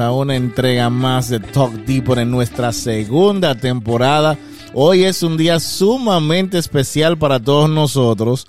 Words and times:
a 0.00 0.12
una 0.12 0.36
entrega 0.36 0.88
más 0.88 1.28
de 1.28 1.40
Talk 1.40 1.72
Deeper 1.84 2.18
en 2.18 2.30
nuestra 2.30 2.72
segunda 2.72 3.54
temporada. 3.54 4.38
Hoy 4.72 5.04
es 5.04 5.22
un 5.22 5.36
día 5.36 5.60
sumamente 5.60 6.58
especial 6.58 7.18
para 7.18 7.38
todos 7.38 7.68
nosotros 7.68 8.46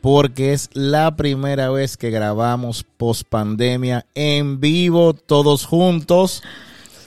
porque 0.00 0.52
es 0.52 0.68
la 0.72 1.16
primera 1.16 1.70
vez 1.70 1.96
que 1.96 2.10
grabamos 2.10 2.84
post 2.96 3.22
pandemia 3.28 4.06
en 4.14 4.60
vivo 4.60 5.14
todos 5.14 5.64
juntos. 5.64 6.42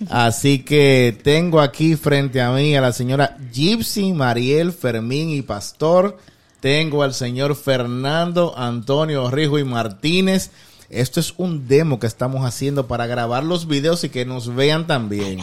Así 0.10 0.64
que 0.64 1.18
tengo 1.24 1.62
aquí 1.62 1.96
frente 1.96 2.42
a 2.42 2.52
mí 2.52 2.76
a 2.76 2.82
la 2.82 2.94
señora 2.94 3.38
Gypsy, 3.52 4.14
Mariel, 4.14 4.74
Fermín 4.74 5.30
y 5.30 5.42
Pastor. 5.42 6.18
Tengo 6.60 7.04
al 7.04 7.14
señor 7.14 7.56
Fernando, 7.56 8.54
Antonio 8.58 9.30
Rijo 9.30 9.60
y 9.60 9.64
Martínez. 9.64 10.52
Esto 10.94 11.20
es 11.20 11.34
un 11.38 11.68
demo 11.68 12.00
que 12.00 12.06
estamos 12.06 12.46
haciendo 12.46 12.88
para 12.88 13.08
grabar 13.08 13.44
los 13.44 13.68
videos 13.68 14.04
y 14.04 14.10
que 14.10 14.26
nos 14.26 14.54
vean 14.54 14.86
también. 14.86 15.40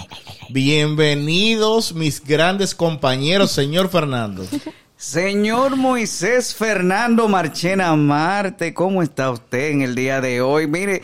Bienvenidos 0.49 1.93
mis 1.93 2.25
grandes 2.25 2.73
compañeros, 2.75 3.51
señor 3.51 3.89
Fernando. 3.89 4.47
Señor 4.97 5.77
Moisés 5.77 6.55
Fernando 6.55 7.27
Marchena 7.27 7.97
Marte, 7.97 8.73
¿cómo 8.75 9.03
está 9.03 9.31
usted 9.31 9.71
en 9.71 9.83
el 9.83 9.97
día 9.97 10.21
de 10.21 10.41
hoy? 10.41 10.69
Mire, 10.69 11.03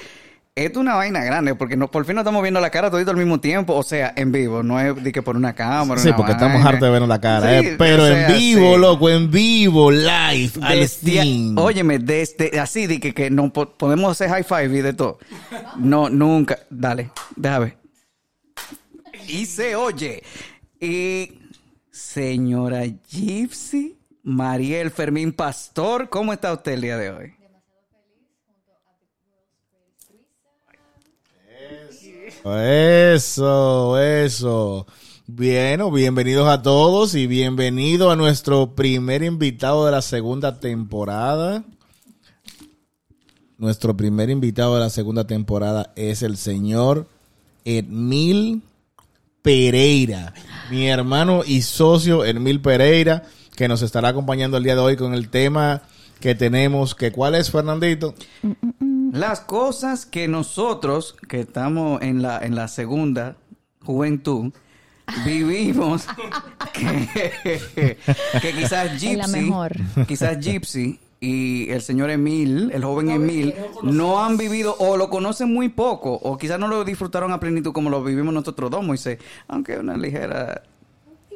es 0.57 0.75
una 0.77 0.95
vaina 0.95 1.23
grande 1.23 1.55
porque 1.55 1.77
no, 1.77 1.89
por 1.91 2.07
fin 2.07 2.15
nos 2.15 2.23
estamos 2.23 2.41
viendo 2.43 2.61
la 2.61 2.71
cara 2.71 2.91
todo 2.91 2.99
al 3.11 3.17
mismo 3.19 3.39
tiempo, 3.41 3.75
o 3.75 3.83
sea, 3.83 4.13
en 4.17 4.33
vivo, 4.33 4.63
no 4.63 4.81
es 4.81 5.03
de 5.05 5.13
que 5.13 5.21
por 5.23 5.37
una 5.37 5.55
cámara. 5.55 6.01
Sí, 6.01 6.11
porque 6.17 6.33
estamos 6.33 6.65
hartos 6.65 6.81
de 6.81 6.91
vernos 6.91 7.09
la 7.11 7.21
cara, 7.21 7.61
Sí, 7.61 7.67
eh, 7.69 7.75
pero 7.77 8.05
o 8.05 8.07
sea, 8.07 8.27
en 8.31 8.37
vivo, 8.39 8.75
sí. 8.75 8.81
loco, 8.81 9.11
en 9.11 9.31
vivo, 9.31 9.91
live, 9.91 10.51
al 10.63 10.81
Desde- 10.81 11.53
óyeme, 11.57 11.99
desde 11.99 12.59
así 12.59 12.87
de 12.87 12.99
que, 12.99 13.13
que 13.13 13.31
no 13.31 13.53
po- 13.53 13.69
podemos 13.77 14.11
hacer 14.13 14.31
high 14.31 14.45
five 14.45 14.79
y 14.79 14.81
de 14.83 14.95
todo. 14.95 15.19
No, 15.77 16.09
nunca. 16.09 16.59
Dale, 16.71 17.11
déjame. 17.37 17.77
Y 19.29 19.45
se 19.47 19.77
oye. 19.77 20.23
Y 20.81 21.39
señora 21.91 22.85
Gypsy, 23.11 23.99
Mariel 24.23 24.91
Fermín 24.91 25.33
Pastor, 25.33 26.09
¿cómo 26.09 26.33
está 26.33 26.53
usted 26.53 26.73
el 26.73 26.81
día 26.81 26.97
de 26.97 27.11
hoy? 27.11 27.36
Eso, 32.45 33.99
eso. 33.99 34.87
Bueno, 35.27 35.91
bienvenidos 35.91 36.49
a 36.49 36.63
todos 36.63 37.15
y 37.17 37.27
bienvenido 37.27 38.11
a 38.11 38.17
nuestro 38.17 38.75
primer 38.75 39.25
invitado 39.25 39.85
de 39.85 39.93
la 39.93 40.03
segunda 40.03 40.61
temporada. 40.61 41.65
Nuestro 43.59 43.97
primer 43.97 44.31
invitado 44.31 44.75
de 44.75 44.81
la 44.81 44.91
segunda 44.91 45.27
temporada 45.27 45.93
es 45.97 46.23
el 46.23 46.37
señor 46.37 47.09
Edmil 47.65 48.63
Pereira, 49.43 50.35
mi 50.71 50.87
hermano 50.89 51.43
y 51.45 51.63
socio 51.63 52.25
Edmil 52.25 52.61
Pereira, 52.61 53.25
que 53.57 53.67
nos 53.67 53.83
estará 53.83 54.09
acompañando 54.09 54.57
el 54.57 54.65
día 54.65 54.75
de 54.75 54.81
hoy 54.81 54.97
con 54.97 55.15
el 55.15 55.31
tema 55.31 55.83
que 56.21 56.35
tenemos, 56.35 56.95
que 56.95 57.13
cuál 57.13 57.35
es 57.35 57.51
Fernandito? 57.51 58.15
Las 59.13 59.41
cosas 59.41 60.07
que 60.07 60.29
nosotros, 60.29 61.17
que 61.29 61.41
estamos 61.41 62.03
en 62.03 62.23
la, 62.23 62.39
en 62.39 62.55
la 62.55 62.69
segunda 62.69 63.37
juventud, 63.85 64.53
vivimos, 65.25 66.07
que, 66.73 67.61
que 68.43 68.53
quizás 68.53 69.01
Gypsy, 69.01 69.33
mejor. 69.33 69.77
quizás 70.07 70.39
Gypsy 70.39 70.99
y 71.21 71.71
el 71.71 71.81
señor 71.81 72.11
Emil, 72.11 72.71
el 72.73 72.85
joven 72.85 73.11
Emil, 73.11 73.55
no 73.83 74.25
han 74.25 74.37
vivido 74.37 74.77
o 74.79 74.97
lo 74.97 75.09
conocen 75.09 75.53
muy 75.53 75.69
poco, 75.69 76.13
o 76.13 76.37
quizás 76.37 76.59
no 76.59 76.69
lo 76.69 76.85
disfrutaron 76.85 77.33
a 77.33 77.41
plenitud 77.41 77.73
como 77.73 77.89
lo 77.91 78.03
vivimos 78.03 78.35
nosotros 78.35 78.71
dos, 78.71 78.85
Moisés, 78.85 79.19
aunque 79.49 79.73
hay 79.73 79.79
una 79.79 79.97
ligera 79.97 80.63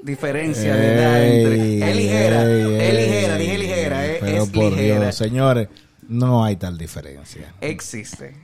diferencia 0.03 0.75
de 0.75 0.95
edad 0.95 1.25
entre... 1.25 1.91
Es 1.91 1.97
ligera, 1.97 2.43
es 2.53 2.95
ligera, 2.95 3.37
dije 3.37 3.59
ligera, 3.59 4.07
es, 4.07 4.21
Pero 4.21 4.43
es 4.43 4.51
por 4.51 4.73
ligera. 4.73 5.01
Dios, 5.01 5.15
señores, 5.17 5.69
no 6.11 6.45
hay 6.45 6.57
tal 6.57 6.77
diferencia. 6.77 7.55
existe. 7.61 8.37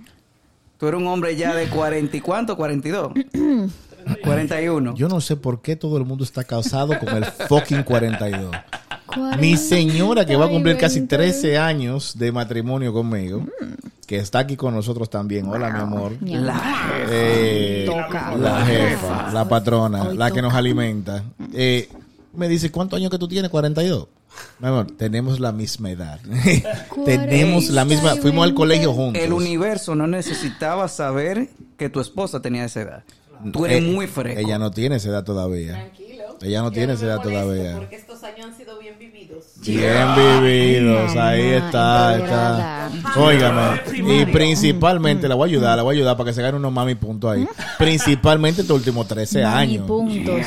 Tú 0.78 0.86
eres 0.88 1.00
un 1.00 1.06
hombre 1.06 1.34
ya 1.36 1.54
de 1.54 1.68
40 1.68 2.16
y 2.16 2.20
cuánto, 2.20 2.56
42. 2.56 3.12
41. 4.22 4.94
Yo 4.96 5.08
no 5.08 5.20
sé 5.20 5.36
por 5.36 5.60
qué 5.62 5.74
todo 5.74 5.96
el 5.96 6.04
mundo 6.04 6.22
está 6.22 6.44
casado 6.44 6.98
con 6.98 7.08
el 7.16 7.24
fucking 7.24 7.82
42. 7.82 8.54
Cuarenta 9.06 9.36
Mi 9.38 9.56
señora 9.56 10.26
que 10.26 10.36
va 10.36 10.46
a 10.46 10.48
cumplir 10.48 10.76
casi 10.76 10.98
veinte. 11.00 11.16
13 11.16 11.58
años 11.58 12.18
de 12.18 12.30
matrimonio 12.32 12.92
conmigo, 12.92 13.46
que 14.06 14.16
está 14.16 14.40
aquí 14.40 14.56
con 14.56 14.74
nosotros 14.74 15.08
también. 15.08 15.46
Hola, 15.48 15.70
mi 15.70 15.80
amor. 15.80 16.12
Mi 16.20 16.34
La 16.34 16.56
amor. 16.56 17.06
Eh, 17.08 17.84
Toca. 17.86 18.36
la 18.36 18.66
jefa, 18.66 19.32
la 19.32 19.48
patrona, 19.48 20.02
Hoy 20.02 20.16
la 20.16 20.30
que 20.30 20.42
nos 20.42 20.52
alimenta. 20.54 21.24
Eh, 21.54 21.88
me 22.34 22.48
dice, 22.48 22.70
¿cuántos 22.70 22.98
años 22.98 23.10
que 23.10 23.18
tú 23.18 23.26
tienes? 23.28 23.50
42. 23.50 24.08
Mi 24.58 24.68
amor, 24.68 24.86
tenemos 24.96 25.40
la 25.40 25.52
misma 25.52 25.90
edad. 25.90 26.20
tenemos 27.04 27.68
la 27.68 27.84
misma. 27.84 28.16
Fuimos 28.16 28.44
al 28.44 28.54
colegio 28.54 28.92
juntos. 28.92 29.22
El 29.22 29.32
universo 29.32 29.94
no 29.94 30.06
necesitaba 30.06 30.88
saber 30.88 31.48
que 31.76 31.88
tu 31.88 32.00
esposa 32.00 32.40
tenía 32.40 32.64
esa 32.64 32.80
edad. 32.80 33.04
Tú 33.52 33.66
eres 33.66 33.78
Eh, 33.78 33.80
muy 33.82 34.06
fresco. 34.06 34.40
Ella 34.40 34.58
no 34.58 34.70
tiene 34.70 34.96
esa 34.96 35.10
edad 35.10 35.24
todavía. 35.24 35.72
Tranquilo. 35.72 36.24
Ella 36.40 36.60
no 36.62 36.68
Yo 36.68 36.72
tiene 36.72 36.92
esa 36.94 37.06
edad 37.06 37.20
todavía. 37.20 37.76
Porque 37.76 37.96
estos 37.96 38.22
años 38.22 38.46
han 38.46 38.56
sido 38.56 38.78
bien 38.98 39.12
vividos. 39.12 39.44
Bien 39.64 40.14
vividos, 40.14 41.14
Mamá, 41.14 41.28
ahí 41.28 41.42
está, 41.42 42.16
está. 42.18 42.90
Óigame, 43.16 43.80
y 43.94 44.26
principalmente, 44.26 45.28
la 45.28 45.34
voy 45.34 45.48
a 45.48 45.52
ayudar, 45.52 45.76
la 45.76 45.82
voy 45.82 45.94
a 45.94 45.98
ayudar 45.98 46.16
para 46.16 46.30
que 46.30 46.34
se 46.34 46.42
gane 46.42 46.56
unos 46.56 46.72
mami 46.72 46.94
puntos 46.94 47.32
ahí. 47.32 47.46
Principalmente 47.78 48.62
estos 48.62 48.76
últimos 48.76 49.06
13 49.08 49.42
Mami 49.42 49.56
años. 49.74 49.86
puntos. 49.86 50.40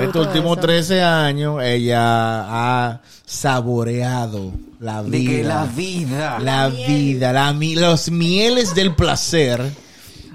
Estos 0.00 0.26
últimos 0.26 0.58
eso. 0.58 0.66
13 0.66 1.02
años, 1.02 1.62
ella 1.62 1.98
ha 2.00 3.00
saboreado 3.24 4.52
la 4.80 5.02
de 5.02 5.24
que 5.24 5.42
la 5.44 5.64
vida. 5.64 6.38
vida 6.38 6.38
La 6.40 6.68
vida, 6.68 7.32
la, 7.32 7.52
los 7.52 8.10
mieles 8.10 8.74
del 8.74 8.94
placer. 8.94 9.62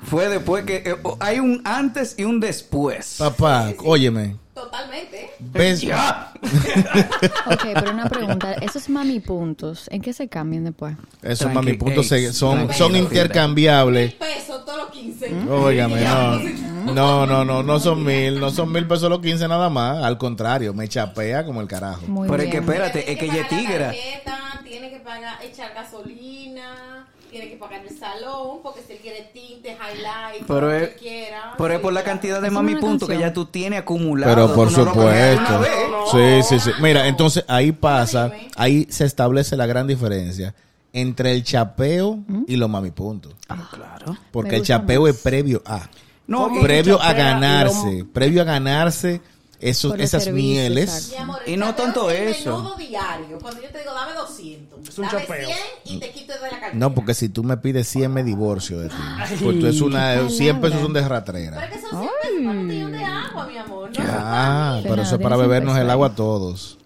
fue 0.03 0.27
después 0.29 0.65
que 0.65 0.77
eh, 0.77 0.95
oh, 1.03 1.17
hay 1.19 1.39
un 1.39 1.61
antes 1.65 2.15
y 2.17 2.23
un 2.23 2.39
después. 2.39 3.15
Papá, 3.19 3.71
óyeme, 3.83 4.35
Totalmente. 4.53 5.31
ves, 5.39 5.83
Ok, 7.45 7.61
pero 7.73 7.91
una 7.91 8.07
pregunta. 8.09 8.53
Esos 8.53 8.87
mami 8.89 9.19
puntos, 9.19 9.87
¿en 9.91 10.01
qué 10.01 10.13
se 10.13 10.27
cambian 10.27 10.63
después? 10.65 10.95
esos 11.21 11.47
Tranqui- 11.49 11.53
mami 11.53 11.73
puntos 11.73 12.07
se- 12.07 12.31
son, 12.33 12.55
tranquilo, 12.67 12.77
son 12.77 12.95
intercambiables. 12.95 14.13
Pesos 14.13 14.63
todos 14.65 14.77
los 14.77 14.89
15. 14.91 15.33
Óigame, 15.49 16.01
no. 16.01 16.93
No, 16.93 17.25
no, 17.25 17.45
no, 17.45 17.63
no 17.63 17.79
son 17.79 18.03
mil, 18.03 18.39
no 18.39 18.49
son 18.51 18.71
mil 18.71 18.85
pesos 18.87 19.09
los 19.09 19.19
15 19.21 19.47
nada 19.47 19.69
más. 19.69 20.03
Al 20.03 20.17
contrario, 20.17 20.73
me 20.73 20.87
chapea 20.87 21.45
como 21.45 21.61
el 21.61 21.67
carajo. 21.67 22.01
Muy 22.07 22.27
Pero 22.29 22.43
es 22.43 22.49
que 22.49 22.59
bien. 22.59 22.63
espérate, 22.71 23.11
es 23.11 23.17
que 23.17 23.25
ella 23.25 23.35
es 23.41 23.47
pagar 23.47 23.51
la 23.53 23.67
tigra. 23.67 23.85
tarjeta, 23.87 24.37
Tiene 24.65 24.89
que 24.89 24.99
pagar, 24.99 25.39
echar 25.43 25.73
gasolina, 25.73 27.07
tiene 27.33 27.49
que 27.49 27.57
pagar 27.57 27.85
el 27.85 27.97
salón, 27.97 28.59
porque 28.63 28.81
si 28.87 28.93
él 28.93 28.99
quiere 29.01 29.29
tinte, 29.33 29.71
highlight, 29.75 30.45
Pero 30.47 30.61
lo 30.61 30.71
es, 30.73 30.89
que 30.89 30.95
quiera. 30.95 31.53
pero 31.57 31.73
es 31.73 31.79
por 31.81 31.91
la 31.91 32.03
cantidad 32.03 32.41
de 32.41 32.49
mami 32.49 32.71
una 32.73 32.81
puntos 32.81 33.09
que 33.09 33.15
canción. 33.15 33.29
ya 33.29 33.33
tú 33.33 33.45
tienes 33.47 33.79
acumulado. 33.79 34.33
Pero 34.33 34.53
por 34.55 34.71
no 34.71 34.85
supuesto. 34.85 35.63
Sí, 36.11 36.43
sí, 36.47 36.59
sí. 36.59 36.71
Mira, 36.81 37.07
entonces 37.07 37.43
ahí 37.47 37.71
pasa, 37.73 38.31
ahí 38.55 38.87
se 38.89 39.05
establece 39.05 39.57
la 39.57 39.65
gran 39.65 39.87
diferencia 39.87 40.53
entre 40.93 41.31
el 41.31 41.43
chapeo 41.43 42.19
y 42.47 42.55
los 42.55 42.69
mami 42.69 42.91
puntos. 42.91 43.33
Claro. 43.71 44.15
Porque 44.31 44.57
el 44.57 44.61
chapeo 44.63 45.01
más. 45.01 45.15
es 45.15 45.21
previo 45.21 45.61
a. 45.65 45.89
No, 46.27 46.49
previo 46.61 47.01
a 47.01 47.11
ganarse. 47.13 48.05
Previo 48.13 48.41
a 48.43 48.45
ganarse 48.45 49.21
esos, 49.59 49.97
esas 49.99 50.23
servicio, 50.25 50.51
mieles. 50.61 51.09
Mi 51.11 51.17
amor, 51.17 51.39
Y 51.45 51.57
no 51.57 51.73
tanto 51.75 52.09
es 52.09 52.39
eso. 52.39 52.75
diario. 52.77 53.37
Cuando 53.39 53.61
yo 53.61 53.69
te 53.69 53.79
digo, 53.79 53.93
dame 53.93 54.13
200, 54.13 54.89
Es 54.89 54.97
un 54.97 55.05
dame 55.05 55.19
chapeo. 55.21 55.47
100 55.47 55.57
y 55.95 55.99
te 55.99 56.11
quito 56.11 56.33
de 56.33 56.39
la 56.41 56.49
cartera. 56.49 56.71
No, 56.73 56.93
porque 56.93 57.13
si 57.13 57.29
tú 57.29 57.43
me 57.43 57.57
pides 57.57 57.87
100 57.87 58.11
me 58.13 58.23
divorcio 58.23 58.79
de 58.79 58.89
ti. 58.89 58.95
Pues 59.41 59.59
tú 59.59 59.67
es 59.67 59.81
una, 59.81 60.27
100 60.29 60.61
pesos 60.61 60.81
son 60.81 60.93
de 60.93 61.01
Pero 61.01 61.15
ratrera. 61.15 61.65
es 61.65 61.71
que 61.71 61.81
son 61.81 62.01
100 62.01 62.09
pesos 62.21 62.43
para 62.43 62.51
un 62.59 62.63
botellón 62.67 62.91
de 62.91 63.03
agua, 63.05 63.47
mi 63.47 63.57
amor. 63.57 63.89
No 63.97 64.03
Ah, 64.07 64.79
Pero 64.81 64.93
pero 64.95 65.01
eso 65.03 65.15
es 65.15 65.21
para 65.21 65.37
bebernos 65.37 65.77
el 65.77 65.89
agua 65.89 66.07
a 66.07 66.15
todos. 66.15 66.77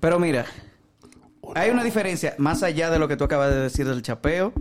Pero 0.00 0.18
mira, 0.18 0.44
hay 1.54 1.70
una 1.70 1.84
diferencia 1.84 2.34
más 2.38 2.62
allá 2.62 2.90
de 2.90 2.98
lo 2.98 3.08
que 3.08 3.16
tú 3.16 3.24
acabas 3.24 3.50
de 3.50 3.60
decir 3.60 3.86
del 3.88 4.02
chapeo 4.02 4.52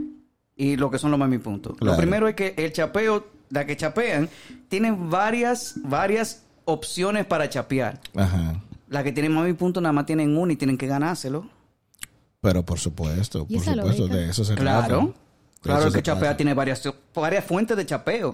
y 0.55 0.75
lo 0.77 0.89
que 0.91 0.99
son 0.99 1.11
los 1.11 1.19
mami 1.19 1.37
puntos. 1.39 1.75
Claro. 1.77 1.93
Lo 1.93 1.97
primero 1.97 2.27
es 2.27 2.35
que 2.35 2.53
el 2.57 2.71
chapeo, 2.71 3.27
la 3.49 3.65
que 3.65 3.75
chapean, 3.75 4.29
tienen 4.69 5.09
varias, 5.09 5.73
varias 5.77 6.43
opciones 6.65 7.25
para 7.25 7.49
chapear. 7.49 7.99
Ajá. 8.15 8.61
La 8.89 9.03
que 9.03 9.11
tienen 9.11 9.31
mami 9.33 9.53
puntos 9.53 9.81
nada 9.81 9.93
más 9.93 10.05
tienen 10.05 10.35
uno 10.37 10.51
y 10.51 10.55
tienen 10.55 10.77
que 10.77 10.87
ganárselo. 10.87 11.47
Pero 12.41 12.63
por 12.65 12.79
supuesto, 12.79 13.45
¿Y 13.47 13.55
por 13.55 13.63
supuesto, 13.65 14.01
lógica? 14.03 14.15
de 14.17 14.29
eso 14.29 14.43
se 14.43 14.55
Claro. 14.55 14.87
trata. 14.97 15.13
Claro, 15.61 15.87
el 15.87 15.93
que 15.93 16.01
chapea 16.01 16.21
pasa. 16.29 16.37
tiene 16.37 16.55
varias, 16.55 16.81
varias 17.13 17.45
fuentes 17.45 17.77
de 17.77 17.85
chapeo. 17.85 18.33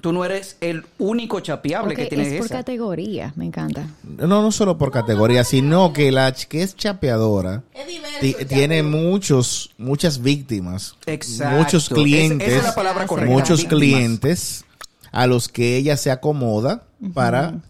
Tú 0.00 0.12
no 0.12 0.24
eres 0.24 0.56
el 0.60 0.84
único 0.98 1.38
chapeable 1.38 1.94
Ok, 1.94 2.00
que 2.00 2.06
tienes 2.06 2.26
es 2.32 2.38
por 2.38 2.46
esa. 2.46 2.56
categoría, 2.56 3.32
me 3.36 3.44
encanta. 3.44 3.86
No, 4.02 4.26
no 4.42 4.50
solo 4.50 4.76
por 4.76 4.90
categoría, 4.90 5.44
sino 5.44 5.92
que 5.92 6.10
la 6.10 6.32
que 6.32 6.64
es 6.64 6.74
chapeadora 6.74 7.62
Es 7.72 7.86
diverso. 7.86 8.46
tiene 8.48 8.82
muchos, 8.82 9.70
muchas 9.78 10.20
víctimas, 10.22 10.96
Exacto. 11.06 11.56
muchos 11.56 11.84
Es- 11.84 11.88
clientes, 11.94 12.48
esa 12.48 12.56
es 12.58 12.64
la 12.64 12.74
palabra 12.74 13.06
correcta. 13.06 13.32
muchos 13.32 13.60
víctimas. 13.60 13.78
clientes 13.80 14.64
a 15.12 15.28
los 15.28 15.46
que 15.46 15.76
ella 15.76 15.96
se 15.96 16.10
acomoda 16.10 16.82
para 17.14 17.60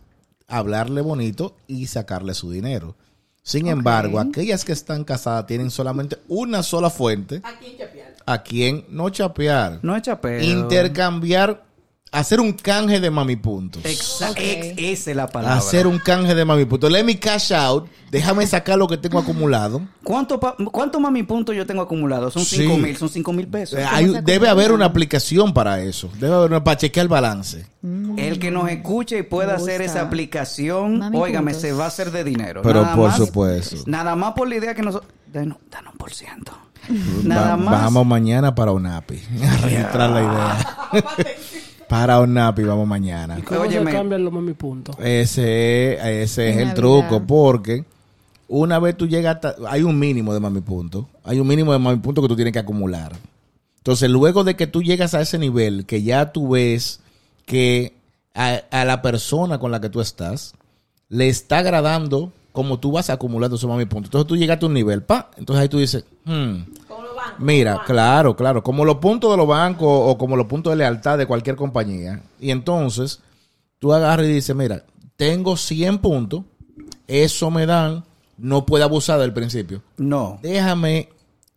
hablarle 0.48 1.00
bonito 1.00 1.56
y 1.66 1.86
sacarle 1.86 2.34
su 2.34 2.50
dinero. 2.50 2.96
Sin 3.42 3.68
embargo, 3.68 4.20
aquellas 4.20 4.64
que 4.64 4.72
están 4.72 5.02
casadas 5.04 5.46
tienen 5.46 5.70
solamente 5.70 6.18
una 6.28 6.62
sola 6.62 6.90
fuente 6.90 7.40
¿A 7.42 7.58
quién 7.58 7.78
chapear? 7.78 8.14
a 8.26 8.42
quien 8.42 8.84
no 8.90 9.08
chapear, 9.08 9.80
No 9.82 9.96
es 9.96 10.02
chapeo. 10.02 10.40
intercambiar, 10.42 11.64
hacer 12.12 12.40
un 12.40 12.52
canje 12.52 12.98
de 13.00 13.10
mami 13.10 13.36
puntos. 13.36 13.82
Exa- 13.84 14.30
Ok. 14.30 14.38
ex- 14.40 14.74
esa 14.78 15.10
es 15.10 15.16
la 15.16 15.28
palabra. 15.28 15.56
Hacer 15.58 15.86
un 15.86 15.98
canje 15.98 16.34
de 16.34 16.44
mami 16.44 16.64
puntos. 16.64 16.90
Let 16.90 17.04
me 17.04 17.18
cash 17.18 17.52
out. 17.52 17.86
Déjame 18.10 18.44
sacar 18.46 18.76
lo 18.76 18.88
que 18.88 18.96
tengo 18.96 19.20
acumulado. 19.20 19.82
¿Cuánto, 20.02 20.40
pa- 20.40 20.56
¿Cuánto 20.72 20.98
mami 20.98 21.22
puntos 21.22 21.54
yo 21.54 21.64
tengo 21.64 21.82
acumulado? 21.82 22.28
Son 22.32 22.44
Sí. 22.44 22.56
5 22.56 22.76
mil, 22.78 22.96
son 22.96 23.08
5 23.08 23.32
mil 23.32 23.46
pesos. 23.46 23.78
Eh, 23.78 23.84
hay- 23.88 24.12
debe 24.24 24.48
haber 24.48 24.72
una 24.72 24.86
aplicación 24.86 25.54
para 25.54 25.80
eso. 25.80 26.10
Debe 26.18 26.34
haber 26.34 26.50
una 26.50 26.64
para 26.64 26.76
chequear 26.76 27.04
el 27.04 27.08
balance. 27.08 27.66
El 28.16 28.40
que 28.40 28.50
nos 28.50 28.68
escuche 28.68 29.18
y 29.18 29.22
pueda 29.22 29.54
hacer 29.54 29.80
esa 29.80 30.00
aplicación, 30.02 30.98
Mami 30.98 31.16
óigame, 31.18 31.52
puntos. 31.52 31.62
se 31.62 31.72
va 31.72 31.84
a 31.84 31.88
hacer 31.88 32.10
de 32.10 32.24
dinero. 32.24 32.62
Pero 32.62 32.82
Nada 32.82 32.96
por 32.96 33.08
más- 33.10 33.16
supuesto. 33.16 33.76
Nada 33.86 34.16
más 34.16 34.32
por 34.32 34.48
la 34.48 34.56
idea 34.56 34.74
que 34.74 34.82
nosotros... 34.82 35.10
Danos, 35.32 35.58
danos 35.70 35.92
un 35.92 35.98
por 35.98 36.12
ciento. 36.12 36.52
Nada 37.22 37.50
Va- 37.50 37.56
más... 37.56 37.82
Vamos 37.84 38.04
mañana 38.06 38.52
para 38.56 38.72
UNAPI. 38.72 39.22
A 39.48 39.56
registrar 39.58 40.10
la 40.10 40.20
idea. 40.20 41.04
Para 41.90 42.20
UNAPI 42.20 42.62
vamos 42.62 42.86
mañana. 42.86 43.40
¿Cómo 43.44 43.62
Óyeme. 43.62 43.90
se 43.90 43.96
cambian 43.96 44.22
los 44.22 44.32
mami 44.32 44.52
puntos? 44.52 44.94
Ese, 45.00 46.22
ese 46.22 46.50
es 46.50 46.56
el 46.58 46.72
truco, 46.72 47.26
porque 47.26 47.84
una 48.46 48.78
vez 48.78 48.96
tú 48.96 49.08
llegas 49.08 49.34
hasta, 49.34 49.56
hay 49.68 49.82
un 49.82 49.98
mínimo 49.98 50.32
de 50.32 50.38
mami 50.38 50.60
punto, 50.60 51.08
hay 51.24 51.40
un 51.40 51.48
mínimo 51.48 51.72
de 51.72 51.80
mami 51.80 51.98
punto 51.98 52.22
que 52.22 52.28
tú 52.28 52.36
tienes 52.36 52.52
que 52.52 52.60
acumular. 52.60 53.16
Entonces, 53.78 54.08
luego 54.08 54.44
de 54.44 54.54
que 54.54 54.68
tú 54.68 54.84
llegas 54.84 55.14
a 55.14 55.20
ese 55.20 55.36
nivel, 55.36 55.84
que 55.84 56.04
ya 56.04 56.30
tú 56.30 56.50
ves 56.50 57.00
que 57.44 57.94
a, 58.34 58.60
a 58.70 58.84
la 58.84 59.02
persona 59.02 59.58
con 59.58 59.72
la 59.72 59.80
que 59.80 59.90
tú 59.90 60.00
estás 60.00 60.54
le 61.08 61.28
está 61.28 61.58
agradando 61.58 62.32
como 62.52 62.78
tú 62.78 62.92
vas 62.92 63.10
acumulando 63.10 63.56
esos 63.56 63.68
mami 63.68 63.86
puntos. 63.86 64.10
Entonces 64.10 64.28
tú 64.28 64.36
llegaste 64.36 64.64
a 64.64 64.68
un 64.68 64.74
nivel, 64.74 65.02
pa, 65.02 65.32
entonces 65.36 65.62
ahí 65.62 65.68
tú 65.68 65.78
dices, 65.78 66.04
hmm. 66.24 66.54
Mira, 67.40 67.82
claro, 67.86 68.36
claro, 68.36 68.62
como 68.62 68.84
los 68.84 68.96
puntos 68.96 69.30
de 69.30 69.36
los 69.36 69.46
bancos 69.46 69.88
o 69.88 70.16
como 70.18 70.36
los 70.36 70.46
puntos 70.46 70.70
de 70.72 70.76
lealtad 70.76 71.16
de 71.18 71.26
cualquier 71.26 71.56
compañía. 71.56 72.20
Y 72.38 72.50
entonces, 72.50 73.20
tú 73.78 73.92
agarras 73.92 74.26
y 74.26 74.32
dices, 74.32 74.54
mira, 74.54 74.84
tengo 75.16 75.56
100 75.56 75.98
puntos, 75.98 76.42
eso 77.06 77.50
me 77.50 77.66
dan, 77.66 78.04
no 78.38 78.64
puedo 78.66 78.84
abusar 78.84 79.18
del 79.20 79.32
principio. 79.32 79.82
No. 79.96 80.38
Déjame, 80.42 81.08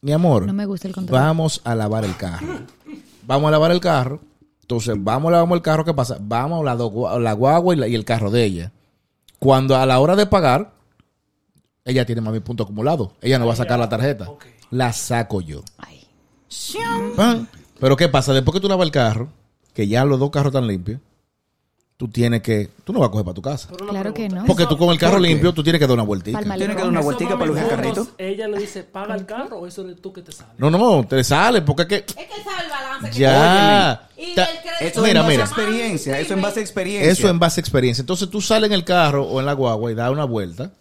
mi 0.01 0.12
amor, 0.13 0.45
No 0.45 0.53
me 0.53 0.65
gusta 0.65 0.88
el 0.88 0.94
control. 0.94 1.19
vamos 1.19 1.62
a 1.63 1.75
lavar 1.75 2.06
el 2.06 2.15
carro. 2.15 2.47
Vamos 3.25 3.47
a 3.47 3.51
lavar 3.51 3.71
el 3.71 3.80
carro. 3.80 4.19
Entonces, 4.62 4.95
vamos 4.97 5.30
a 5.30 5.33
lavar 5.38 5.53
el 5.57 5.62
carro, 5.62 5.83
¿qué 5.85 5.94
pasa? 5.94 6.18
Vamos 6.21 6.62
a 6.62 6.63
la, 6.63 6.75
do- 6.75 7.19
la 7.19 7.33
guagua 7.33 7.74
y, 7.75 7.77
la- 7.77 7.88
y 7.88 7.95
el 7.95 8.06
carro 8.06 8.31
de 8.31 8.44
ella. 8.45 8.71
Cuando 9.39 9.75
a 9.75 9.85
la 9.85 10.00
hora 10.00 10.15
de 10.15 10.25
pagar, 10.25 10.71
ella 11.85 12.06
tiene 12.06 12.21
más 12.21 12.33
mi 12.33 12.39
punto 12.39 12.63
acumulado. 12.63 13.13
Ella 13.21 13.38
no 13.39 13.45
va 13.45 13.53
a 13.53 13.57
sacar 13.57 13.77
la 13.77 13.89
tarjeta. 13.89 14.30
Ok. 14.30 14.45
La 14.74 14.92
saco 14.94 15.42
yo. 15.42 15.64
Ay. 15.78 16.02
Pan. 17.16 17.48
Pero 17.80 17.96
¿qué 17.96 18.10
pasa? 18.10 18.34
Después 18.34 18.54
que 18.54 18.60
tú 18.60 18.68
lavas 18.68 18.86
el 18.86 18.92
carro, 18.92 19.30
que 19.74 19.88
ya 19.88 20.04
los 20.06 20.20
dos 20.20 20.31
carros 20.31 20.48
están 20.54 20.68
limpios, 20.68 21.00
tú 21.98 22.08
tienes 22.08 22.42
que... 22.42 22.70
Tú 22.84 22.92
no 22.92 23.00
vas 23.00 23.10
a 23.10 23.12
coger 23.12 23.25
para 23.25 23.36
tu 23.36 23.42
casa. 23.42 23.70
Claro 23.70 24.14
que 24.14 24.30
no. 24.30 24.46
Porque 24.46 24.66
tú 24.66 24.78
con 24.78 24.90
el 24.90 24.98
carro 24.98 25.14
¿Por 25.14 25.22
qué? 25.22 25.28
limpio, 25.28 25.54
tú 25.54 25.64
tienes 25.64 25.80
que 25.80 25.86
dar 25.88 25.94
una 25.94 26.04
vueltita. 26.04 26.40
Palma- 26.40 26.56
Tiene 26.58 26.74
que 26.75 26.80
dar 26.81 26.90
una 26.90 27.00
¿Esos 27.02 27.06
vueltica 27.06 27.36
mami 27.36 27.40
para 27.40 27.52
los 27.52 27.60
puntos, 27.60 27.78
carritos. 27.78 28.08
Ella 28.18 28.48
le 28.48 28.58
dice, 28.60 28.84
paga 28.84 29.16
el 29.16 29.25
carro 29.25 29.58
o 29.60 29.68
eso 29.68 29.84
eres 29.84 30.02
tú 30.02 30.12
que 30.14 30.22
te 30.24 30.31
sale. 30.31 30.52
No, 30.58 30.70
no, 30.72 31.06
te 31.06 31.24
sale 31.24 31.62
porque 31.62 31.84
es 31.84 31.88
que... 31.88 31.96
Es 31.98 32.04
que 32.14 32.22
él 32.24 32.44
sabe 32.44 32.64
el 32.66 32.69
balance 32.72 33.10
que 33.12 33.19
Ya. 33.19 34.10
Y 34.18 34.34
Ta- 34.36 34.44
el 34.46 34.58
crédito 34.60 34.86
Eso 34.86 35.02
Mira, 35.04 35.19
en 35.19 35.26
base 35.26 35.31
mira. 35.31 35.44
a 35.44 35.48
experiencia. 35.48 36.19
Eso 36.19 36.34
en 36.34 36.42
base 36.42 36.60
a 36.60 36.64
experiencia. 36.64 37.12
Eso 37.12 37.30
en 37.30 37.40
base 37.40 37.60
a 37.60 37.62
experiencia. 37.62 38.02
Entonces 38.02 38.30
tú 38.30 38.42
sales 38.42 38.68
en 38.68 38.74
el 38.74 38.84
carro 38.86 39.24
o 39.26 39.40
en 39.40 39.46
la 39.46 39.54
guagua 39.54 39.92
y 39.92 39.96
das 39.96 40.12
una 40.12 40.26
vuelta. 40.26 40.72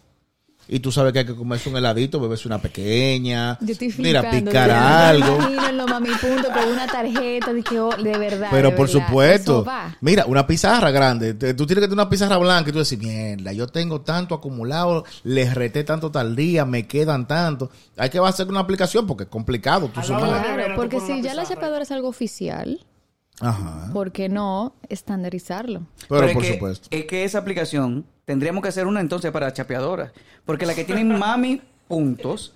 Y 0.74 0.80
tú 0.80 0.90
sabes 0.90 1.12
que 1.12 1.18
hay 1.18 1.26
que 1.26 1.34
comerse 1.36 1.68
un 1.68 1.76
heladito, 1.76 2.18
beberse 2.18 2.48
una 2.48 2.56
pequeña. 2.56 3.58
Yo 3.60 3.72
estoy 3.72 3.92
Mira, 3.98 4.22
picar 4.30 4.68
verdad. 4.68 5.08
algo. 5.10 5.26
Me 5.26 5.34
imagino 5.36 5.68
en 5.68 5.76
los 5.76 5.86
mami 5.86 6.08
puntos 6.18 6.50
con 6.50 6.66
una 6.72 6.86
tarjeta 6.86 7.52
de 7.52 7.62
que 7.62 7.78
oh, 7.78 7.94
de 7.94 8.16
verdad. 8.16 8.48
Pero 8.50 8.70
de 8.70 8.76
por 8.76 8.86
verdad, 8.86 9.06
supuesto. 9.06 9.66
Mira, 10.00 10.24
una 10.24 10.46
pizarra 10.46 10.90
grande. 10.90 11.34
Tú 11.34 11.66
tienes 11.66 11.82
que 11.82 11.88
tener 11.88 11.92
una 11.92 12.08
pizarra 12.08 12.38
blanca 12.38 12.70
y 12.70 12.72
tú 12.72 12.78
decís, 12.78 12.98
mierda, 12.98 13.52
yo 13.52 13.66
tengo 13.66 14.00
tanto 14.00 14.34
acumulado, 14.34 15.04
les 15.24 15.54
reté 15.54 15.84
tanto 15.84 16.10
tal 16.10 16.34
día, 16.34 16.64
me 16.64 16.86
quedan 16.86 17.28
tanto. 17.28 17.70
Hay 17.98 18.08
que 18.08 18.18
hacer 18.20 18.48
una 18.48 18.60
aplicación 18.60 19.06
porque 19.06 19.24
es 19.24 19.28
complicado. 19.28 19.90
Tú 19.92 20.00
Claro, 20.00 20.74
porque 20.74 21.00
si 21.00 21.20
ya 21.20 21.34
la 21.34 21.42
pizarra. 21.42 21.48
chapeadora 21.48 21.82
es 21.82 21.90
algo 21.90 22.08
oficial, 22.08 22.80
Ajá. 23.42 23.90
¿por 23.92 24.12
qué 24.12 24.28
no 24.28 24.74
estandarizarlo? 24.88 25.82
Pero, 26.08 26.26
es 26.26 26.32
por 26.32 26.42
que, 26.42 26.52
supuesto. 26.54 26.88
Es 26.90 27.04
que 27.06 27.24
esa 27.24 27.38
aplicación 27.38 28.04
tendríamos 28.24 28.62
que 28.62 28.68
hacer 28.68 28.86
una 28.86 29.00
entonces 29.00 29.30
para 29.30 29.52
chapeadoras. 29.52 30.12
Porque 30.44 30.66
la 30.66 30.74
que 30.74 30.84
tienen 30.84 31.18
mami 31.18 31.60
puntos. 31.88 32.54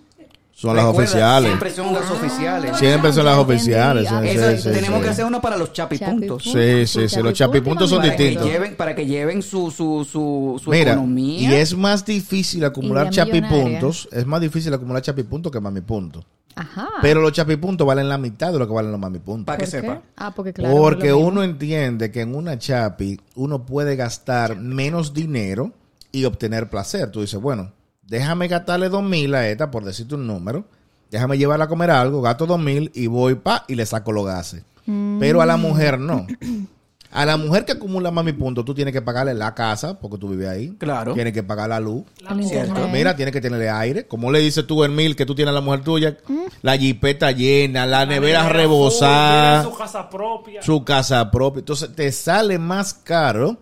Son 0.53 0.75
las 0.75 0.87
recuerda, 0.87 1.03
oficiales. 1.11 1.49
Siempre 1.51 1.71
son 1.71 1.93
las 1.93 2.11
oficiales. 2.11 2.77
Siempre 2.79 3.13
son 3.13 3.25
las 3.27 3.37
oficiales. 3.37 4.11
Eso, 4.11 4.51
sí, 4.57 4.63
sí, 4.63 4.71
tenemos 4.71 5.01
sí. 5.01 5.05
que 5.05 5.11
hacer 5.11 5.25
una 5.27 5.39
para 5.43 5.59
los 5.59 5.75
chapipuntos. 5.75 6.45
Sí, 6.45 6.87
sí, 6.87 7.09
sí, 7.11 7.21
los 7.23 7.35
chapipuntos 7.35 7.91
son 7.91 7.99
Para 7.99 8.09
Para 8.13 8.17
que, 8.17 8.23
distintos. 8.25 8.51
lleven, 8.51 8.75
para 8.75 8.95
que 8.95 9.05
lleven 9.05 9.43
su, 9.43 9.71
su, 9.71 10.07
su, 10.11 10.59
su 10.65 10.71
Mira, 10.71 10.93
economía. 10.93 11.51
y 11.51 11.55
es 11.57 11.77
más 11.77 12.07
difícil 12.07 12.65
acumular 12.65 13.11
chapipuntos. 13.11 14.09
Es 14.11 14.25
más 14.25 14.41
difícil 14.41 14.73
acumular 14.73 15.03
chapipuntos 15.03 15.53
que 15.53 15.61
mamipuntos. 15.61 16.25
Ajá. 16.57 16.89
Pero 17.03 17.21
los 17.21 17.33
chapipuntos 17.33 17.87
valen 17.87 18.09
la 18.09 18.17
mitad 18.17 18.53
de 18.53 18.59
lo 18.59 18.67
que 18.67 18.73
valen 18.73 18.91
los 18.91 19.01
mamipuntos. 19.01 19.45
Para 19.45 19.59
que 19.59 19.67
sepa. 19.67 20.03
Ah, 20.17 20.33
porque 20.35 20.55
claro. 20.55 20.75
Porque 20.75 21.13
uno 21.13 21.43
entiende 21.43 22.11
que 22.11 22.23
en 22.23 22.35
una 22.35 22.59
chapi 22.59 23.21
uno 23.35 23.65
puede 23.67 23.95
gastar 23.95 24.57
menos 24.57 25.13
dinero 25.13 25.73
y 26.13 26.25
obtener 26.25 26.71
placer. 26.71 27.11
Tú 27.11 27.21
dices, 27.21 27.41
bueno, 27.41 27.73
déjame 28.03 28.49
gastarle 28.49 28.89
dos 28.89 29.03
mil 29.03 29.35
a 29.35 29.49
esta, 29.49 29.71
por 29.71 29.85
decirte 29.85 30.15
un 30.15 30.27
número. 30.27 30.65
Déjame 31.11 31.37
llevarla 31.39 31.67
a 31.67 31.69
comer 31.69 31.91
algo, 31.91 32.23
gasto 32.23 32.47
dos 32.47 32.59
mil 32.59 32.91
y 32.95 33.07
voy 33.07 33.35
pa 33.37 33.65
y 33.69 33.75
le 33.75 33.85
saco 33.85 34.13
los 34.13 34.27
gases. 34.27 34.65
Pero 35.19 35.43
a 35.43 35.47
la 35.47 35.57
mujer 35.57 35.99
no. 35.99 36.27
A 37.11 37.25
la 37.25 37.37
mujer 37.37 37.65
que 37.65 37.73
acumula 37.73 38.11
mami 38.11 38.33
puntos, 38.33 38.65
tú 38.65 38.75
tienes 38.75 38.93
que 38.93 39.03
pagarle 39.03 39.35
la 39.35 39.55
casa, 39.55 39.99
porque 39.99 40.19
tú 40.19 40.29
vives 40.29 40.49
ahí. 40.49 40.75
Claro. 40.79 41.15
Tienes 41.15 41.33
que 41.33 41.43
pagar 41.43 41.69
la 41.69 41.81
luz. 41.81 42.05
El 42.29 42.41
internet. 42.41 42.89
Mira, 42.93 43.17
tienes 43.17 43.33
que 43.33 43.41
tenerle 43.41 43.71
aire. 43.71 44.07
Como 44.07 44.31
le 44.31 44.41
dices 44.41 44.67
tú, 44.67 44.83
Hermil, 44.85 45.17
que 45.17 45.27
tú 45.27 45.35
tienes 45.35 45.51
a 45.51 45.55
la 45.55 45.61
mujer 45.61 45.83
tuya, 45.83 46.17
la 46.63 46.77
jipeta 46.77 47.31
llena, 47.31 47.87
la, 47.87 48.07
nevera 48.07 48.49
rebosada 48.49 49.65
su 49.65 49.75
casa 49.75 50.11
propia. 50.11 50.63
su 50.63 50.85
casa 50.85 51.31
propia. 51.31 51.61
Entonces 51.61 51.95
te 51.95 52.11
sale 52.13 52.59
más 52.59 52.95
caro 52.95 53.57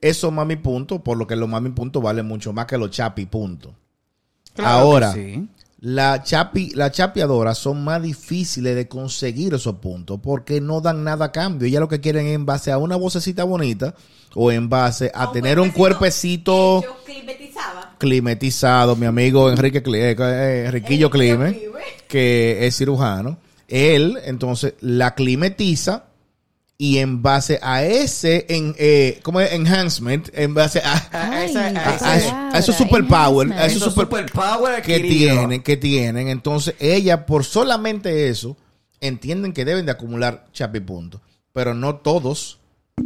esos 0.00 0.32
mami 0.32 0.56
puntos, 0.56 1.00
por 1.00 1.16
lo 1.16 1.26
que 1.26 1.36
los 1.36 1.48
mami 1.48 1.70
puntos 1.70 2.02
valen 2.02 2.26
mucho 2.26 2.52
más 2.52 2.66
que 2.66 2.78
los 2.78 2.90
chapi 2.90 3.26
puntos. 3.26 3.72
Claro 4.54 4.70
Ahora, 4.70 5.14
que 5.14 5.34
sí. 5.34 5.48
La 5.80 6.22
chapi, 6.24 6.70
las 6.70 6.90
chapeadoras 6.90 7.56
son 7.56 7.84
más 7.84 8.02
difíciles 8.02 8.74
de 8.74 8.88
conseguir 8.88 9.54
esos 9.54 9.76
puntos 9.76 10.18
porque 10.20 10.60
no 10.60 10.80
dan 10.80 11.04
nada 11.04 11.26
a 11.26 11.32
cambio. 11.32 11.68
Ellas 11.68 11.80
lo 11.80 11.88
que 11.88 12.00
quieren 12.00 12.26
es 12.26 12.34
en 12.34 12.46
base 12.46 12.72
a 12.72 12.78
una 12.78 12.96
vocecita 12.96 13.44
bonita 13.44 13.94
o 14.34 14.50
en 14.50 14.68
base 14.68 15.10
a, 15.14 15.30
tener 15.30 15.60
un 15.60 15.70
cuerpecito 15.70 16.82
climatizada. 17.06 17.94
climatizado. 17.96 18.96
Mi 18.96 19.06
amigo 19.06 19.50
Enrique 19.50 19.78
eh, 19.78 20.16
eh, 20.18 20.64
Enriquillo 20.66 21.10
Clime, 21.10 21.52
Clime. 21.52 21.72
que 22.08 22.66
es 22.66 22.76
cirujano, 22.76 23.38
él 23.68 24.18
entonces 24.24 24.74
la 24.80 25.14
climatiza 25.14 26.07
y 26.80 26.98
en 26.98 27.22
base 27.22 27.58
a 27.60 27.82
ese 27.82 28.46
en, 28.48 28.72
eh, 28.78 29.18
¿cómo 29.24 29.40
es? 29.40 29.52
enhancement, 29.52 30.28
en 30.32 30.54
base 30.54 30.80
a, 30.84 30.92
A- 31.10 31.40
Ay, 31.42 32.58
esos 32.58 32.76
superpower, 32.76 33.52
a 33.52 33.66
esos 33.66 33.82
esos 33.82 33.94
super- 33.94 34.28
superpower 34.28 34.80
que 34.82 35.00
tienen, 35.00 35.60
que 35.62 35.76
tienen. 35.76 36.28
Entonces, 36.28 36.76
ella 36.78 37.26
por 37.26 37.44
solamente 37.44 38.28
eso 38.28 38.56
entienden 39.00 39.52
que 39.52 39.64
deben 39.64 39.86
de 39.86 39.92
acumular 39.92 40.46
chapi 40.52 40.78
puntos, 40.78 41.20
pero 41.52 41.74
no 41.74 41.96
todos, 41.96 42.57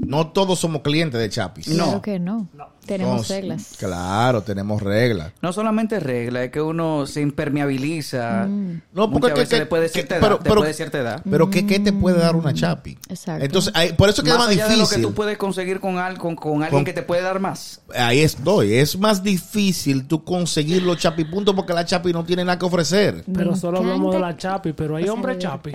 no 0.07 0.29
todos 0.29 0.59
somos 0.61 0.83
clientes 0.83 1.21
de 1.21 1.29
chapis. 1.31 1.67
Claro 1.67 1.93
No. 1.93 2.03
que 2.03 2.19
no. 2.19 2.49
Tenemos 2.87 3.29
reglas. 3.29 3.75
Claro, 3.79 4.43
tenemos 4.43 4.83
reglas. 4.83 5.33
No 5.41 5.53
solamente 5.53 6.01
regla, 6.01 6.43
es 6.43 6.51
que 6.51 6.61
uno 6.61 7.07
se 7.07 7.21
impermeabiliza. 7.21 8.47
No, 8.47 9.11
porque 9.11 9.11
Muchas 9.13 9.31
que- 9.35 9.41
veces 9.41 9.49
que- 9.51 9.59
después 9.61 9.83
de 9.83 9.89
cierta 9.89 10.15
edad. 10.17 10.23
pero- 10.23 10.39
pero- 10.41 10.55
después 10.57 10.69
de 10.69 10.75
cierta 10.75 10.99
edad. 10.99 11.23
Pero 11.31 11.49
¿qué, 11.51 11.65
qué 11.67 11.79
te 11.79 11.93
puede 11.93 12.19
dar 12.19 12.35
una 12.35 12.53
chapi? 12.53 12.99
Exacto. 13.09 13.45
Entonces, 13.45 13.73
ahí- 13.77 13.93
por 13.93 14.09
eso 14.09 14.23
que 14.23 14.31
es 14.31 14.35
Más 14.37 14.47
más 14.49 14.55
allá 14.55 14.65
de 14.69 14.77
lo 14.77 14.85
que 14.89 14.97
difícil. 14.97 15.03
tú 15.03 15.15
puedes 15.15 15.39
conseguir 15.39 15.79
con, 15.81 15.99
al- 15.99 16.19
con, 16.19 16.35
con 16.35 16.55
alguien 16.55 16.71
Con- 16.71 16.85
que 16.85 16.93
te 16.93 17.03
puede 17.03 17.23
dar 17.23 17.39
más. 17.39 17.81
Ahí 17.95 18.21
estoy. 18.21 18.75
Es 18.75 18.99
más 18.99 19.23
difícil 19.23 20.07
tú 20.09 20.25
conseguir 20.25 20.83
los 20.83 20.99
chapipuntos 20.99 21.55
porque 21.55 21.73
la 21.75 21.85
chapi 21.85 22.13
no 22.13 22.25
tiene 22.25 22.45
nada 22.45 22.59
que 22.59 22.65
ofrecer. 22.67 23.25
Pero 23.33 23.55
solo 23.55 23.79
hablamos 23.79 24.13
de 24.13 24.21
la 24.21 24.37
chapi, 24.37 24.73
pero 24.73 24.97
hay 24.97 25.09
hombres 25.09 25.39
chapi. 25.39 25.73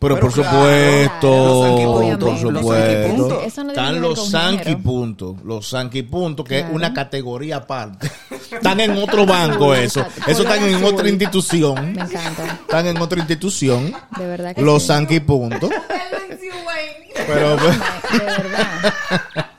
Pero, 0.00 0.14
Pero 0.14 0.26
por 0.28 0.32
claro, 0.32 0.50
supuesto, 0.52 1.28
los 1.28 1.66
Sankey 1.66 2.16
por 2.18 2.38
supuesto. 2.38 3.40
Están 3.42 4.00
los 4.00 4.30
género. 4.32 4.78
puntos, 4.82 5.36
los 5.44 5.66
Sankey 5.68 6.02
puntos, 6.04 6.46
que 6.46 6.56
es 6.58 6.62
Claro. 6.62 6.76
una 6.76 6.94
categoría 6.94 7.56
aparte. 7.56 8.08
Están 8.52 8.78
en 8.78 8.96
otro 8.96 9.26
banco 9.26 9.74
eso. 9.74 10.04
Eso 10.26 10.42
están 10.42 10.62
en 10.62 10.84
otra 10.84 11.08
institución. 11.08 11.94
Me 11.94 12.02
encanta. 12.02 12.44
Están 12.60 12.86
en 12.86 12.96
otra 12.98 13.18
institución. 13.18 13.92
De 14.16 14.26
verdad 14.26 14.54
que 14.54 14.62
Los 14.62 14.82
sí. 14.82 14.88
Sankey 14.88 15.18
puntos. 15.20 15.68
Pero 17.26 17.56
De 17.56 17.56
verdad. 17.56 18.94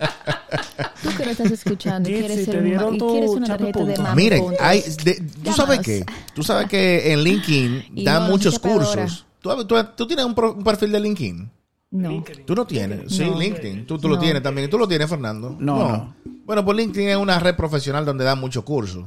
Tú 1.04 1.10
que 1.18 1.26
lo 1.26 1.32
estás 1.32 1.52
escuchando 1.52 2.10
y 2.10 2.14
quieres, 2.14 2.46
ser 2.46 2.58
un 2.58 2.96
y 2.96 2.98
quieres 3.00 3.30
una 3.32 3.48
tarjeta 3.48 3.84
de 3.84 3.98
mami 3.98 4.24
miren, 4.24 4.44
hay, 4.60 4.84
de- 5.04 5.22
tú 5.44 5.54
sabes 5.54 5.80
que, 5.80 6.06
tú 6.34 6.44
sabes 6.44 6.68
que 6.68 7.12
en 7.14 7.24
LinkedIn 7.24 8.04
dan 8.04 8.30
muchos 8.30 8.58
cursos. 8.60 9.26
¿Tú, 9.42 9.66
tú, 9.66 9.76
tú 9.96 10.08
tienes 10.08 10.26
un, 10.26 10.36
pro- 10.36 10.54
un 10.54 10.64
perfil 10.64 10.92
de 10.92 11.00
LinkedIn? 11.00 11.50
No. 11.92 12.24
Tú 12.46 12.54
no 12.56 12.66
tienes, 12.68 13.12
sí, 13.16 13.26
No. 13.26 13.40
LinkedIn. 13.40 13.88
Tú, 13.88 13.98
tú 13.98 14.08
lo 14.10 14.20
tienes 14.20 14.44
también. 14.44 14.70
¿Tú 14.70 14.78
lo 14.78 14.88
tienes, 14.88 15.10
Fernando? 15.10 15.56
No, 15.60 15.78
no. 15.80 16.16
Bueno, 16.46 16.64
pues 16.66 16.78
LinkedIn 16.78 17.10
es 17.10 17.18
una 17.18 17.40
red 17.40 17.56
profesional 17.56 18.06
donde 18.06 18.24
dan 18.26 18.40
muchos 18.40 18.64
cursos. 18.64 19.06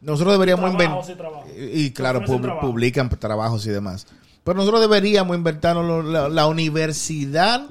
Nosotros 0.00 0.34
deberíamos 0.34 0.74
Trabajos 0.76 1.08
inventar. 1.10 1.14
y 1.14 1.18
trabajos. 1.18 1.50
Y, 1.74 1.90
claro, 1.92 2.18
Ofrecen 2.20 2.36
pub- 2.38 2.42
trabajo. 2.44 2.66
publican 2.66 3.08
trabajos 3.10 3.66
y 3.66 3.70
demás. 3.70 4.06
Pero 4.44 4.56
nosotros 4.56 4.80
deberíamos 4.80 5.36
inventarnos 5.36 6.04
la, 6.04 6.28
la 6.28 6.46
universidad 6.46 7.66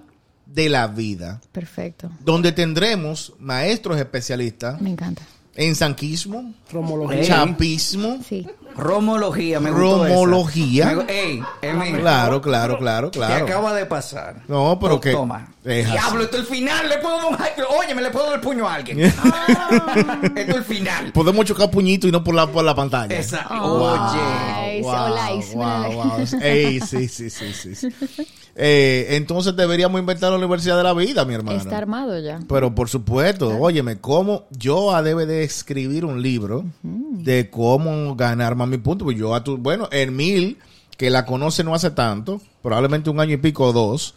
de 0.46 0.70
la 0.70 0.88
vida, 0.88 1.42
Perfecto. 1.52 2.10
donde 2.24 2.52
tendremos 2.52 3.34
maestros 3.40 3.98
especialistas 3.98 4.82
Me 4.82 4.90
encanta. 4.92 5.22
en 5.56 5.76
sanquismo, 5.76 6.54
Romología. 6.72 7.24
Chapismo. 7.24 8.20
Sí. 8.28 8.46
Romología, 8.76 9.60
me 9.60 9.72
gustó 9.72 10.06
esa. 10.06 10.16
Romología. 10.16 10.86
Me 10.88 10.96
gu- 10.98 11.06
Ey, 11.10 11.44
Emil, 11.62 12.00
Claro, 12.00 12.42
claro, 12.42 12.78
claro, 12.78 13.12
¿qué 13.12 13.20
claro. 13.20 13.46
acaba 13.46 13.74
de 13.74 13.86
pasar? 13.86 14.38
No, 14.48 14.78
pero 14.80 14.96
Oh, 14.96 15.00
que. 15.00 15.12
Toma. 15.12 15.48
es. 15.64 15.92
Diablo, 15.92 16.24
esto 16.24 16.38
es 16.38 16.44
el 16.44 16.48
final. 16.50 16.90
Le 16.90 16.98
puedo 17.00 17.18
dar. 17.32 17.52
Oye, 17.80 17.94
me 17.96 18.02
le 18.02 18.10
puedo 18.12 18.26
dar 18.26 18.36
el 18.36 18.42
puño 18.42 18.68
a 18.68 18.76
alguien. 18.76 19.14
Ah, 19.24 20.20
esto 20.24 20.52
es 20.52 20.56
el 20.58 20.64
final. 20.64 21.12
Podemos 21.12 21.46
chocar 21.46 21.70
puñito 21.70 22.08
y 22.08 22.12
no 22.12 22.24
por 22.24 22.34
la, 22.36 22.48
por 22.48 22.64
la 22.64 22.74
pantalla. 22.76 23.16
Exacto. 23.16 23.54
Oye. 23.62 24.82
o 24.84 25.10
likes, 25.16 25.54
wow, 25.54 25.66
mira. 25.88 25.96
wow. 25.96 26.28
Ey, 26.42 26.80
sí, 26.82 27.08
sí, 27.08 27.30
sí, 27.30 27.54
sí. 27.76 27.88
Eh, 28.56 29.08
entonces 29.12 29.56
deberíamos 29.56 30.00
inventar 30.00 30.32
la 30.32 30.38
Universidad 30.38 30.78
de 30.78 30.84
la 30.84 30.94
Vida, 30.94 31.26
mi 31.26 31.34
hermano. 31.34 31.58
Está 31.58 31.78
armado 31.78 32.20
ya. 32.20 32.40
Pero 32.48 32.76
por 32.76 32.90
supuesto, 32.90 33.58
óyeme, 33.58 34.00
cómo 34.00 34.46
yo 34.52 35.02
debe 35.02 35.26
de 35.26 35.44
escribir 35.44 36.06
un 36.06 36.22
libro 36.22 36.66
de 36.84 37.50
cómo 37.50 38.16
ganar 38.16 38.56
más 38.56 38.68
mi 38.68 38.78
punto. 38.78 39.06
Pues 39.06 39.18
yo 39.18 39.34
a 39.34 39.44
tu, 39.44 39.58
bueno, 39.58 39.90
Mil 40.12 40.58
que 40.98 41.10
la 41.10 41.26
conoce 41.26 41.64
no 41.64 41.74
hace 41.74 41.90
tanto, 41.90 42.40
probablemente 42.62 43.10
un 43.10 43.20
año 43.20 43.34
y 43.34 43.38
pico 43.38 43.66
o 43.66 43.74
dos, 43.74 44.14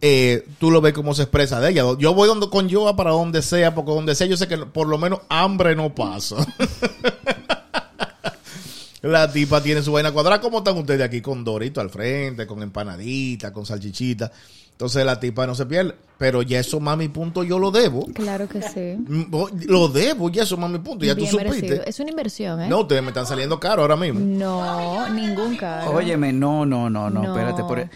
eh, 0.00 0.46
tú 0.58 0.70
lo 0.70 0.80
ves 0.80 0.92
cómo 0.92 1.12
se 1.12 1.22
expresa 1.22 1.60
de 1.60 1.70
ella. 1.70 1.82
Yo 1.98 2.14
voy 2.14 2.28
donde, 2.28 2.48
con 2.48 2.70
Joa 2.70 2.94
para 2.94 3.10
donde 3.10 3.42
sea, 3.42 3.74
porque 3.74 3.90
donde 3.90 4.14
sea 4.14 4.28
yo 4.28 4.36
sé 4.36 4.46
que 4.46 4.56
por 4.58 4.86
lo 4.86 4.96
menos 4.96 5.20
hambre 5.28 5.74
no 5.74 5.92
pasa. 5.92 6.36
La 9.02 9.32
tipa 9.32 9.62
tiene 9.62 9.82
su 9.82 9.92
vaina 9.92 10.12
cuadrada. 10.12 10.40
¿Cómo 10.40 10.58
están 10.58 10.76
ustedes 10.76 11.00
aquí? 11.02 11.20
Con 11.22 11.42
dorito 11.44 11.80
al 11.80 11.88
frente, 11.90 12.46
con 12.46 12.62
empanadita, 12.62 13.52
con 13.52 13.64
salchichita. 13.64 14.30
Entonces 14.72 15.04
la 15.04 15.18
tipa 15.18 15.46
no 15.46 15.54
se 15.54 15.64
pierde. 15.66 15.94
Pero 16.18 16.42
ya 16.42 16.58
eso, 16.60 16.80
mami, 16.80 17.08
punto, 17.08 17.42
yo 17.42 17.58
lo 17.58 17.70
debo. 17.70 18.06
Claro 18.12 18.46
que 18.48 18.60
sí. 18.62 18.96
Mm, 19.06 19.34
Lo 19.68 19.88
debo, 19.88 20.28
ya 20.30 20.42
eso, 20.42 20.56
mami, 20.58 20.78
punto. 20.78 21.04
Ya 21.04 21.14
Bien 21.14 21.30
tú 21.30 21.36
merecido. 21.38 21.66
supiste. 21.68 21.88
Es 21.90 21.98
una 22.00 22.10
inversión, 22.10 22.60
¿eh? 22.60 22.68
No, 22.68 22.80
ustedes 22.80 23.02
me 23.02 23.08
están 23.08 23.26
saliendo 23.26 23.58
caro 23.58 23.82
ahora 23.82 23.96
mismo. 23.96 24.20
No, 24.20 25.08
ningún 25.10 25.56
caro. 25.56 25.92
Óyeme, 25.92 26.32
no, 26.32 26.66
no, 26.66 26.90
no, 26.90 27.08
no, 27.08 27.22
No. 27.22 27.34
espérate. 27.36 27.62
Por... 27.64 27.88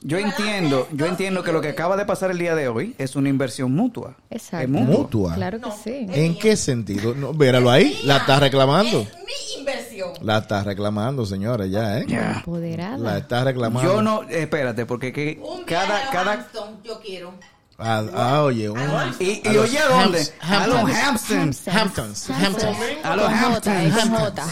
Yo 0.00 0.16
entiendo, 0.16 0.86
yo 0.92 1.06
entiendo 1.06 1.42
que 1.42 1.50
lo 1.50 1.60
que 1.60 1.70
acaba 1.70 1.96
de 1.96 2.04
pasar 2.04 2.30
el 2.30 2.38
día 2.38 2.54
de 2.54 2.68
hoy 2.68 2.94
es 2.98 3.16
una 3.16 3.28
inversión 3.30 3.72
mutua. 3.74 4.14
Exacto. 4.30 4.64
Es. 4.64 4.68
Mutua. 4.70 5.34
Claro 5.34 5.60
que 5.60 5.70
sí. 5.72 6.06
¿En 6.12 6.38
qué 6.38 6.56
sentido? 6.56 7.14
No, 7.16 7.34
véralo 7.34 7.68
ahí. 7.68 7.98
La 8.04 8.18
está 8.18 8.38
reclamando. 8.38 9.00
Es 9.00 9.16
mi 9.16 9.58
inversión. 9.60 10.10
La 10.22 10.38
está 10.38 10.62
reclamando, 10.62 11.26
señores, 11.26 11.70
ya, 11.72 11.98
¿eh? 11.98 12.04
Ya. 12.06 12.34
Empoderada. 12.36 12.96
La 12.98 13.18
está 13.18 13.42
reclamando. 13.42 13.92
Yo 13.92 14.00
no, 14.00 14.22
espérate, 14.22 14.86
porque 14.86 15.12
que 15.12 15.40
Un 15.42 15.64
cada, 15.64 16.08
cada, 16.10 16.46
yo 16.84 17.00
quiero. 17.00 17.34
Ah, 17.80 18.04
ah, 18.14 18.42
oye, 18.42 18.68
un- 18.70 18.78
y, 19.20 19.40
a 19.46 19.52
y 19.52 19.56
oye, 19.56 19.78
¿a 19.78 19.86
dónde? 19.88 20.26
A 20.40 20.66
los 20.66 20.76
Hamptons. 20.78 21.68
Hamptons. 21.68 22.30
Hamptons. 22.30 22.30
Hamptons. 22.30 22.76
A 23.04 23.16
los 23.16 23.28
Hamptons. 23.28 23.94
con 23.94 24.10
J. 24.16 24.46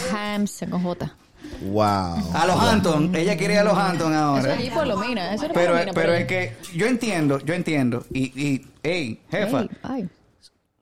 Con 0.69 0.83
J. 0.83 1.15
Wow. 1.61 2.31
A 2.33 2.45
los 2.47 2.59
Hamptons. 2.61 3.15
Ella 3.15 3.35
quiere 3.37 3.55
ir 3.55 3.59
a 3.59 3.63
los 3.63 3.77
Hamptons 3.77 4.11
Eso 4.11 4.19
ahora. 4.23 4.53
allí 4.53 4.69
por 4.69 4.87
lo 4.87 4.97
mina. 4.97 5.33
Eso 5.33 5.47
no 5.47 5.53
por 5.53 5.61
Pero, 5.61 5.73
lo 5.73 5.79
mina. 5.79 5.91
pero 5.93 6.13
es 6.13 6.25
que 6.25 6.57
yo 6.75 6.85
entiendo, 6.87 7.39
yo 7.39 7.53
entiendo. 7.53 8.05
Y, 8.13 8.23
y 8.41 8.67
hey, 8.83 9.21
jefa, 9.29 9.65
ay, 9.83 10.07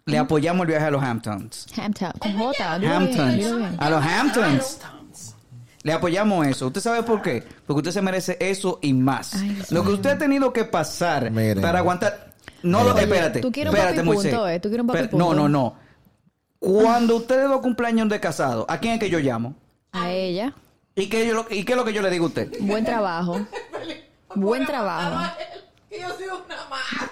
le 0.05 0.17
apoyamos 0.17 0.61
el 0.63 0.67
viaje 0.67 0.85
a 0.85 0.91
los 0.91 1.03
Hamptons. 1.03 1.65
Hampton. 1.77 2.11
Con 2.19 2.33
J. 2.37 2.73
Hamptons. 2.73 3.45
A 3.79 3.89
los 3.89 4.03
Hamptons. 4.05 4.79
Le 5.83 5.93
apoyamos 5.93 6.47
eso. 6.47 6.67
¿Usted 6.67 6.81
sabe 6.81 7.03
por 7.03 7.21
qué? 7.21 7.43
Porque 7.67 7.77
usted 7.79 7.91
se 7.91 8.01
merece 8.01 8.37
eso 8.39 8.79
y 8.81 8.91
más. 8.93 9.35
Ay, 9.35 9.61
Lo 9.69 9.83
que 9.83 9.91
usted 9.91 10.09
ha 10.11 10.17
tenido 10.17 10.51
que 10.51 10.65
pasar 10.65 11.29
Miren. 11.31 11.61
para 11.61 11.79
aguantar. 11.79 12.33
No 12.63 12.83
lo. 12.83 12.93
Oye, 12.95 13.03
Espérate. 13.03 13.39
tú 13.41 13.51
quieres 13.51 13.71
un 13.71 13.77
espérate, 13.77 13.97
papi 14.01 14.05
Moisés. 14.07 14.31
punto, 14.33 14.47
eh, 14.49 14.59
tú 14.59 14.69
quieres 14.69 14.81
un 14.81 14.87
papi 14.87 14.99
Espera- 14.99 15.17
No, 15.17 15.27
punto. 15.27 15.41
no, 15.43 15.49
no. 15.49 15.75
Cuando 16.59 17.17
usted 17.17 17.43
le 17.43 17.47
da 17.49 17.57
cumpleaños 17.61 18.09
de 18.09 18.19
casado, 18.19 18.65
¿a 18.67 18.79
quién 18.79 18.95
es 18.95 18.99
que 18.99 19.09
yo 19.11 19.19
llamo? 19.19 19.53
A 19.91 20.09
ella. 20.11 20.53
¿Y 20.95 21.07
qué, 21.07 21.27
yo, 21.27 21.45
¿Y 21.49 21.65
qué 21.65 21.73
es 21.73 21.77
lo 21.77 21.83
que 21.83 21.91
yo 21.93 22.01
le 22.01 22.09
digo 22.09 22.25
a 22.25 22.27
usted? 22.29 22.49
Buen 22.61 22.85
trabajo. 22.85 23.45
Buen 24.35 24.65
trabajo. 24.65 25.33
Que 25.89 25.99
yo 25.99 26.07
soy 26.15 26.25
una 26.25 26.65
madre. 26.69 27.11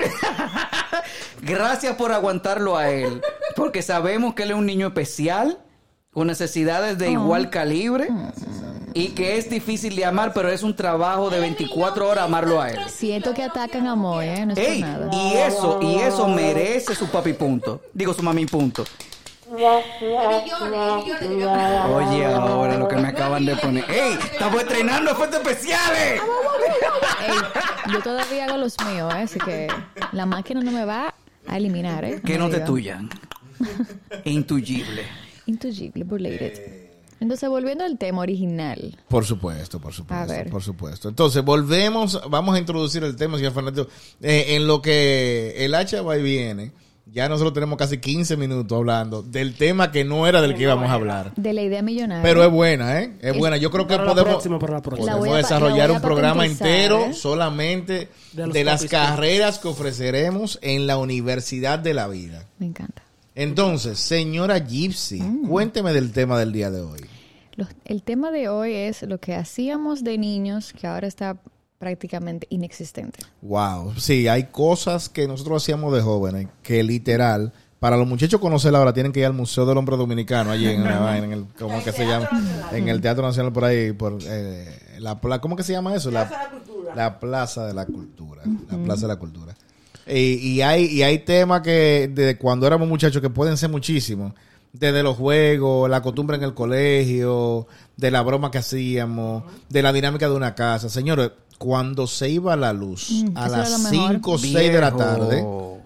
Gracias 1.42 1.94
por 1.96 2.12
aguantarlo 2.12 2.76
a 2.76 2.90
él. 2.90 3.20
Porque 3.54 3.82
sabemos 3.82 4.34
que 4.34 4.42
él 4.44 4.50
es 4.50 4.56
un 4.56 4.66
niño 4.66 4.88
especial, 4.88 5.58
con 6.12 6.26
necesidades 6.26 6.98
de 6.98 7.10
igual 7.12 7.50
calibre. 7.50 8.08
Y 8.94 9.08
que 9.10 9.38
es 9.38 9.48
difícil 9.48 9.94
de 9.94 10.04
amar, 10.04 10.32
pero 10.32 10.50
es 10.50 10.64
un 10.64 10.74
trabajo 10.74 11.30
de 11.30 11.38
24 11.38 12.08
horas 12.08 12.24
amarlo 12.24 12.60
a 12.60 12.70
él. 12.70 12.80
Siento 12.88 13.32
que 13.32 13.44
atacan 13.44 13.86
a 13.86 13.94
Moy, 13.94 14.26
¿eh? 14.26 14.44
No 14.46 14.52
es 14.54 14.58
Ey, 14.58 14.80
nada. 14.82 15.08
y 15.12 15.36
eso, 15.36 15.78
y 15.80 15.94
eso 16.00 16.26
merece 16.26 16.96
su 16.96 17.06
papi 17.06 17.32
punto. 17.34 17.80
Digo 17.94 18.12
su 18.12 18.22
mami 18.24 18.46
punto. 18.46 18.84
Oye, 21.88 22.24
ahora 22.26 22.78
lo 22.78 22.86
que 22.88 22.96
me 22.96 23.08
acaban 23.08 23.44
de 23.44 23.56
poner. 23.56 23.84
¡Ey! 23.90 24.16
¡Estamos 24.32 24.62
estrenando 24.62 25.10
efectos 25.10 25.40
especiales! 25.40 26.20
Ey, 27.26 27.34
yo 27.92 28.00
todavía 28.00 28.44
hago 28.46 28.56
los 28.58 28.76
míos, 28.86 29.12
¿eh? 29.14 29.22
Así 29.22 29.38
que 29.40 29.66
la 30.12 30.26
máquina 30.26 30.60
no 30.60 30.70
me 30.70 30.84
va 30.84 31.14
a 31.46 31.56
eliminar, 31.56 32.04
¿eh? 32.04 32.20
Que 32.24 32.38
no 32.38 32.48
te 32.48 32.60
tuyan. 32.60 33.10
Intuyible. 34.24 35.02
Intuigible, 35.46 36.04
related. 36.08 36.80
Entonces, 37.18 37.48
volviendo 37.50 37.84
al 37.84 37.98
tema 37.98 38.22
original. 38.22 38.96
Por 39.08 39.26
supuesto, 39.26 39.78
por 39.80 39.90
A 39.90 39.94
supuesto, 39.94 40.32
ver. 40.32 40.48
por 40.48 40.62
supuesto. 40.62 41.08
Entonces, 41.08 41.44
volvemos, 41.44 42.20
vamos 42.30 42.54
a 42.54 42.58
introducir 42.58 43.02
el 43.04 43.14
tema, 43.16 43.36
señor 43.36 43.52
Fernando. 43.52 43.88
Eh, 44.22 44.54
en 44.54 44.66
lo 44.66 44.80
que 44.80 45.54
el 45.64 45.74
hacha 45.74 46.00
va 46.02 46.16
y 46.16 46.22
viene, 46.22 46.72
ya 47.12 47.28
nosotros 47.28 47.52
tenemos 47.54 47.76
casi 47.78 47.98
15 47.98 48.36
minutos 48.36 48.76
hablando 48.76 49.22
del 49.22 49.54
tema 49.54 49.90
que 49.90 50.04
no 50.04 50.26
era 50.26 50.40
del 50.40 50.54
que 50.54 50.62
íbamos 50.62 50.88
a 50.88 50.92
hablar. 50.94 51.32
De 51.36 51.52
la 51.52 51.62
idea 51.62 51.82
millonaria. 51.82 52.22
Pero 52.22 52.44
es 52.44 52.50
buena, 52.50 53.00
¿eh? 53.00 53.12
Es 53.20 53.36
buena. 53.36 53.56
Yo 53.56 53.70
creo 53.70 53.86
que 53.86 53.94
Para 53.94 54.04
la 54.04 54.10
podemos, 54.12 54.32
próxima, 54.34 54.58
para 54.58 54.72
la 54.74 54.82
próxima. 54.82 55.06
La 55.06 55.12
podemos 55.18 55.28
voy 55.28 55.38
a 55.38 55.42
pa- 55.42 55.48
desarrollar 55.48 55.90
un 55.90 56.00
programa 56.00 56.46
entero 56.46 57.06
¿eh? 57.06 57.14
solamente 57.14 58.08
de, 58.32 58.64
las 58.64 58.84
carreras 58.86 59.58
que 59.58 59.68
ofreceremos 59.68 60.58
en 60.62 60.86
la 60.86 60.98
Universidad 60.98 61.78
de 61.78 61.94
la 61.94 62.06
Vida. 62.08 62.44
Me 62.58 62.66
encanta. 62.66 63.02
Entonces, 63.34 63.98
señora 63.98 64.58
Gypsy, 64.58 65.20
Mm. 65.20 65.48
cuénteme 65.48 65.92
del 65.92 66.12
tema 66.12 66.38
del 66.38 66.52
día 66.52 66.70
de 66.70 66.80
hoy. 66.82 67.00
Los- 67.56 67.68
el 67.84 68.02
tema 68.02 68.30
de 68.30 68.48
hoy 68.48 68.72
es 68.74 69.02
lo 69.02 69.18
que 69.18 69.34
hacíamos 69.34 70.04
de 70.04 70.18
niños 70.18 70.72
que 70.72 70.86
ahora 70.86 71.06
está 71.08 71.36
prácticamente 71.80 72.46
inexistente. 72.50 73.20
Wow, 73.40 73.94
sí, 73.96 74.28
hay 74.28 74.44
cosas 74.48 75.08
que 75.08 75.26
nosotros 75.26 75.62
hacíamos 75.62 75.94
de 75.94 76.02
jóvenes 76.02 76.46
que 76.62 76.82
literal, 76.82 77.54
para 77.78 77.96
los 77.96 78.06
muchachos 78.06 78.38
conocerla 78.38 78.78
ahora 78.80 78.92
tienen 78.92 79.12
que 79.12 79.20
ir 79.20 79.26
al 79.26 79.32
Museo 79.32 79.64
del 79.64 79.78
Hombre 79.78 79.96
Dominicano, 79.96 80.50
allí 80.50 80.68
en, 80.68 80.84
la 80.84 81.16
en 81.24 81.32
el, 81.32 81.46
¿cómo 81.58 81.78
es 81.78 81.84
que 81.84 81.92
se 81.92 82.06
llama? 82.06 82.28
En 82.70 82.86
el 82.88 83.00
Teatro 83.00 83.22
Nacional 83.26 83.50
por 83.50 83.64
ahí, 83.64 83.92
por 83.92 84.18
eh, 84.26 84.78
la, 84.98 85.18
pla- 85.22 85.40
¿cómo 85.40 85.56
que 85.56 85.62
se 85.62 85.72
llama 85.72 85.94
eso? 85.94 86.10
La, 86.10 86.30
la 86.94 87.18
Plaza 87.18 87.66
de 87.66 87.72
la 87.72 87.86
Cultura, 87.86 88.42
la 88.70 88.76
Plaza 88.76 89.02
de 89.02 89.08
la 89.08 89.16
Cultura. 89.18 89.56
Y, 90.06 90.34
y 90.34 90.60
hay 90.60 90.84
y 90.84 91.02
hay 91.02 91.20
temas 91.20 91.62
que 91.62 92.10
de 92.12 92.36
cuando 92.36 92.66
éramos 92.66 92.88
muchachos 92.88 93.22
que 93.22 93.30
pueden 93.30 93.56
ser 93.56 93.70
muchísimos, 93.70 94.34
desde 94.74 95.02
los 95.02 95.16
juegos, 95.16 95.88
la 95.88 96.02
costumbre 96.02 96.36
en 96.36 96.42
el 96.42 96.52
colegio, 96.52 97.66
de 97.96 98.10
la 98.10 98.20
broma 98.20 98.50
que 98.50 98.58
hacíamos, 98.58 99.44
de 99.70 99.80
la 99.82 99.94
dinámica 99.94 100.28
de 100.28 100.34
una 100.34 100.54
casa. 100.54 100.90
Señores, 100.90 101.30
cuando 101.60 102.06
se 102.06 102.30
iba 102.30 102.56
la 102.56 102.72
luz 102.72 103.10
Mm, 103.22 103.36
a 103.36 103.48
las 103.48 103.70
lo 103.70 103.78
mejor. 103.90 104.12
5 104.12 104.30
o 104.32 104.38
6 104.38 104.54
de 104.72 104.80
la 104.80 104.96
tarde, 104.96 105.44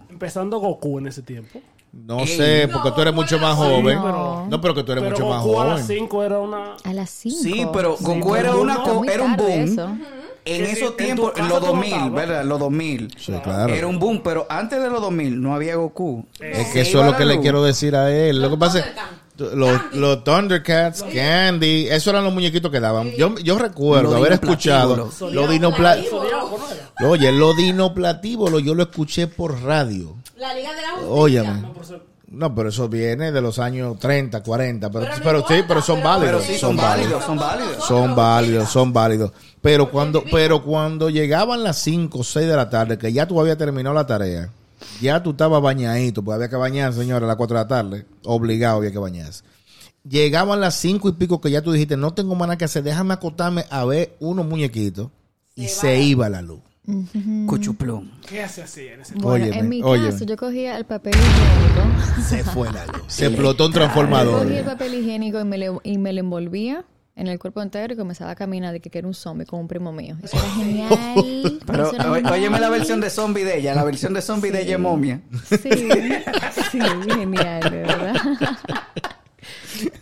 Empezando 0.09 0.59
Goku 0.61 1.01
en 1.01 1.09
ese 1.09 1.23
tiempo. 1.23 1.61
no 1.93 2.21
Ey. 2.21 2.27
sé, 2.29 2.69
porque 2.73 2.93
tú 2.93 3.01
eres 3.01 3.13
mucho 3.13 3.39
más 3.41 3.57
joven. 3.57 3.99
pero- 4.01 4.47
No, 4.49 4.61
pero 4.61 4.73
que 4.75 4.85
tú 4.85 4.93
eres 4.93 5.03
Pero 5.03 5.17
mucho 5.17 5.29
más 5.29 5.43
Goku 5.43 5.61
a 5.61 5.65
las 5.65 5.83
joven. 5.83 5.99
5 5.99 6.23
era 6.23 6.39
una... 6.39 6.77
A 6.85 6.93
las 6.93 7.11
5. 7.11 7.37
Sí, 7.43 7.67
pero 7.73 7.97
Goku 8.01 8.37
era, 8.37 8.55
una, 8.55 8.75
no, 8.77 9.05
era 9.05 9.23
un 9.25 9.37
boom. 9.37 9.51
eso. 9.51 9.89
en 10.47 10.65
esos 10.67 10.97
tiempos, 10.97 11.33
en 11.37 11.49
los 11.49 11.59
tú 11.59 11.67
2000, 11.67 11.91
votabas. 11.93 12.13
¿verdad? 12.13 12.45
Los 12.45 12.59
2000. 12.61 13.15
Sí, 13.19 13.33
claro. 13.43 13.75
Era 13.75 13.87
un 13.89 13.99
boom, 13.99 14.21
pero 14.23 14.47
antes 14.49 14.81
de 14.81 14.91
los 14.91 15.01
2000 15.01 15.41
no 15.43 15.55
había 15.55 15.75
Goku. 15.77 16.25
Es 16.39 16.69
que 16.69 16.83
eso 16.83 17.01
es 17.01 17.07
lo 17.07 17.17
que 17.17 17.25
le 17.25 17.41
quiero 17.41 17.63
decir 17.65 17.97
a 17.97 18.15
él. 18.15 18.41
Lo 18.41 18.51
que 18.51 18.57
pasa 18.59 18.79
es. 18.81 18.85
Los, 19.39 19.95
los 19.95 20.23
Thundercats, 20.25 21.03
Candy, 21.03 21.89
esos 21.89 22.09
eran 22.09 22.25
los 22.25 22.33
muñequitos 22.33 22.71
que 22.71 22.81
daban. 22.81 23.11
Yo, 23.13 23.35
yo 23.39 23.59
recuerdo 23.59 24.11
Los 24.11 24.21
haber 24.21 24.33
escuchado 24.35 24.97
los 24.97 25.51
dinopla- 25.51 26.03
Zodiaco, 26.09 26.59
¿no 26.59 26.71
era? 26.71 27.09
Oye, 27.11 27.33
los 27.33 27.57
dinoplatíbulos 27.57 28.63
yo 28.63 28.75
lo 28.75 28.85
escuché 28.85 29.27
por 29.27 29.61
radio. 29.63 30.15
La 30.37 30.55
Liga 30.55 30.73
de 30.75 30.83
la 30.83 30.89
Justicia. 31.07 31.63
Eso- 31.81 32.01
No, 32.29 32.53
pero 32.55 32.69
eso 32.69 32.89
viene 32.89 33.31
de 33.33 33.41
los 33.41 33.59
años 33.61 33.99
30, 33.99 34.43
40. 34.43 34.91
Pero, 34.91 35.07
Pero 35.23 35.45
sí, 35.47 35.63
pero 35.69 35.83
son 35.83 35.97
pero- 35.97 36.09
válidos. 36.09 36.43
Pero 36.43 36.53
sí, 36.55 36.59
son 36.61 36.77
válidos, 36.77 37.25
son 37.25 37.37
válidos. 37.39 37.85
Son 37.87 38.15
válidos, 38.17 38.69
son 38.71 38.93
válidos. 38.93 39.33
Pero 39.61 39.91
cuando, 39.91 40.23
pero 40.31 40.63
cuando 40.63 41.11
llegaban 41.11 41.63
las 41.63 41.79
5 41.79 42.19
o 42.21 42.25
6 42.25 42.47
de 42.49 42.57
la 42.57 42.69
tarde, 42.71 42.99
que 42.99 43.13
ya 43.13 43.27
tú 43.27 43.41
habías 43.41 43.57
terminado 43.59 43.95
la 43.95 44.07
tarea, 44.07 44.49
ya 45.01 45.23
tú 45.23 45.31
estabas 45.31 45.61
bañadito, 45.63 46.23
pues 46.23 46.35
había 46.37 46.49
que 46.49 46.57
bañarse, 46.57 47.01
señora, 47.01 47.25
a 47.27 47.29
las 47.29 47.37
4 47.37 47.57
de 47.57 47.63
la 47.65 47.69
tarde. 47.69 48.07
Obligado 48.25 48.79
había 48.79 48.91
que 48.93 48.99
bañarse. 48.99 49.45
Llegaban 50.09 50.61
las 50.61 50.75
5 50.77 51.09
y 51.09 51.13
pico 51.13 51.41
que 51.41 51.51
ya 51.51 51.63
tú 51.63 51.73
dijiste, 51.73 51.97
no 51.97 52.13
tengo 52.15 52.35
más 52.35 52.47
nada 52.49 52.59
que 52.59 52.65
hacer, 52.67 52.83
déjame 52.83 53.15
acotarme 53.15 53.65
a 53.71 53.85
ver 53.85 54.17
unos 54.21 54.47
muñequitos. 54.47 55.09
Y 55.57 55.69
se 55.69 56.01
iba 56.03 56.29
la 56.29 56.43
luz. 56.43 56.61
Cuchuplón. 57.47 58.11
¿Qué 58.29 58.47
se 58.49 58.63
hacía 58.63 58.95
en 58.95 59.01
ese 59.01 59.15
Bueno, 59.15 59.45
Óyeme, 59.47 59.59
en 59.61 59.69
mi 59.69 59.83
óyeme. 59.83 60.11
caso, 60.11 60.25
yo 60.25 60.37
cogía 60.37 60.77
el 60.77 60.85
papel 60.85 61.15
higiénico. 61.15 62.23
Se 62.29 62.45
fue 62.45 62.71
la 62.73 62.85
luz. 62.87 63.03
Se 63.07 63.27
explotó 63.27 63.67
un 63.67 63.73
Yo 63.73 63.79
transformador. 63.79 64.43
cogía 64.43 64.59
el 64.61 64.65
papel 64.67 64.95
higiénico 64.95 65.41
y 65.41 65.45
me, 65.45 65.59
le- 65.59 65.79
y 65.83 65.99
me 65.99 66.13
lo 66.13 66.21
envolvía 66.21 66.85
en 67.17 67.29
el 67.29 67.39
cuerpo 67.39 67.63
entero 67.63 67.95
y 67.95 67.97
comenzaba 67.97 68.33
a 68.33 68.35
caminar 68.35 68.73
de 68.73 68.81
que, 68.81 68.91
que 68.91 68.99
era 68.99 69.07
un 69.07 69.15
zombie 69.15 69.47
con 69.47 69.61
un 69.61 69.69
primo 69.69 69.93
mío. 69.93 70.17
Eso 70.23 70.37
era 70.37 70.51
genial. 70.51 71.61
Pero 71.67 71.93
era 71.93 72.05
genial. 72.15 72.33
óyeme 72.33 72.61
la 72.61 72.69
versión 72.69 73.01
de 73.01 73.11
zombie 73.11 73.45
de 73.45 73.59
ella, 73.59 73.75
la 73.75 73.85
versión 73.85 74.15
de 74.15 74.23
zombie 74.23 74.51
de 74.51 74.63
ella 74.63 74.75
es 74.75 74.81
momia. 74.81 75.21
Sí, 75.49 75.59
sí, 76.71 76.81
genial, 77.09 77.71
de 77.71 77.83
verdad. 77.83 78.15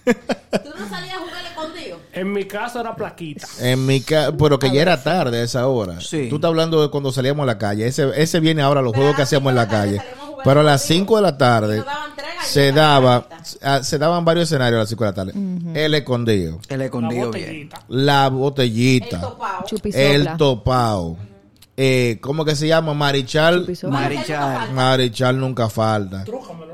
¿Tú 0.04 0.70
no 0.78 0.88
salías 0.88 1.16
a 1.16 1.18
jugar 1.18 1.44
escondido? 1.44 2.00
En 2.12 2.32
mi 2.32 2.44
caso 2.44 2.80
era 2.80 2.94
plaquita. 2.94 3.46
En 3.60 3.84
mi 3.86 4.00
ca 4.00 4.32
pero 4.36 4.58
que 4.58 4.70
ya 4.70 4.82
era 4.82 5.02
tarde 5.02 5.40
a 5.40 5.44
esa 5.44 5.66
hora. 5.66 6.00
Sí. 6.00 6.28
Tú 6.28 6.36
estás 6.36 6.48
hablando 6.48 6.80
de 6.80 6.90
cuando 6.90 7.12
salíamos 7.12 7.44
a 7.44 7.46
la 7.46 7.58
calle. 7.58 7.86
Ese, 7.86 8.10
ese 8.14 8.40
viene 8.40 8.62
ahora 8.62 8.80
los 8.82 8.92
Pero 8.92 9.02
juegos 9.02 9.16
que 9.16 9.22
hacíamos 9.22 9.50
en 9.50 9.56
la 9.56 9.68
calle. 9.68 10.00
Pero 10.44 10.60
a 10.60 10.62
las 10.62 10.82
contigo. 10.82 10.98
5 11.00 11.16
de 11.16 11.22
la 11.22 11.38
tarde 11.38 11.76
daban 11.78 12.12
se 12.44 12.72
daba 12.72 13.26
ah, 13.62 13.82
se 13.82 13.98
daban 13.98 14.24
varios 14.24 14.44
escenarios 14.44 14.78
a 14.78 14.82
las 14.82 14.88
5 14.88 15.04
de 15.04 15.10
la 15.10 15.14
tarde. 15.14 15.32
El 15.74 15.94
escondido, 15.94 16.58
El 16.68 16.78
La 16.78 16.84
escondido 16.86 17.30
bien. 17.30 17.44
botellita. 17.68 17.82
la 17.88 18.26
El 18.26 18.32
botellita, 18.32 19.20
topao. 19.20 19.64
Chupisopla. 19.66 20.06
el 20.08 20.36
topao. 20.36 21.16
Eh, 21.76 22.18
¿Cómo 22.20 22.44
que 22.44 22.54
se 22.54 22.66
llama? 22.68 22.92
Marichal. 22.94 23.60
Chupisopla. 23.60 23.98
Marichal. 24.00 24.72
Marichal 24.74 25.38
nunca 25.40 25.68
falta. 25.70 26.24
Trújamelo. 26.24 26.71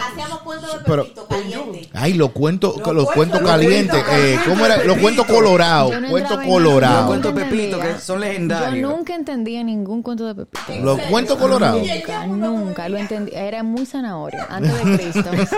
Hacíamos 0.00 0.38
cuentos 0.40 0.72
de 0.72 0.78
Pero- 0.84 1.02
Pepito 1.04 1.26
caliente. 1.26 1.88
Ay, 1.92 2.14
los 2.14 2.30
cuentos, 2.30 2.76
los, 2.76 2.94
Los 2.94 3.10
cuentos 3.12 3.40
calientes. 3.40 3.94
los 3.94 4.04
cuentos 4.04 4.24
eh, 4.24 4.38
¿Cómo 4.48 4.66
era? 4.66 4.84
Los 4.84 4.98
cuentos 4.98 5.26
colorados. 5.26 6.00
No 6.00 6.08
Cuentos 6.10 6.40
colorados. 6.42 6.98
Los 6.98 7.06
cuentos 7.06 7.32
Pepito, 7.32 7.78
que 7.80 7.98
son 7.98 8.20
legendarios. 8.20 8.90
Yo 8.90 8.96
nunca 8.96 9.14
entendía 9.14 9.62
ningún 9.62 10.02
cuento 10.02 10.26
de 10.26 10.34
Pepito. 10.34 10.80
Los 10.82 11.00
cuentos 11.02 11.38
colorados. 11.38 11.82
Nunca, 11.86 12.26
nunca 12.26 12.88
lo 12.88 12.98
entendí. 12.98 13.32
Era 13.34 13.62
muy 13.62 13.86
zanahoria. 13.86 14.46
Antes 14.48 14.84
de 14.84 14.96
Cristo. 14.96 15.30
sí. 15.50 15.56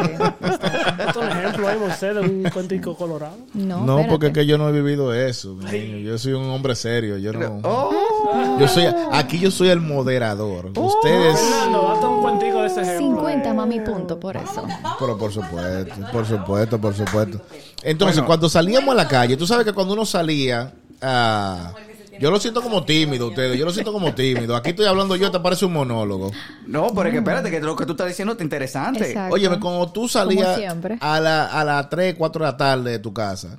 Esto 1.07 1.23
es 1.23 1.33
un 1.33 1.39
ejemplo 1.39 1.69
Moisés, 1.81 2.15
de 2.15 2.21
un 2.21 2.43
cuentico 2.53 2.97
colorado. 2.97 3.37
No, 3.55 3.85
No, 3.85 4.07
porque 4.09 4.29
es 4.29 4.33
que 4.33 4.47
yo 4.47 4.59
no 4.59 4.69
he 4.69 4.73
vivido 4.73 5.15
eso. 5.15 5.57
Yo 5.71 6.19
soy 6.19 6.33
un 6.33 6.51
hombre 6.51 6.75
serio. 6.75 7.19
Yo 7.19 7.33
no. 7.33 7.61
Oh, 7.65 8.59
Yo 8.59 8.69
soy 8.69 8.87
aquí 9.13 9.39
yo 9.39 9.51
soy 9.51 9.69
el 9.71 9.81
moderador. 9.81 10.71
Ustedes, 10.77 11.39
Fernando, 11.39 12.11
un 12.11 12.23
cuentico 12.23 12.61
de 12.63 12.67
ese 12.67 12.83
ejemplo. 12.83 13.17
50 13.17 13.49
eh. 13.49 13.55
mami 13.55 13.81
punto 13.95 14.21
por 14.21 14.37
eso. 14.37 14.65
pero 14.99 15.19
por 15.19 15.33
supuesto, 15.33 15.95
por 16.13 16.27
supuesto, 16.27 16.81
por 16.81 16.95
supuesto. 16.95 17.41
Entonces, 17.83 18.23
cuando 18.23 18.49
salíamos 18.49 18.93
a 18.93 18.97
la 18.97 19.09
calle, 19.09 19.37
tú 19.37 19.47
sabes 19.47 19.65
que 19.65 19.73
cuando 19.73 19.95
uno 19.95 20.05
salía, 20.05 20.73
ah, 21.01 21.73
yo 22.21 22.31
lo 22.31 22.39
siento 22.39 22.63
como 22.63 22.85
tímido, 22.85 23.29
ustedes. 23.29 23.59
Yo 23.59 23.65
lo 23.65 23.73
siento 23.73 23.93
como 23.93 24.15
tímido. 24.15 24.55
Aquí 24.55 24.71
estoy 24.71 24.87
hablando 24.87 25.17
yo, 25.17 25.31
te 25.31 25.41
parece 25.41 25.65
un 25.65 25.73
monólogo. 25.73 26.31
no, 26.67 26.89
pero 26.95 27.09
es 27.09 27.13
que 27.13 27.19
espérate, 27.19 27.51
que 27.51 27.61
lo 27.61 27.75
que 27.75 27.87
tú 27.87 27.93
estás 27.93 28.09
diciendo 28.09 28.35
es 28.35 28.41
interesante. 28.41 29.09
Exacto. 29.09 29.35
Óyeme, 29.35 29.59
cuando 29.59 29.91
tú 29.91 30.09
salías 30.09 30.61
a, 31.01 31.21
la, 31.21 31.47
a 31.47 31.65
las 31.65 31.91
3, 31.91 32.15
4 32.17 32.45
de 32.45 32.51
la 32.51 32.57
tarde 32.57 32.91
de 32.93 32.99
tu 32.99 33.13
casa, 33.13 33.59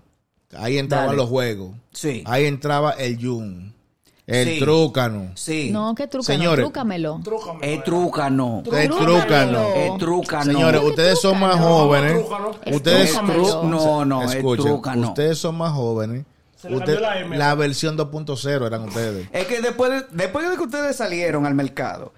ahí 0.55 0.77
entraban 0.77 1.07
Dale. 1.07 1.17
los 1.17 1.29
juegos. 1.29 1.71
Sí. 1.91 2.23
Ahí 2.25 2.45
entraba 2.45 2.91
el 2.91 3.17
yun, 3.17 3.73
el 4.27 4.47
Sí. 4.47 4.59
trúcano. 4.59 5.31
Sí. 5.35 5.69
No, 5.71 5.93
que 5.95 6.07
truca, 6.07 6.25
Señores. 6.25 6.59
no, 6.59 6.65
trúcamelo. 6.71 7.19
Trújamelo. 7.23 7.63
Es 7.63 7.83
trúcano. 7.83 8.63
El 8.71 8.89
trúcano. 8.89 9.67
Es 9.75 9.97
trúcano. 9.97 10.43
Señores, 10.45 10.81
ustedes 10.83 11.19
son 11.21 11.39
más 11.39 11.51
trúcano. 11.57 11.75
jóvenes. 11.75 12.13
Trúcano. 12.13 12.51
Ustedes, 12.71 13.09
Trúcamelo. 13.11 13.63
No, 13.63 14.05
no, 14.05 14.23
es 14.23 14.33
escuchen, 14.35 14.65
trúcano. 14.65 15.07
ustedes 15.09 15.37
son 15.37 15.55
más 15.57 15.71
jóvenes. 15.73 16.25
Usted- 16.69 17.01
la 17.01 17.19
M. 17.19 17.37
la 17.37 17.55
versión 17.55 17.97
2.0 17.97 18.65
eran 18.65 18.83
ustedes. 18.87 19.27
Es 19.33 19.47
que 19.47 19.61
después 19.61 19.91
de, 19.91 20.05
después 20.11 20.49
de 20.49 20.55
que 20.55 20.63
ustedes 20.63 20.95
salieron 20.95 21.45
al 21.45 21.55
mercado, 21.55 22.13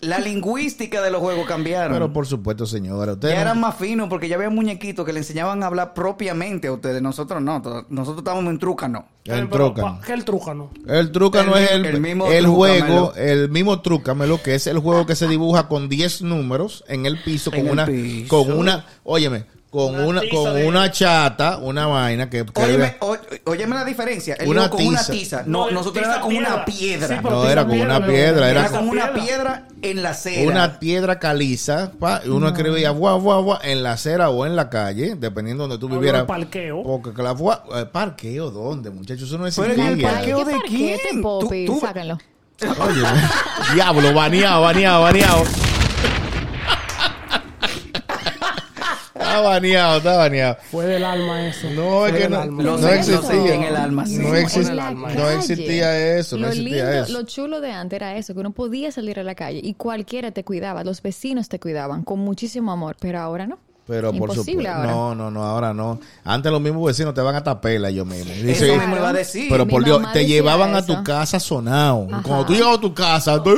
la 0.00 0.18
lingüística 0.18 1.02
de 1.02 1.10
los 1.10 1.20
juegos 1.20 1.46
cambiaron. 1.46 1.92
Pero 1.92 2.12
por 2.12 2.26
supuesto, 2.26 2.66
señora, 2.66 3.12
ustedes 3.12 3.34
ya 3.34 3.40
no- 3.40 3.42
eran 3.50 3.60
más 3.60 3.76
finos 3.76 4.08
porque 4.08 4.28
ya 4.28 4.36
había 4.36 4.50
muñequitos 4.50 5.04
que 5.04 5.12
le 5.12 5.18
enseñaban 5.20 5.62
a 5.62 5.66
hablar 5.66 5.94
propiamente 5.94 6.68
a 6.68 6.72
ustedes. 6.72 7.00
Nosotros 7.02 7.42
no. 7.42 7.60
Nosotros 7.88 8.18
estábamos 8.18 8.50
en 8.52 8.58
trúcano. 8.58 9.06
el 9.24 9.48
Pero, 9.48 9.72
trúcano. 9.72 10.00
¿Qué 10.04 10.12
es 10.12 10.18
el 10.18 10.24
trúcano? 10.24 10.70
El 10.86 11.12
trúcano 11.12 11.56
El 11.56 11.64
es 11.64 11.70
el, 11.72 11.86
el 11.86 12.00
mismo 12.00 12.30
el 12.30 12.46
juego, 12.46 13.14
el 13.14 13.48
mismo 13.50 13.80
trúcamelo, 13.80 14.42
que 14.42 14.54
es 14.54 14.66
el 14.66 14.78
juego 14.78 15.06
que 15.06 15.16
se 15.16 15.26
dibuja 15.28 15.68
con 15.68 15.88
10 15.88 16.22
números 16.22 16.84
en 16.88 17.06
el 17.06 17.18
piso, 17.22 17.50
con 17.50 17.60
el 17.60 17.70
una, 17.70 17.86
piso. 17.86 18.28
con 18.28 18.52
una, 18.52 18.84
óyeme, 19.02 19.46
con 19.74 19.92
Una 19.96 20.04
una, 20.06 20.20
tiza 20.20 20.36
con 20.36 20.54
de- 20.54 20.66
una 20.68 20.90
chata, 20.92 21.58
una 21.58 21.86
vaina 21.88 22.30
que, 22.30 22.46
Óyeme, 22.54 22.96
óyeme 23.44 23.74
la 23.74 23.84
diferencia. 23.84 24.34
Él 24.38 24.46
Una 24.48 24.70
con 24.70 24.86
una 24.86 25.00
tiza. 25.00 25.12
tiza. 25.12 25.42
No, 25.46 25.66
No, 25.66 25.70
nosotros 25.72 25.94
tiza 26.04 26.12
era 26.12 26.20
con 26.20 26.30
piedra. 26.30 26.54
una 26.54 26.64
piedra. 26.64 27.08
Sí, 27.08 27.14
pero 27.20 27.34
No, 27.34 27.40
tiza 27.40 27.52
era 27.52 27.66
con 27.66 27.80
una 27.80 28.06
piedra, 28.06 28.50
era 28.50 28.68
con 28.68 28.88
una 28.88 29.12
piedra 29.12 29.66
en 29.82 30.02
la 30.04 30.10
acera. 30.10 30.48
una 30.48 30.78
piedra 30.78 31.18
caliza, 31.18 31.90
pa, 31.98 32.20
y 32.24 32.28
uno 32.28 32.46
escribía 32.46 32.90
guau, 32.90 33.20
guau, 33.20 33.42
guau, 33.42 33.58
en 33.64 33.82
la 33.82 33.92
acera 33.94 34.30
o 34.30 34.46
en 34.46 34.54
la 34.54 34.70
calle, 34.70 35.16
dependiendo 35.16 35.64
donde 35.66 35.78
tú 35.78 35.88
vivieras. 35.88 36.22
parqueo. 36.22 36.80
Porque 36.84 37.12
que 37.12 37.22
la 37.24 37.32
eh, 37.32 37.86
parqueo, 37.90 38.52
¿dónde, 38.52 38.90
muchachos? 38.90 39.24
Eso 39.28 39.38
no 39.38 39.46
Pero 39.56 39.72
el 39.74 39.80
existía. 39.80 40.08
parqueo 40.12 40.44
¿Qué 40.44 40.52
de 40.52 40.60
quién? 40.68 41.20
Popi? 41.20 41.66
Tú- 41.66 41.74
tú- 41.74 41.80
Sáquenlo. 41.80 42.16
Oye, 42.78 43.02
diablo, 43.74 44.14
baneado, 44.14 44.62
baneado, 44.62 45.02
baneado. 45.02 45.42
Está 49.36 49.48
baneado, 49.48 49.96
está 49.98 50.16
baneado. 50.16 50.56
Fue 50.70 50.86
del 50.86 51.04
alma 51.04 51.46
eso. 51.48 51.70
No, 51.70 52.06
es 52.06 52.12
que 52.14 52.28
no, 52.28 52.88
existía. 52.88 53.54
en 53.54 53.62
el 53.64 53.76
alma, 53.76 54.06
sí. 54.06 54.18
No, 54.18 54.34
En 54.34 54.44
exist- 54.46 54.70
el 54.70 54.76
la 54.76 54.88
alma. 54.88 55.08
no 55.10 55.22
calle. 55.24 55.36
existía 55.36 56.16
eso, 56.18 56.36
no 56.36 56.42
lo 56.42 56.48
existía 56.48 56.84
lindo, 56.84 57.02
eso. 57.04 57.12
Lo 57.12 57.22
chulo 57.24 57.60
de 57.60 57.72
antes 57.72 57.96
era 57.96 58.16
eso, 58.16 58.34
que 58.34 58.40
uno 58.40 58.52
podía 58.52 58.90
salir 58.92 59.18
a 59.18 59.22
la 59.24 59.34
calle 59.34 59.60
y 59.62 59.74
cualquiera 59.74 60.30
te 60.30 60.44
cuidaba, 60.44 60.84
los 60.84 61.02
vecinos 61.02 61.48
te 61.48 61.58
cuidaban 61.60 62.02
con 62.04 62.18
muchísimo 62.20 62.72
amor, 62.72 62.96
pero 63.00 63.18
ahora 63.20 63.46
no. 63.46 63.58
Pero 63.86 64.12
por 64.14 64.34
supuesto. 64.34 64.70
ahora. 64.70 64.90
No, 64.90 65.14
no, 65.14 65.30
no, 65.30 65.42
ahora 65.44 65.74
no. 65.74 66.00
Antes 66.24 66.50
los 66.50 66.60
mismos 66.60 66.86
vecinos 66.86 67.12
te 67.12 67.20
van 67.20 67.34
a 67.34 67.44
tapela 67.44 67.90
ellos 67.90 68.06
mismos. 68.06 68.34
Eso 68.36 68.46
Dice, 68.46 68.78
mismo 68.78 68.96
iba 68.96 69.08
a 69.10 69.12
decir. 69.12 69.46
pero 69.50 69.66
Mi 69.66 69.70
por 69.72 69.84
Dios, 69.84 70.02
te 70.12 70.24
llevaban 70.26 70.74
a 70.74 70.84
tu 70.86 71.04
casa 71.04 71.38
sonado. 71.38 72.06
Ajá. 72.10 72.22
Cuando 72.22 72.46
tú 72.46 72.54
llegabas 72.54 72.78
a 72.78 72.80
tu 72.80 72.94
casa, 72.94 73.42
tú- 73.42 73.54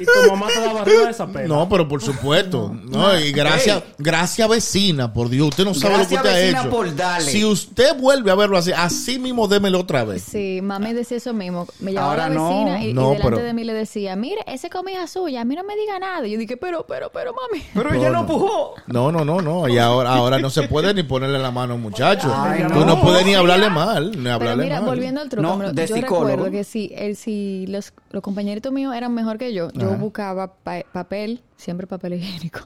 Y 0.00 0.04
tu 0.04 0.30
mamá 0.30 0.48
te 0.48 0.60
daba 0.60 0.80
arriba 0.82 1.04
de 1.04 1.10
esa 1.10 1.26
pena. 1.28 1.46
no, 1.46 1.68
pero 1.68 1.86
por 1.86 2.02
supuesto. 2.02 2.74
No, 2.88 3.16
y 3.20 3.30
gracias, 3.32 3.82
gracias 3.98 4.48
vecina, 4.48 5.12
por 5.12 5.28
Dios, 5.28 5.48
usted 5.48 5.64
no 5.64 5.74
sabe 5.74 5.98
lo 5.98 6.08
que 6.08 6.14
usted 6.16 6.30
ha 6.30 6.34
vecina, 6.34 6.60
hecho. 6.62 6.70
por 6.70 6.96
darle. 6.96 7.30
Si 7.30 7.44
usted 7.44 7.96
vuelve 7.96 8.30
a 8.30 8.34
verlo 8.34 8.56
así, 8.58 8.72
así 8.72 9.18
mismo 9.20 9.46
démelo 9.46 9.78
otra 9.80 10.04
vez. 10.04 10.22
Sí, 10.22 10.60
mami 10.62 10.94
decía 10.94 11.18
eso 11.18 11.32
mismo. 11.32 11.66
Me 11.80 11.92
llamaba 11.92 12.12
Ahora 12.12 12.28
la 12.28 12.34
no. 12.34 12.48
vecina 12.48 12.82
y, 12.84 12.88
y 12.90 12.94
No, 12.94 13.10
delante 13.10 13.24
pero- 13.30 13.38
de 13.44 13.52
mí 13.54 13.62
le 13.64 13.74
decía, 13.74 14.16
mire, 14.16 14.40
ese 14.46 14.68
comida 14.70 15.06
suya, 15.06 15.42
a 15.42 15.44
mí 15.44 15.54
no 15.54 15.62
me 15.64 15.76
diga 15.76 15.98
nada. 16.00 16.26
Y 16.26 16.32
yo 16.32 16.38
dije, 16.38 16.56
pero, 16.56 16.84
pero, 16.88 17.10
pero, 17.12 17.32
mami. 17.34 17.62
Pero 17.74 17.92
ella 17.94 18.10
no. 18.10 18.26
pujó. 18.26 18.74
No, 18.86 19.12
no, 19.12 19.24
no, 19.36 19.42
no. 19.42 19.68
Y 19.68 19.78
ahora, 19.78 20.10
ahora 20.14 20.38
no 20.38 20.50
se 20.50 20.62
puede 20.68 20.92
ni 20.94 21.02
ponerle 21.02 21.38
la 21.38 21.50
mano 21.50 21.74
a 21.74 21.76
un 21.76 21.82
muchacho. 21.82 22.32
Ay, 22.34 22.62
Tú 22.68 22.80
no, 22.80 22.84
no. 22.86 23.00
puedes 23.00 23.24
ni 23.26 23.34
hablarle 23.34 23.70
mal, 23.70 24.22
ni 24.22 24.28
hablarle 24.28 24.64
mira, 24.64 24.80
mal. 24.80 24.90
volviendo 24.90 25.20
al 25.20 25.28
truco, 25.28 25.42
No, 25.56 25.72
yo 25.72 25.86
psicólogo. 25.86 26.26
recuerdo 26.26 26.50
que 26.50 26.64
si, 26.64 26.92
el, 26.96 27.16
si 27.16 27.66
los, 27.68 27.92
los 28.10 28.22
compañeritos 28.22 28.72
míos 28.72 28.94
eran 28.94 29.14
mejor 29.14 29.38
que 29.38 29.52
yo, 29.54 29.70
yo 29.72 29.88
Ajá. 29.88 29.96
buscaba 29.96 30.54
pa- 30.54 30.84
papel 30.92 31.42
siempre 31.58 31.86
papel 31.88 32.14
higiénico. 32.14 32.60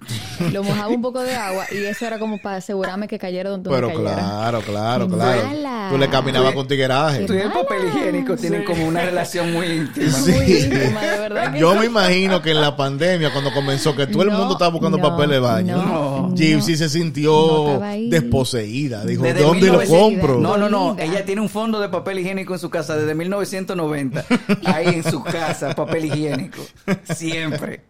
Lo 0.53 0.63
mojaba 0.63 0.89
un 0.89 1.01
poco 1.01 1.23
de 1.23 1.35
agua 1.35 1.65
y 1.73 1.79
eso 1.79 2.07
era 2.07 2.19
como 2.19 2.39
para 2.43 2.57
asegurarme 2.57 3.09
que 3.09 3.19
cayera 3.19 3.49
donde 3.49 3.71
Pero 3.71 3.89
me 3.89 3.95
cayera. 3.95 4.15
claro, 4.15 4.61
claro, 4.61 5.09
claro. 5.09 5.47
mala. 5.49 5.89
Tú 5.91 5.97
le 5.99 6.09
caminabas 6.11 6.53
con 6.55 6.69
tigueraje. 6.69 7.25
Tú 7.25 7.33
y 7.33 7.39
el 7.39 7.51
papel 7.51 7.89
higiénico 7.89 8.37
tienen 8.37 8.65
como 8.65 8.87
una 8.87 9.03
relación 9.03 9.51
muy 9.53 9.67
íntima. 9.67 10.19
Muy 10.19 10.53
íntima, 10.53 11.01
de 11.01 11.19
verdad 11.19 11.53
que 11.55 11.59
Yo 11.59 11.73
sí. 11.73 11.79
me 11.81 11.87
imagino 11.87 12.43
que 12.43 12.51
en 12.51 12.61
la 12.61 12.77
pandemia, 12.77 13.33
cuando 13.33 13.51
comenzó, 13.53 13.97
que 13.97 14.07
todo 14.07 14.23
el 14.25 14.31
mundo 14.31 14.53
estaba 14.53 14.71
buscando 14.71 14.99
no, 14.99 15.03
papel 15.09 15.31
de 15.31 15.39
baño. 15.39 15.77
no, 15.79 16.29
no. 16.29 16.35
Gypsy 16.37 16.77
se 16.77 16.89
sintió 16.91 17.81
desposeída. 18.11 19.05
Dijo, 19.07 19.23
Desde 19.25 19.41
¿dónde 19.43 19.67
lo 19.69 19.79
1900 19.79 19.89
compro? 19.99 20.39
No, 20.39 20.59
no, 20.59 20.69
no. 20.69 20.97
Ella 20.99 21.25
tiene 21.25 21.41
un 21.41 21.49
fondo 21.49 21.81
de 21.81 21.89
papel 21.89 22.19
higiénico 22.19 22.53
en 22.53 22.59
su 22.61 22.69
casa 22.69 22.95
desde 22.97 23.15
1990. 23.15 24.25
Ahí 24.67 24.89
en 24.89 25.05
su 25.05 25.23
casa, 25.23 25.75
papel 25.75 26.05
higiénico. 26.07 26.61
Siempre. 27.15 27.85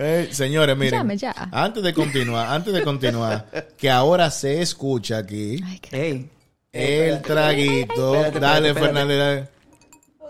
Eh, 0.00 0.28
señores, 0.30 0.76
miren. 0.76 1.00
Llame 1.00 1.16
ya. 1.16 1.34
Antes 1.50 1.82
de 1.82 1.92
continuar, 1.92 2.46
antes 2.54 2.72
de 2.72 2.82
continuar, 2.84 3.46
que 3.76 3.90
ahora 3.90 4.30
se 4.30 4.62
escucha 4.62 5.18
aquí 5.18 5.60
Ay, 5.66 5.78
qué- 5.80 6.10
Ey. 6.10 6.30
el 6.72 7.20
traguito. 7.22 8.14
Espérate, 8.14 8.38
dale, 8.40 8.68
espérate, 8.68 8.92
Fernández. 8.94 9.18
dale. 9.18 9.48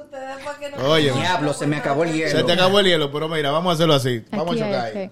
Ustedes 0.03 0.37
porque 0.45 0.71
no 0.71 0.89
Oye, 0.91 1.13
Diablo, 1.13 1.53
se 1.53 1.67
me 1.67 1.77
acabó 1.77 2.05
el 2.05 2.11
se 2.13 2.17
hielo. 2.17 2.47
te 2.47 2.53
acabó 2.53 2.81
el 2.81 2.87
hielo, 2.87 3.13
pero 3.13 3.29
mira, 3.29 3.51
vamos 3.51 3.71
a 3.71 3.75
hacerlo 3.75 3.95
así. 3.95 4.25
Vamos 4.31 4.49
a 4.61 4.65
hay, 4.65 4.73
chocar 4.73 4.89
ok. 4.91 4.97
ahí. 4.97 5.11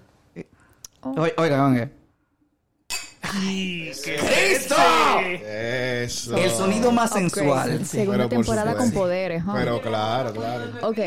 Oiga, 1.03 1.35
Oigan, 1.37 1.61
oigan. 1.73 1.93
¡Cristo! 3.21 4.75
Eso. 5.45 6.37
El 6.37 6.51
sonido 6.51 6.93
más 6.93 7.11
Upgrade. 7.11 7.31
sensual. 7.31 7.85
Segunda 7.87 8.29
temporada 8.29 8.75
con 8.77 8.91
poderes. 8.93 9.43
¿huh? 9.45 9.53
Pero 9.55 9.81
claro, 9.83 10.33
claro. 10.33 10.65
Ok. 10.83 10.99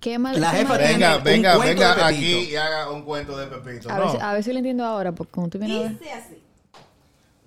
¿Qué 0.00 0.18
mal? 0.18 0.40
La 0.40 0.50
jefa 0.50 0.78
Venga, 0.78 1.18
un 1.18 1.24
venga, 1.24 1.58
venga 1.58 2.06
aquí 2.06 2.24
y 2.50 2.56
haga 2.56 2.90
un 2.90 3.02
cuento 3.02 3.36
de 3.36 3.46
Pepito. 3.48 3.90
A, 3.90 3.98
ver, 3.98 4.06
No. 4.18 4.26
a 4.26 4.32
ver 4.32 4.42
si 4.42 4.52
lo 4.52 4.58
entiendo 4.58 4.84
ahora, 4.84 5.12
porque 5.12 5.32
como 5.32 5.48
tú 5.48 5.58
vienes 5.58 5.76
a 5.76 5.80
ver. 5.82 5.90
Dice 5.98 6.12
así. 6.12 6.42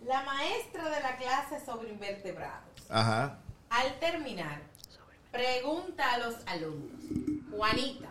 La 0.06 0.22
maestra 0.24 0.90
de 0.90 1.02
la 1.02 1.18
clase 1.18 1.66
sobre 1.66 1.90
invertebrados. 1.90 2.62
Ajá. 2.90 3.38
Al 3.72 4.00
terminar, 4.00 4.62
pregunta 5.32 6.14
a 6.14 6.18
los 6.20 6.36
alumnos. 6.46 7.02
Juanita, 7.52 8.10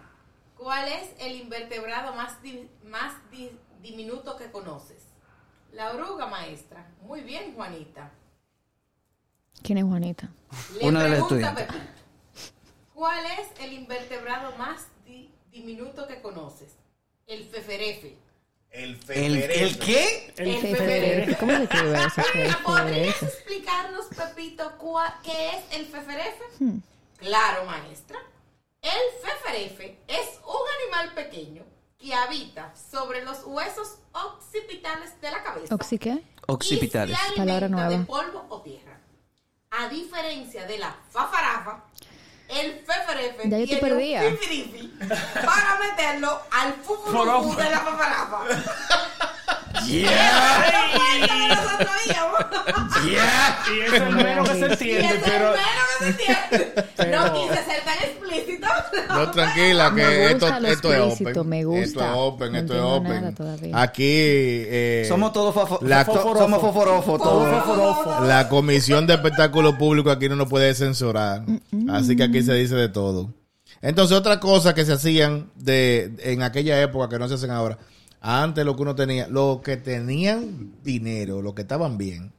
¿cuál 0.57 0.89
es 0.89 1.11
el 1.21 1.37
invertebrado 1.37 2.13
más, 2.15 2.43
di- 2.43 2.69
más 2.85 3.13
di- 3.31 3.51
diminuto 3.81 4.37
que 4.37 4.51
conoces? 4.51 5.05
La 5.73 5.93
oruga, 5.93 6.27
maestra. 6.27 6.85
Muy 7.03 7.21
bien, 7.21 7.55
Juanita. 7.55 8.11
¿Quién 9.63 9.79
es 9.79 9.85
Juanita? 9.85 10.29
Le 10.81 10.89
Una 10.89 11.05
de 11.05 11.09
las 11.11 11.19
pregunta 11.27 11.49
estudiantes. 11.49 11.67
Pepito, 11.67 12.02
¿Cuál 13.03 13.27
es 13.27 13.49
el 13.61 13.73
invertebrado 13.73 14.57
más 14.59 14.87
di- 15.05 15.29
diminuto 15.51 16.07
que 16.07 16.23
conoces? 16.23 16.69
El 17.27 17.43
feferefe. 17.49 18.17
El 18.71 18.97
¿El, 19.09 19.37
¿El 19.43 19.79
qué? 19.81 20.33
El 20.37 20.57
feferefe. 20.61 21.37
¿Cómo 21.37 21.51
se 21.53 21.65
escribe 21.65 21.99
eso? 22.07 22.59
¿podrías 22.65 23.17
Feferefe. 23.17 23.27
explicarnos, 23.27 24.07
Pepito, 24.07 24.73
qué 25.25 25.49
es 25.49 25.77
el 25.81 25.87
feferefe? 25.87 26.45
Hmm. 26.61 26.79
Claro, 27.17 27.65
maestra. 27.65 28.21
El 28.81 29.03
feferefe 29.21 29.99
es 30.07 30.39
un 30.47 30.95
animal 31.03 31.13
pequeño 31.17 31.65
que 31.99 32.15
habita 32.15 32.73
sobre 32.77 33.25
los 33.25 33.43
huesos 33.45 33.97
occipitales 34.13 35.21
de 35.21 35.29
la 35.33 35.43
cabeza. 35.43 35.75
¿Oxi 35.75 35.99
qué? 35.99 36.23
Occipitales. 36.47 37.19
Y 37.19 37.31
se 37.31 37.37
Palabra 37.37 37.67
alimenta 37.67 37.89
de 37.89 37.97
nueva. 37.99 38.07
polvo 38.07 38.47
o 38.49 38.61
tierra. 38.63 39.01
A 39.73 39.89
diferencia 39.89 40.67
de 40.67 40.79
la 40.79 40.95
fafarafa, 41.11 41.83
el 42.61 42.83
feferefe 42.87 43.49
Ya 43.49 43.59
yo 43.59 43.81
para 45.45 45.79
meterlo 45.81 46.41
al 46.51 46.73
fufurufú 46.75 47.57
de 47.57 47.71
la 47.71 47.79
fafarafa. 47.81 48.41
¡Yeah! 49.87 50.13
¡Yeah! 53.05 53.59
Y 53.75 53.81
eso 53.81 53.97
es 53.97 54.15
menos 54.15 54.49
que 54.49 54.55
se 54.55 54.61
Y 54.61 54.93
entiende, 54.93 55.07
eso 55.07 55.15
es 55.17 55.23
pero... 55.25 55.51
menos 55.51 55.59
que 55.99 56.05
se 56.05 56.09
entiende. 56.11 56.85
pero- 56.97 57.21
No 57.27 57.33
quise 57.35 57.65
ser 57.65 57.85
tan 57.85 57.99
explícito. 57.99 58.67
No, 59.09 59.31
tranquila, 59.31 59.91
Me 59.91 60.03
que 60.03 60.31
esto, 60.33 60.47
esto 60.67 60.93
es 60.93 61.21
open. 61.21 61.49
me 61.49 61.65
gusta. 61.65 61.83
Esto 61.83 62.01
es 62.05 62.11
open, 62.15 62.53
No 62.53 62.59
esto 62.59 62.75
es 62.75 62.81
open. 62.83 63.75
Aquí 63.75 64.05
eh, 64.07 65.05
Somos 65.09 65.33
todos 65.33 65.55
fofo- 65.55 65.81
La- 65.83 66.07
fo- 66.07 66.39
somos 66.39 66.61
foforofos 66.61 67.23
todos. 67.23 68.27
La 68.27 68.49
Comisión 68.49 69.07
de 69.07 69.15
Espectáculo 69.15 69.77
Público 69.79 70.11
aquí 70.11 70.29
no 70.29 70.37
nos 70.37 70.49
puede 70.49 70.75
censurar. 70.75 71.43
Mm, 71.71 71.91
Así 71.91 72.17
que 72.17 72.23
aquí 72.25 72.43
se 72.43 72.55
dice 72.55 72.75
de 72.75 72.89
todo. 72.89 73.33
Entonces, 73.81 74.17
otra 74.17 74.39
cosa 74.39 74.75
que 74.75 74.85
se 74.85 74.93
hacían 74.93 75.51
de 75.57 76.13
en 76.23 76.43
aquella 76.43 76.81
época 76.81 77.09
que 77.09 77.19
no 77.19 77.27
se 77.29 77.35
hacen 77.35 77.51
ahora. 77.51 77.79
Antes 78.25 78.65
lo 78.65 78.77
que 78.77 78.83
uno 78.83 78.95
tenía, 78.95 79.27
los 79.29 79.61
que 79.63 79.77
tenían 79.77 80.73
dinero, 80.85 81.43
los 81.43 81.55
que 81.55 81.63
estaban 81.63 81.99
bien, 81.99 82.33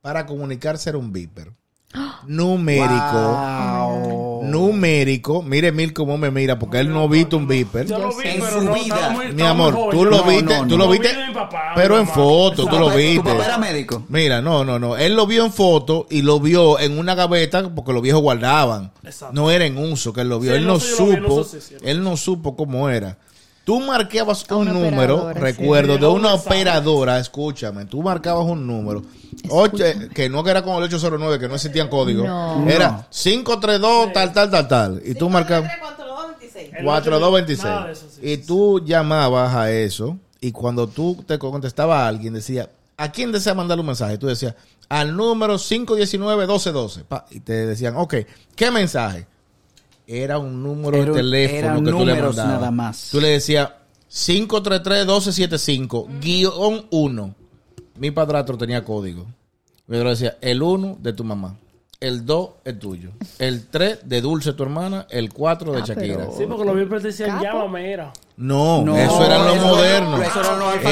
para 0.00 0.24
comunicarse 0.26 0.88
era 0.88 0.98
un 0.98 1.12
beeper. 1.12 1.52
Numérico. 2.26 2.94
Wow. 3.12 4.44
Numérico. 4.44 5.42
Mire 5.42 5.72
Mil 5.72 5.92
cómo 5.92 6.16
me 6.18 6.30
mira, 6.30 6.58
porque 6.58 6.78
él 6.78 6.90
no 6.90 7.02
ha 7.02 7.06
visto 7.06 7.36
un 7.36 7.46
beeper. 7.46 7.86
Yo 7.86 7.98
lo 7.98 8.08
vi, 8.16 8.28
En 8.28 8.40
pero 8.40 8.60
su 8.60 8.64
no 8.64 8.74
vida. 8.74 9.10
muy- 9.10 9.32
Mi 9.32 9.42
amor, 9.42 9.74
tú 9.90 10.04
lo 10.04 10.18
No, 10.18 10.24
viste, 10.24 10.42
no, 10.54 10.60
tú 10.66 10.70
no. 10.70 10.76
lo 10.78 10.84
Lo 10.86 10.90
vi 10.90 10.98
viste, 10.98 11.16
papá, 11.34 11.72
pero 11.74 11.98
en 11.98 12.06
foto, 12.08 12.64
tú 12.64 12.68
Tu 12.68 12.72
lo 12.78 12.86
papá- 12.86 12.92
Tu 12.92 12.98
viste. 12.98 13.22
papá 13.30 13.44
era 13.44 13.58
médico. 13.58 14.04
Mira, 14.08 14.40
no, 14.42 14.64
no, 14.64 14.78
no. 14.78 14.96
Él 14.96 15.14
lo 15.14 15.26
vio 15.26 15.44
en 15.44 15.52
foto 15.52 16.06
y 16.10 16.22
lo 16.22 16.40
vio 16.40 16.78
en 16.78 16.98
una 16.98 17.14
gaveta 17.14 17.68
porque 17.74 17.92
los 17.92 18.02
viejos 18.02 18.22
guardaban. 18.22 18.92
Exacto. 19.04 19.34
No 19.34 19.50
era 19.50 19.66
en 19.66 19.76
uso 19.78 20.12
que 20.12 20.22
él 20.22 20.28
lo 20.28 20.40
vio. 20.40 20.52
Sí, 20.52 20.58
él 20.58 20.66
no 20.66 20.74
vi, 20.76 20.80
supo, 20.80 21.46
él 21.82 22.02
no 22.02 22.16
supo 22.16 22.56
cómo 22.56 22.88
era. 22.88 23.18
Tú 23.66 23.80
marcabas 23.80 24.46
un 24.48 24.72
número, 24.72 25.32
recuerdo, 25.32 25.94
sí. 25.96 26.00
de 26.00 26.06
una 26.06 26.34
operadora, 26.34 27.18
escúchame, 27.18 27.84
tú 27.86 28.00
marcabas 28.00 28.44
un 28.46 28.64
número, 28.64 29.02
ocho, 29.48 29.82
que 30.14 30.28
no 30.28 30.46
era 30.48 30.62
como 30.62 30.78
el 30.78 30.84
809, 30.84 31.40
que 31.40 31.48
no 31.48 31.56
existían 31.56 31.88
códigos, 31.88 32.26
No. 32.28 32.64
era 32.68 33.08
532, 33.10 34.12
tal, 34.12 34.32
tal, 34.32 34.50
tal, 34.52 34.68
tal, 34.68 35.02
y 35.04 35.14
tú 35.14 35.28
marcabas... 35.28 35.68
4226. 35.80 36.74
El 36.78 36.84
4226. 36.84 37.64
Nada 37.64 37.86
de 37.88 37.92
eso, 37.92 38.06
sí, 38.08 38.20
y 38.22 38.36
sí, 38.36 38.42
tú 38.46 38.84
llamabas 38.84 39.52
a 39.56 39.72
eso 39.72 40.16
y 40.40 40.52
cuando 40.52 40.86
tú 40.86 41.24
te 41.26 41.36
contestaba 41.36 42.04
a 42.04 42.06
alguien 42.06 42.34
decía, 42.34 42.70
¿a 42.96 43.10
quién 43.10 43.32
desea 43.32 43.52
mandarle 43.54 43.80
un 43.80 43.88
mensaje? 43.88 44.16
Tú 44.16 44.28
decías, 44.28 44.54
al 44.88 45.16
número 45.16 45.58
519-1212. 45.58 47.02
Pa, 47.02 47.26
Y 47.32 47.40
te 47.40 47.66
decían, 47.66 47.96
ok, 47.96 48.14
¿qué 48.54 48.70
mensaje? 48.70 49.26
Era 50.06 50.38
un 50.38 50.62
número 50.62 50.96
Era- 50.96 51.06
de 51.06 51.12
teléfono 51.18 51.82
que 51.84 51.90
tú 51.90 51.98
le 52.04 52.12
mandabas. 52.14 52.36
nada 52.36 52.70
más. 52.70 53.08
Tú 53.10 53.20
le 53.20 53.28
decías 53.28 53.70
533-1275, 54.08 56.06
guion 56.20 56.86
1. 56.90 57.34
Mi 57.98 58.10
padrastro 58.10 58.56
tenía 58.58 58.84
código. 58.84 59.26
Yo 59.88 60.02
le 60.04 60.10
decía, 60.10 60.36
el 60.40 60.62
1 60.62 60.98
de 61.00 61.12
tu 61.12 61.24
mamá. 61.24 61.56
El 61.98 62.26
2 62.26 62.50
es 62.64 62.78
tuyo. 62.78 63.10
El 63.38 63.66
3 63.68 64.00
de 64.04 64.20
Dulce, 64.20 64.52
tu 64.52 64.62
hermana. 64.62 65.06
El 65.08 65.32
4 65.32 65.72
de 65.72 65.80
Ah, 65.80 65.84
Shakira. 65.86 66.16
pero- 66.18 66.34
Sí, 66.36 66.44
porque 66.46 66.64
los 66.64 66.74
Beepers 66.76 67.02
decían, 67.04 67.40
llámame, 67.40 67.90
era. 67.90 68.12
No, 68.38 68.82
No, 68.82 68.96
eso 68.98 69.24
era 69.24 69.38
lo 69.38 69.54
eso- 69.54 69.66
moderno. 69.66 70.18
los 70.18 70.26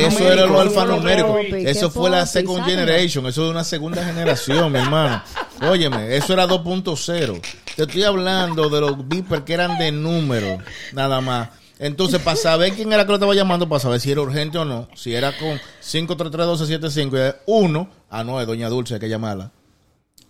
Eso 0.00 0.32
era 0.32 0.46
lo 0.46 0.60
alfanumérico. 0.60 1.38
Eso 1.38 1.90
fue 1.90 2.08
la 2.08 2.24
second 2.24 2.64
generation. 2.64 3.26
Eso 3.26 3.44
es 3.44 3.50
una 3.50 3.64
segunda 3.64 4.02
generación, 4.02 4.72
mi 4.72 4.78
hermano. 4.78 5.22
Óyeme, 5.68 6.16
eso 6.16 6.32
era 6.32 6.46
2.0. 6.46 7.40
Te 7.76 7.82
estoy 7.82 8.02
hablando 8.04 8.68
de 8.70 8.80
los 8.80 9.06
beepers 9.08 9.42
que 9.42 9.52
eran 9.54 9.76
de 9.78 9.92
número, 9.92 10.58
nada 10.92 11.20
más. 11.20 11.50
Entonces, 11.78 12.20
para 12.22 12.36
saber 12.36 12.72
quién 12.72 12.92
era 12.92 13.04
que 13.04 13.08
lo 13.08 13.14
estaba 13.16 13.34
llamando, 13.34 13.68
para 13.68 13.80
saber 13.80 14.00
si 14.00 14.10
era 14.10 14.22
urgente 14.22 14.56
o 14.58 14.64
no, 14.64 14.88
si 14.94 15.14
era 15.14 15.36
con 15.36 15.60
533-1275 15.82 17.16
y 17.16 17.20
es 17.28 17.34
uno, 17.46 17.88
ah, 18.10 18.24
no, 18.24 18.40
es 18.40 18.46
Doña 18.46 18.68
Dulce, 18.68 18.94
hay 18.94 19.00
que 19.00 19.08
llamarla. 19.08 19.50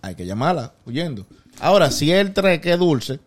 Hay 0.02 0.14
que 0.16 0.26
llamarla, 0.26 0.72
huyendo. 0.84 1.26
Ahora, 1.60 1.90
si 1.90 2.10
el 2.10 2.32
3 2.32 2.60
que 2.60 2.72
es 2.72 2.78
Dulce, 2.78 3.20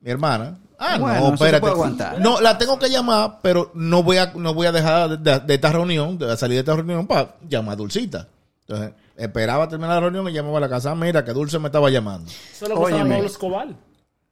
mi 0.00 0.10
hermana, 0.10 0.58
ah, 0.82 0.98
Bueno, 0.98 1.20
no, 1.28 1.34
espérate. 1.34 2.20
No, 2.20 2.40
la 2.40 2.58
tengo 2.58 2.78
que 2.78 2.88
llamar, 2.90 3.38
pero 3.42 3.70
no 3.74 4.02
voy 4.02 4.16
a, 4.18 4.32
no 4.34 4.54
voy 4.54 4.66
a 4.66 4.72
dejar 4.72 5.18
de, 5.18 5.40
de 5.40 5.54
esta 5.54 5.72
reunión, 5.72 6.18
de 6.18 6.36
salir 6.36 6.56
de 6.56 6.60
esta 6.60 6.74
reunión 6.76 7.06
para 7.06 7.36
llamar 7.48 7.74
a 7.74 7.76
Dulcita. 7.76 8.28
Entonces, 8.66 8.92
esperaba 9.16 9.68
terminar 9.68 9.94
la 9.96 10.00
reunión 10.00 10.28
y 10.28 10.32
llamaba 10.32 10.58
a 10.58 10.60
la 10.62 10.68
casa, 10.68 10.94
mira, 10.94 11.24
que 11.24 11.32
Dulce 11.32 11.58
me 11.58 11.68
estaba 11.68 11.90
llamando. 11.90 12.30
Eso 12.30 12.64
es 12.66 12.68
lo 12.70 12.84
que. 12.84 12.92
Pablo 12.92 13.14
Escobar. 13.26 13.68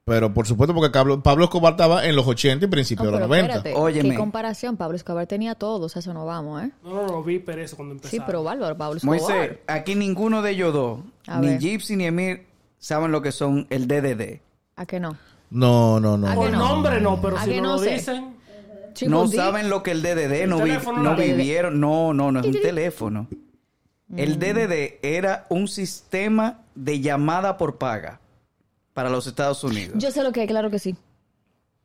Pero 0.05 0.33
por 0.35 0.47
supuesto, 0.47 0.75
porque 0.75 0.91
Pablo, 0.91 1.23
Pablo 1.23 1.45
Escobar 1.45 1.75
estaba 1.75 2.05
en 2.05 2.17
los 2.17 2.27
80 2.27 2.65
y 2.65 2.69
principios 2.69 3.07
No, 3.07 3.13
de 3.13 3.21
los 3.21 3.29
pero 3.29 3.43
90. 3.43 3.57
espérate, 3.59 3.81
Óyeme. 3.81 4.11
¿qué 4.11 4.17
comparación? 4.17 4.77
Pablo 4.77 4.97
Escobar 4.97 5.27
tenía 5.27 5.55
todo, 5.55 5.87
o 5.87 5.89
sea, 5.89 6.01
eso 6.01 6.13
no 6.15 6.25
vamos, 6.27 6.65
¿eh? 6.65 6.71
No, 6.83 6.95
no, 6.95 7.07
no, 7.07 7.23
Beeper 7.23 7.59
eso 7.61 7.77
cuando 7.77 7.95
empezaron. 7.95 8.19
Sí, 8.19 8.25
pero 8.27 8.43
bárbaro, 8.43 8.77
Pablo 8.77 8.97
Escobar. 8.97 9.21
Moisés, 9.21 9.59
aquí 9.69 9.95
ninguno 9.95 10.43
de 10.43 10.51
ellos 10.53 10.73
dos, 10.73 11.01
A 11.29 11.39
ni 11.41 11.49
ver. 11.49 11.59
Gypsy 11.61 11.97
ni 11.97 12.07
Emir, 12.07 12.47
saben 12.79 13.13
lo 13.13 13.23
que 13.23 13.31
son 13.31 13.67
el 13.71 13.87
DDD. 13.87 14.41
¿A 14.77 14.87
qué 14.87 14.99
no? 14.99 15.17
No, 15.51 15.99
no, 16.01 16.15
¿A 16.15 16.17
no. 16.19 16.35
Por 16.35 16.51
no? 16.51 16.59
nombre 16.59 17.01
no, 17.01 17.21
pero 17.21 17.37
¿A 17.37 17.45
si 17.45 17.57
no, 17.57 17.63
no 17.63 17.73
lo 17.73 17.79
sé? 17.79 17.91
dicen... 17.95 18.37
Chico, 18.93 19.11
no 19.11 19.29
saben 19.29 19.71
lo 19.71 19.83
que 19.85 19.93
el 19.93 20.03
DDD, 20.03 20.33
El 20.43 20.51
no, 20.51 20.59
vi- 20.65 20.77
vivieron, 21.33 21.79
no, 21.81 22.13
no, 22.13 22.33
no 22.33 22.41
es 22.41 22.47
un 22.47 22.53
teléfono. 22.61 23.29
Mm. 24.09 24.19
El 24.19 24.39
DDD 24.41 24.99
era 25.03 25.47
un 25.49 25.69
sistema 25.69 26.63
de 26.75 27.01
llamada 27.01 27.57
por 27.57 27.79
paga 27.79 28.21
para 28.93 29.09
los 29.09 29.27
Estados 29.29 29.63
Unidos. 29.63 29.95
Yo 29.97 30.11
sé 30.11 30.23
lo 30.25 30.33
que 30.33 30.43
es, 30.43 30.49
claro 30.49 30.71
que 30.71 30.81
sí. 30.81 30.97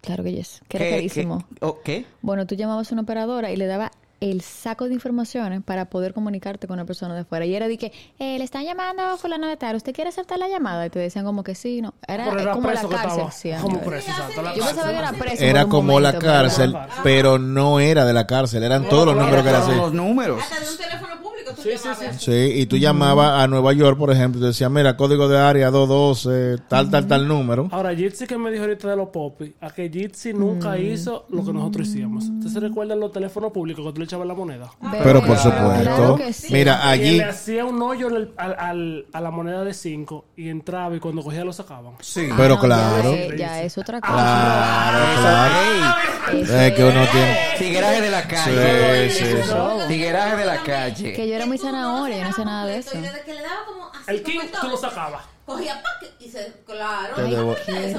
Claro 0.01 0.23
que 0.23 0.33
yes, 0.33 0.61
que 0.67 0.77
era 0.77 0.85
¿Qué- 0.85 0.91
carísimo. 0.95 1.45
qué- 1.47 1.55
oh, 1.65 1.79
¿Qué? 1.83 2.05
Bueno, 2.23 2.47
tú 2.47 2.55
llamabas 2.55 2.91
a 2.91 2.95
una 2.95 3.03
operadora 3.03 3.51
y 3.51 3.55
le 3.55 3.67
daba 3.67 3.91
el 4.21 4.41
saco 4.41 4.87
de 4.87 4.93
informaciones 4.93 5.61
para 5.63 5.85
poder 5.85 6.13
comunicarte 6.13 6.67
con 6.67 6.75
una 6.75 6.85
persona 6.85 7.15
de 7.15 7.25
fuera. 7.25 7.45
Y 7.45 7.53
era 7.55 7.67
de 7.67 7.77
que, 7.77 7.91
eh, 8.19 8.37
le 8.37 8.43
están 8.43 8.63
llamando 8.63 9.03
a 9.03 9.17
fulano 9.17 9.47
de 9.47 9.57
tal, 9.57 9.75
¿usted 9.75 9.93
quiere 9.93 10.09
aceptar 10.09 10.39
la 10.39 10.47
llamada? 10.47 10.85
Y 10.85 10.89
te 10.89 10.99
decían 10.99 11.25
como 11.25 11.43
que 11.43 11.53
sí, 11.55 11.81
no. 11.81 11.93
Era, 12.07 12.29
era 12.29 12.53
como 12.53 12.69
la 12.71 12.81
cárcel. 12.81 12.95
estaba. 12.95 13.31
sí, 13.31 13.51
Como 13.61 13.75
antes. 13.77 13.87
preso, 13.87 14.11
exacto. 14.11 14.41
la 14.41 14.55
Yo 14.55 14.65
pensaba 14.65 14.89
que 14.89 14.93
era 14.97 15.07
cárcel. 15.09 15.19
preso. 15.27 15.43
Era 15.43 15.59
por 15.61 15.65
un 15.65 15.71
como 15.71 15.99
la 15.99 16.09
momento, 16.13 16.25
cárcel, 16.27 16.77
pero 17.03 17.37
no 17.39 17.79
era 17.79 18.05
de 18.05 18.13
la 18.13 18.25
cárcel, 18.27 18.63
eran 18.63 18.87
todos 18.89 19.05
los 19.05 19.15
números 19.15 19.43
que 19.43 19.49
eran 19.49 19.61
Eran 19.61 19.71
así. 19.71 19.79
los 19.81 19.93
números. 19.93 20.41
Hasta 20.41 20.63
de 20.65 20.71
un 20.71 20.77
teléfono 20.77 21.15
público 21.21 21.34
tú 21.53 21.61
Sí, 21.61 21.69
sí, 21.77 21.83
llamabas. 21.87 22.15
sí, 22.21 22.31
Sí, 22.31 22.51
y 22.61 22.65
tú 22.65 22.77
llamabas 22.77 23.43
a 23.43 23.47
Nueva 23.47 23.73
York, 23.73 23.97
por 23.97 24.11
ejemplo, 24.11 24.39
y 24.39 24.41
te 24.41 24.47
decía, 24.47 24.69
mira, 24.69 24.95
código 24.97 25.27
de 25.27 25.37
área 25.39 25.69
212, 25.71 26.57
tal, 26.67 26.89
tal, 26.89 27.07
tal 27.07 27.27
número. 27.27 27.67
Ahora, 27.71 27.93
Jitsi 27.95 28.25
que 28.27 28.37
me 28.37 28.51
dijo 28.51 28.63
ahorita 28.63 28.89
de 28.89 28.95
los 28.95 29.09
popis, 29.09 29.51
a 29.61 29.69
que 29.71 29.89
Jitsi 29.89 30.33
nunca 30.33 30.77
hizo 30.77 31.25
lo 31.29 31.43
que 31.45 31.53
nosotros 31.53 31.87
hicimos. 31.87 32.23
¿Ustedes 32.25 32.53
se 32.53 32.59
recuerdan 32.59 32.99
los 32.99 33.11
teléfonos 33.11 33.51
públicos 33.51 33.85
que 33.85 33.91
tú 33.93 33.99
le 33.99 34.05
echabas 34.05 34.27
la 34.27 34.33
moneda? 34.33 34.69
Pero 35.03 35.23
por 35.25 35.37
supuesto. 35.37 35.81
claro 35.83 36.15
que 36.15 36.33
sí. 36.33 36.53
Mira, 36.53 36.79
Y 36.83 36.87
allí, 36.89 37.17
le 37.17 37.23
hacía 37.25 37.65
un 37.65 37.81
hoyo 37.81 38.07
al- 38.07 38.31
al- 38.37 39.05
a 39.13 39.21
la 39.21 39.31
moneda 39.31 39.63
de 39.63 39.73
5 39.73 40.25
y 40.35 40.49
entraba 40.49 40.95
y 40.95 40.99
cuando 40.99 41.21
cogía 41.23 41.43
lo 41.43 41.53
sacaban. 41.53 41.93
Sí. 42.01 42.27
pero 42.37 42.55
No, 42.55 42.61
claro, 42.61 43.13
Ya, 43.15 43.21
es- 43.25 43.37
ya 43.37 43.63
es 43.63 43.77
otra 43.77 44.01
cosa. 44.01 44.13
claro, 44.13 45.21
claro. 45.21 45.95
Es 46.41 46.73
que 46.73 46.83
uno 46.83 47.01
tiene... 47.11 47.37
Tigueraje 47.59 48.01
de 48.01 48.09
la 48.11 48.27
calle. 48.27 49.09
Sí, 49.09 49.19
sí, 49.19 49.25
sí. 49.43 49.53
Tigueraje 49.87 50.37
de 50.37 50.45
la 50.45 50.57
Que 50.63 50.71
calle. 50.71 51.13
Yo 51.35 51.37
era 51.37 51.45
muy 51.45 51.57
zanahoria, 51.57 52.17
yo 52.17 52.23
no 52.23 52.33
sé 52.33 52.45
nada 52.45 52.65
de 52.65 52.77
eso. 52.77 52.97
Y 52.97 53.01
desde 53.01 53.21
que 53.23 53.33
le 53.33 53.41
daba 53.41 53.65
como 53.65 53.85
así 53.93 54.03
El 54.07 54.23
king 54.23 54.39
tú 54.61 54.67
lo 54.67 54.77
sacabas. 54.77 55.23
Cogía 55.45 55.75
pack 55.83 56.09
y 56.19 56.29
se... 56.29 56.53
Claro. 56.65 57.15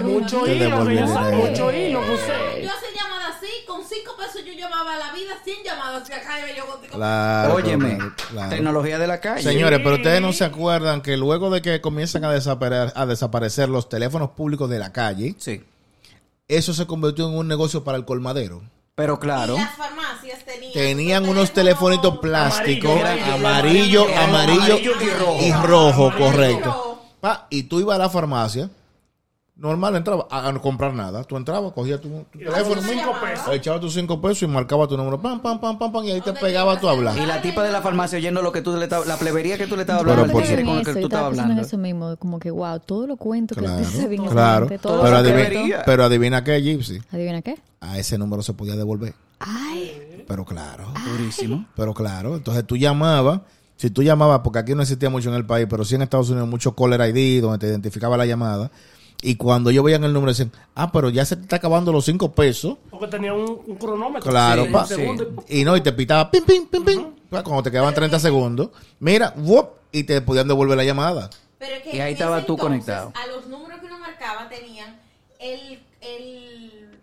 Mucho 0.03 0.43
Te 0.43 0.57
hilo, 0.57 0.79
mucho 0.85 1.73
hilo 1.73 2.01
usé. 2.01 2.63
Yo 2.63 2.71
hacía 2.71 2.89
llamadas 2.97 3.37
así, 3.37 3.47
con 3.69 3.85
5 3.85 4.17
pesos 4.17 4.45
yo 4.45 4.53
llamaba 4.53 4.95
a 4.95 4.99
la 4.99 5.13
vida 5.13 5.33
100 5.45 5.57
llamadas. 5.65 6.11
Y 6.11 6.13
acá 6.13 6.41
iba 6.41 6.57
yo 6.59 6.67
contigo. 6.67 6.95
Claro, 6.97 7.55
Óyeme, 7.55 7.99
claro. 8.31 8.51
tecnología 8.51 8.99
de 8.99 9.07
la 9.07 9.21
calle. 9.21 9.43
Señores, 9.45 9.79
pero 9.81 9.95
ustedes 9.95 10.21
no 10.21 10.33
se 10.33 10.45
acuerdan 10.45 11.03
que 11.03 11.17
luego 11.17 11.51
de 11.51 11.63
que 11.63 11.81
comienzan 11.81 12.25
a 12.25 12.33
desaparecer, 12.33 12.93
a 12.97 13.07
desaparecer 13.07 13.69
los 13.69 13.89
teléfonos 13.89 14.31
públicos 14.31 14.69
de 14.69 14.81
la 14.81 14.93
calle, 14.93 15.37
Sí. 15.39 15.63
eso 16.49 16.75
se 16.75 16.87
convirtió 16.89 17.29
en 17.29 17.35
un 17.37 17.47
negocio 17.47 17.85
para 17.85 17.97
el 17.97 18.05
colmadero. 18.05 18.63
Pero 18.97 19.21
claro. 19.21 19.57
Y 19.57 19.61
las 19.61 19.77
farmacias 19.77 20.43
tenían... 20.47 20.73
Tenían 20.73 21.29
unos 21.29 21.53
telefonitos 21.53 22.17
plásticos, 22.19 22.99
Amarillo, 22.99 23.35
amarillo, 23.35 24.09
eran 24.09 24.29
amarillo 24.31 24.63
amarillo 24.63 24.93
y 25.03 25.11
rojo. 25.11 25.39
y 25.43 25.53
rojo, 25.53 26.07
Amarillo 26.07 26.09
y 26.09 26.23
correcto. 26.33 26.65
rojo. 26.65 27.03
Pa, 27.21 27.47
y 27.51 27.63
tú 27.65 27.81
ibas 27.81 27.97
a 27.97 27.99
la 27.99 28.09
farmacia, 28.09 28.71
normal, 29.57 29.97
entraba 29.97 30.27
a, 30.31 30.49
a 30.49 30.53
no 30.53 30.61
comprar 30.61 30.93
nada. 30.95 31.25
Tú 31.25 31.37
entrabas, 31.37 31.73
cogías 31.73 32.01
tu, 32.01 32.09
tu 32.31 32.39
teléfono, 32.39 32.83
cinco 32.83 33.13
pesos. 33.23 33.49
echabas 33.55 33.81
tus 33.81 33.95
cinco 33.95 34.21
pesos 34.21 34.43
y 34.43 34.47
marcaba 34.47 34.87
tu 34.87 34.97
número, 34.97 35.21
pam, 35.21 35.41
pam, 35.41 35.61
pam, 35.61 35.79
pam, 35.79 35.91
pam, 35.93 36.05
y 36.05 36.11
ahí 36.11 36.21
te 36.21 36.27
¿Dónde 36.27 36.41
pegaba 36.41 36.79
tu 36.79 36.89
hablar. 36.89 37.17
Y 37.19 37.25
la 37.27 37.41
tipa 37.41 37.63
de 37.63 37.73
la 37.73 37.81
farmacia 37.83 38.19
oyendo 38.19 38.43
lo 38.43 38.53
que 38.53 38.61
tú 38.63 38.77
le 38.77 38.85
estabas, 38.85 39.07
la 39.07 39.17
plebería 39.17 39.57
que 39.57 39.67
tú 39.67 39.75
le 39.77 39.83
estabas 39.83 40.03
Pero 40.03 40.13
hablando, 40.13 40.33
por 40.33 40.43
el 40.43 40.49
supuesto. 40.49 40.63
tigre 40.63 40.65
con 40.71 40.75
el 40.77 40.83
eso, 40.83 40.93
que 40.95 41.01
tú 41.01 41.07
estaba 41.07 41.31
estabas 41.31 41.39
hablando. 41.45 41.63
eso 41.63 41.79
mismo, 41.79 42.17
como 42.19 42.39
que 42.39 42.51
wow, 42.51 42.81
todo 42.81 43.07
lo 43.07 43.17
cuento 43.17 43.55
que 43.55 43.63
Claro, 43.63 43.85
saben 43.85 44.13
en 44.21 44.25
esa 44.27 44.33
claro. 44.35 44.67
todo 44.81 45.01
Pero, 45.03 45.11
lo 45.11 45.17
adivina, 45.17 45.83
pero 45.87 46.05
adivina 46.05 46.45
qué, 46.45 46.61
Gypsy. 46.61 47.01
¿Adivina 47.11 47.41
qué? 47.43 47.57
A 47.81 47.99
ese 47.99 48.19
número 48.19 48.43
se 48.43 48.53
podía 48.53 48.77
devolver. 48.77 49.15
Ay, 49.39 50.25
Pero 50.27 50.45
claro. 50.45 50.93
Durísimo. 51.13 51.67
Pero 51.77 51.95
claro, 51.95 52.37
entonces 52.37 52.67
tú 52.67 52.77
llamabas, 52.77 53.41
si 53.77 53.91
tú 53.91 54.03
llamabas, 54.03 54.41
porque 54.41 54.59
aquí 54.59 54.75
no 54.75 54.83
existía 54.83 55.09
mucho 55.11 55.29
en 55.29 55.35
el 55.35 55.45
país, 55.47 55.67
pero 55.71 55.85
sí 55.85 55.95
en 55.95 56.03
Estados 56.03 56.31
Unidos 56.31 56.49
mucho 56.49 56.75
caller 56.75 57.01
ID, 57.15 57.43
donde 57.43 57.59
te 57.59 57.67
identificaba 57.69 58.17
la 58.17 58.27
llamada. 58.27 58.71
Y 59.23 59.37
cuando 59.37 59.71
ellos 59.71 59.83
veían 59.85 60.05
el 60.05 60.13
número, 60.13 60.31
decían, 60.33 60.53
ah, 60.75 60.93
pero 60.93 61.09
ya 61.11 61.25
se 61.25 61.37
te 61.37 61.43
está 61.43 61.57
acabando 61.57 61.91
los 61.93 62.05
cinco 62.05 62.33
pesos. 62.33 62.77
Porque 62.91 63.07
tenía 63.09 63.33
un, 63.33 63.61
un 63.67 63.77
cronómetro. 63.77 64.31
Claro, 64.31 64.65
Sí, 64.67 64.71
pa. 64.73 64.85
segundo 64.87 65.45
y- 65.49 65.61
Y 65.61 65.65
no, 65.65 65.77
y 65.77 65.81
te 65.81 65.93
pitaba, 65.93 66.31
pim, 66.31 66.45
pim, 66.45 66.67
pim, 66.67 66.85
pim. 66.85 67.05
Pa, 67.31 67.43
Cuando 67.43 67.63
te 67.65 67.71
quedaban 67.71 67.95
30 67.95 68.19
segundos, 68.21 68.69
mira, 69.01 69.33
whoop, 69.37 69.69
y 69.91 70.05
te 70.05 70.21
podían 70.21 70.47
devolver 70.49 70.77
la 70.77 70.85
llamada. 70.85 71.31
Pero 71.59 71.75
es 71.77 71.83
que 71.83 71.97
Y 71.97 72.01
ahí 72.01 72.13
estaba 72.13 72.37
tú 72.45 72.53
entonces, 72.53 72.63
conectado. 72.63 73.13
A 73.15 73.27
los 73.29 73.47
números 73.49 73.81
que 73.81 73.87
uno 73.87 73.99
marcaba 73.99 74.49
tenían 74.49 74.97
el, 75.41 75.81
el, 76.03 76.96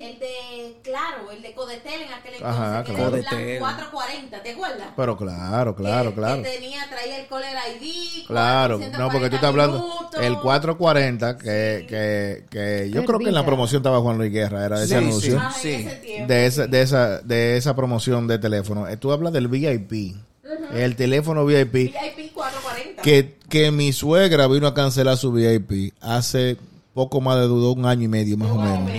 el 0.00 0.18
de, 0.18 0.76
claro, 0.82 1.30
el 1.32 1.42
de 1.42 1.52
Codetel 1.54 2.02
en 2.02 2.12
aquel 2.12 2.34
entonces, 2.34 2.60
Ajá, 2.60 2.84
que 2.84 2.92
claro. 2.94 3.08
era 3.08 3.16
el 3.18 3.22
plan 3.24 3.34
Codetel. 3.40 3.58
440, 3.60 4.42
¿te 4.42 4.50
acuerdas? 4.52 4.88
Pero 4.96 5.16
claro, 5.16 5.74
claro, 5.74 6.10
Que- 6.10 6.16
claro. 6.16 6.42
Que 6.42 6.48
tenía, 6.50 6.88
traía 6.88 7.20
el 7.20 7.26
caller 7.26 7.56
ID. 7.80 8.26
Claro, 8.26 8.78
440 8.78 8.98
no, 8.98 9.10
porque 9.10 9.28
tú 9.30 9.34
estás 9.36 9.48
hablando 9.48 9.78
minutos. 9.82 10.20
el 10.22 10.38
440, 10.38 11.38
que, 11.38 11.86
que, 11.88 12.44
que 12.50 12.90
yo 12.90 13.00
Qué 13.00 13.06
creo 13.06 13.18
que 13.18 13.28
en 13.28 13.34
la 13.34 13.44
promoción 13.46 13.80
estaba 13.80 14.00
Juan 14.00 14.18
Luis 14.18 14.32
Guerra, 14.32 14.64
era 14.64 14.78
de 14.78 14.84
ese 14.84 14.98
Sí, 14.98 15.04
anuncio. 15.04 15.38
Ah, 15.42 15.52
Sí. 15.52 15.70
ese 15.72 15.96
tiempo. 15.96 16.32
de 16.32 16.46
esa, 16.46 16.66
de 16.66 16.82
esa, 16.82 17.18
de 17.20 17.56
esa 17.56 17.74
promoción 17.74 18.26
de 18.28 18.38
teléfono. 18.38 18.86
Eh, 18.88 18.96
Tú 18.96 19.10
hablas 19.12 19.32
del 19.32 19.48
VIP, 19.48 20.14
el 20.74 20.96
teléfono 20.96 21.44
VIP, 21.44 21.72
VIP 21.72 22.32
440. 22.34 23.02
que, 23.02 23.36
que 23.48 23.70
mi 23.70 23.92
suegra 23.92 24.46
vino 24.46 24.66
a 24.66 24.74
cancelar 24.74 25.16
su 25.16 25.32
VIP 25.32 25.92
hace 26.00 26.56
poco 26.98 27.20
más 27.20 27.36
de 27.36 27.42
duró 27.46 27.70
un 27.70 27.86
año 27.86 28.02
y 28.02 28.08
medio 28.08 28.36
más 28.36 28.50
o 28.50 28.56
menos. 28.56 28.90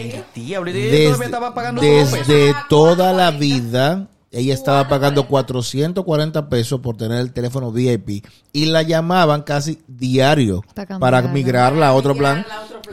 Estaba 1.21 1.53
pagando 1.53 1.81
dos 1.81 2.09
pesos. 2.09 2.27
desde 2.27 2.55
toda 2.69 3.11
la 3.11 3.31
vida 3.31 4.07
ella 4.31 4.53
estaba 4.53 4.87
pagando 4.87 5.27
440 5.27 6.47
pesos 6.49 6.79
por 6.79 6.95
tener 6.95 7.19
el 7.19 7.33
teléfono 7.33 7.71
VIP 7.73 8.23
y 8.53 8.65
la 8.67 8.83
llamaban 8.83 9.41
casi 9.41 9.81
diario 9.87 10.63
para 10.99 11.21
migrarla 11.23 11.89
a 11.89 11.93
otro 11.93 12.15
plan 12.15 12.45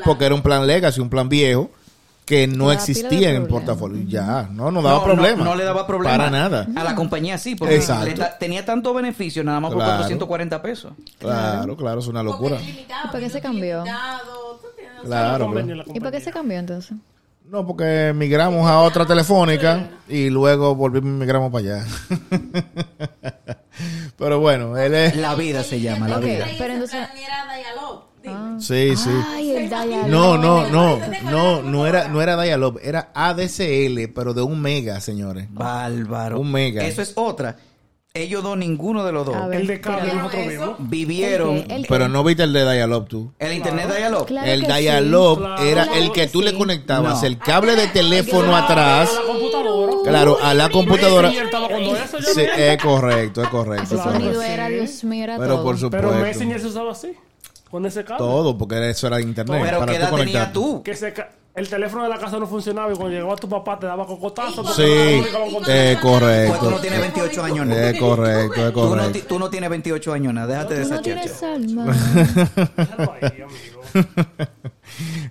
porque 0.05 0.25
era 0.25 0.35
un 0.35 0.43
plan 0.43 0.67
legacy, 0.67 1.01
un 1.01 1.09
plan 1.11 1.29
viejo 1.29 1.71
que 2.25 2.49
no 2.49 2.73
existía 2.73 3.31
en 3.31 3.43
el 3.43 3.47
portafolio. 3.47 4.03
Ya, 4.09 4.49
no, 4.51 4.73
no 4.73 4.83
daba 4.83 4.99
No, 4.99 5.05
problema. 5.05 5.45
No, 5.45 5.51
no 5.51 5.55
le 5.55 5.63
daba 5.63 5.87
problema. 5.87 6.17
Para 6.17 6.29
nada. 6.31 6.67
A 6.75 6.83
la 6.83 6.97
compañía 6.97 7.39
sí, 7.39 7.55
porque 7.55 7.79
da- 7.79 8.37
tenía 8.37 8.65
tanto 8.65 8.93
beneficio 8.93 9.45
nada 9.45 9.61
más 9.61 9.71
por 9.71 9.79
Claro. 9.79 9.99
440 9.99 10.61
pesos. 10.61 10.93
Claro, 11.21 11.77
claro, 11.77 12.01
es 12.01 12.09
una 12.09 12.25
locura. 12.25 12.57
es 12.57 12.67
limitado, 12.67 13.07
¿Y 13.07 13.11
por 13.13 13.21
qué 13.21 13.31
se 13.31 13.41
cambió? 13.41 13.85
Claro, 15.05 15.47
convenio 15.47 15.85
¿y 15.95 16.01
por 16.01 16.11
qué 16.11 16.21
se 16.21 16.31
cambió 16.31 16.59
entonces? 16.59 16.97
No, 17.49 17.65
porque 17.67 18.13
migramos 18.15 18.69
a 18.69 18.81
otra 18.81 19.07
telefónica 19.07 19.89
y 20.09 20.31
luego 20.31 20.75
volvimos 20.75 21.11
y 21.11 21.13
migramos 21.13 21.53
para 21.53 21.77
allá. 21.77 21.87
Pero 24.19 24.41
bueno, 24.41 24.77
él 24.77 24.95
es... 24.95 25.17
La 25.17 25.35
vida 25.35 25.63
se 25.63 25.81
llama, 25.81 26.09
la 26.09 26.17
Ok. 26.19 26.25
vida. 26.25 26.47
Pero 26.59 26.73
entonces- 26.73 27.09
dime. 28.23 28.61
Sí, 28.61 28.97
sí. 28.97 29.11
Ay, 29.29 29.51
el. 29.53 29.71
No, 30.11 30.37
no, 30.37 30.69
no, 30.69 30.99
no, 31.31 31.63
no 31.63 31.87
era, 31.87 32.09
no 32.09 32.21
era 32.21 32.41
Dialog, 32.43 32.79
era 32.83 33.11
ADSL, 33.15 34.09
pero 34.15 34.35
de 34.35 34.43
un 34.43 34.61
mega, 34.61 35.01
señores. 35.01 35.47
Bárbaro. 35.51 36.41
Un 36.41 36.51
mega. 36.51 36.85
Eso 36.85 37.03
es 37.03 37.13
otra. 37.15 37.57
Ellos 38.17 38.43
dos, 38.43 38.57
ninguno 38.57 39.05
de 39.05 39.13
los 39.13 39.27
dos, 39.27 39.35
A 39.37 39.47
ver, 39.47 39.61
El 39.61 39.67
de 39.67 39.81
cable 39.81 40.13
nosotros 40.15 40.47
vimos. 40.49 40.71
vivieron 40.79 41.57
El 41.57 41.71
el- 41.71 41.87
Pero 41.89 42.09
no 42.09 42.25
viste 42.25 42.43
el 42.45 42.53
de 42.53 42.71
Dialog 42.73 43.07
tú. 43.09 43.33
el 43.39 43.53
internet 43.53 43.95
dialog. 43.97 44.27
Claro 44.27 44.51
El 44.51 44.61
que 44.67 44.73
sí. 44.73 44.79
Dialog 44.81 45.39
Claro. 45.39 45.63
era 45.63 45.83
Claro 45.85 46.01
el 46.03 46.13
que 46.13 46.27
tú 46.27 46.43
le 46.43 46.51
sí. 46.51 46.57
conectabas 46.57 47.21
No. 47.21 47.27
el 47.27 47.39
cable 47.39 47.77
de 47.77 47.89
teléfono 47.89 48.57
A 48.57 48.65
atrás, 48.65 49.11
la 49.15 49.33
computadora. 49.33 49.93
claro, 50.11 50.39
a 50.43 50.55
la 50.55 50.69
computadora. 50.71 51.31
Sí, 51.31 52.43
es 52.57 52.83
correcto, 52.83 53.43
es 53.43 53.49
correcto. 53.49 53.97
Sí. 54.03 54.45
era, 54.47 54.69
Dios 54.69 55.05
mío, 55.05 55.25
era 55.25 55.39
Pero 55.39 55.55
todo. 55.57 55.65
por 55.65 55.77
Pero 55.91 56.09
supuesto. 56.09 56.27
Messenger 56.27 56.61
se 56.61 56.67
usaba 56.67 56.93
así. 56.93 57.13
Con 57.71 57.85
ese 57.85 58.05
cable. 58.05 58.19
Todo, 58.19 58.57
porque 58.57 58.89
eso 58.91 59.09
era 59.09 59.21
internet. 59.21 59.61
Pero 59.65 59.79
para 59.81 59.93
¿qué 59.93 59.99
edad 59.99 60.15
tenías 60.15 60.53
tú? 60.53 60.83
Que 60.83 60.95
se 60.95 61.13
el 61.57 61.69
teléfono 61.69 62.03
de 62.03 62.11
la 62.11 62.19
casa 62.19 62.39
no 62.39 62.47
funcionaba 62.47 62.93
y 62.93 62.97
cuando 62.97 63.15
llegaba 63.15 63.35
tu 63.37 63.49
papá 63.49 63.79
te 63.79 63.87
daba 63.87 64.07
cocotazo. 64.07 64.63
Sí, 64.75 64.83
no 64.83 64.87
es 64.87 65.57
Pues 65.65 66.01
tú 66.01 66.07
correcto. 66.09 66.71
no 66.71 66.79
tienes 66.81 67.01
28 67.01 67.43
años, 67.45 67.67
¿no? 67.67 67.75
Es 67.75 67.99
correcto, 67.99 68.67
es 68.67 68.73
Tú 68.75 68.81
no, 68.83 68.89
correcto. 68.89 69.19
tú 69.27 69.39
no 69.39 69.51
tienes 69.51 69.71
28 69.71 70.13
años, 70.13 70.35
nada. 70.35 70.47
Déjate 70.65 70.75
de 70.75 70.83
esa 70.83 70.97
no 70.97 71.03
chacha. 71.03 71.55
alma. 71.55 71.97
Déjalo 72.77 73.13
ahí, 73.23 73.43
amigo. 73.43 74.07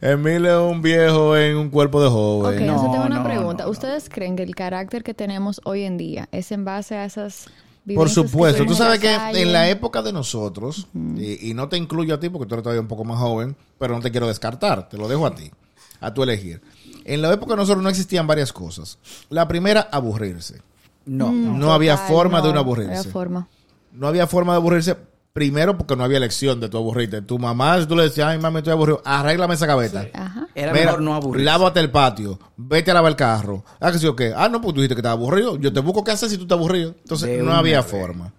Emilio 0.02 0.66
es 0.68 0.72
un 0.74 0.82
viejo 0.82 1.38
en 1.38 1.58
un 1.58 1.70
cuerpo 1.70 2.02
de 2.02 2.08
Ok, 2.08 2.14
joven. 2.14 2.66
No, 2.66 2.74
entonces 2.74 2.92
tengo 2.92 3.06
una 3.06 3.18
no, 3.20 3.24
pregunta. 3.24 3.64
no, 3.64 3.68
no. 3.68 3.72
¿Ustedes 3.72 4.10
creen 4.10 4.36
que 4.36 4.44
el 4.44 4.56
carácter 4.56 5.04
que 5.04 5.14
tenemos 5.14 5.62
hoy 5.64 5.84
en 5.84 5.98
día 5.98 6.28
es 6.32 6.52
en 6.52 6.66
base 6.66 6.96
a 6.96 7.06
esas 7.06 7.48
Por 7.94 8.10
supuesto, 8.10 8.66
tú 8.66 8.74
sabes 8.74 9.00
que 9.00 9.14
en 9.14 9.54
la 9.54 9.70
época 9.70 10.02
de 10.02 10.12
nosotros, 10.12 10.88
y, 11.18 11.52
y 11.52 11.54
no 11.54 11.70
te 11.70 11.78
incluyo 11.78 12.16
a 12.16 12.20
ti 12.20 12.30
porque 12.30 12.48
tú 12.48 12.56
eres 12.56 12.64
todavía 12.64 12.82
un 12.82 12.88
poco 12.88 13.04
más 13.04 13.20
joven, 13.20 13.56
pero 13.78 13.94
no 13.96 14.02
te 14.02 14.10
quiero 14.12 14.28
descartar, 14.28 14.90
te 14.90 14.98
lo 14.98 15.08
dejo 15.08 15.26
a 15.28 15.36
ti, 15.36 15.52
a 16.00 16.14
tu 16.14 16.24
elegir. 16.24 16.62
En 17.06 17.22
la 17.22 17.32
época 17.34 17.52
de 17.54 17.58
nosotros 17.58 17.84
no 17.84 17.90
existían 17.90 18.26
varias 18.28 18.52
cosas. 18.52 18.98
La 19.30 19.48
primera, 19.48 19.82
aburrirse. 19.92 20.62
No. 21.06 21.32
No 21.32 21.74
había 21.74 21.94
Ay, 21.94 22.12
forma 22.12 22.40
de 22.42 22.46
no, 22.46 22.50
uno 22.50 22.64
no 22.64 22.72
había 22.72 22.84
aburrirse. 22.90 23.10
forma. 23.10 23.48
No 23.92 24.08
había 24.08 24.26
forma 24.28 24.54
de 24.54 24.58
aburrirse, 24.58 24.98
primero 25.32 25.78
porque 25.78 25.96
no 25.96 26.04
había 26.04 26.18
elección 26.18 26.60
de 26.60 26.68
tu 26.68 26.78
aburrirte. 26.78 27.22
Tu 27.22 27.38
mamá, 27.38 27.80
si 27.80 27.86
tú 27.86 27.96
le 27.96 28.04
decías, 28.04 28.28
ay, 28.30 28.40
mami, 28.40 28.58
estoy 28.58 28.74
aburrido, 28.74 29.02
arréglame 29.06 29.54
esa 29.54 29.66
gaveta. 29.68 30.08
Ajá. 30.14 30.48
Era 30.56 30.74
Mira, 30.74 30.86
mejor 30.86 31.02
no 31.02 31.14
aburrirse. 31.14 31.46
Lávate 31.46 31.80
el 31.80 31.92
patio, 31.92 32.40
vete 32.58 32.90
a 32.92 32.96
lavar 32.96 33.12
el 33.12 33.16
carro. 33.16 33.64
Ah, 33.80 33.92
que 33.92 34.00
sí 34.00 34.08
o 34.08 34.16
qué. 34.16 34.34
Ah, 34.36 34.50
no, 34.50 34.60
pues 34.62 34.74
tú 34.74 34.82
dijiste 34.82 34.96
que 34.96 35.00
estabas 35.02 35.18
aburrido. 35.20 35.58
Yo 35.58 35.72
te 35.72 35.80
busco 35.82 36.04
qué 36.04 36.12
hacer 36.12 36.30
si 36.30 36.38
tú 36.38 36.44
estás 36.44 36.58
aburrido. 36.58 36.96
Entonces, 36.98 37.30
De 37.30 37.44
no 37.44 37.54
había 37.54 37.82
vez. 37.82 37.92
forma. 37.92 38.34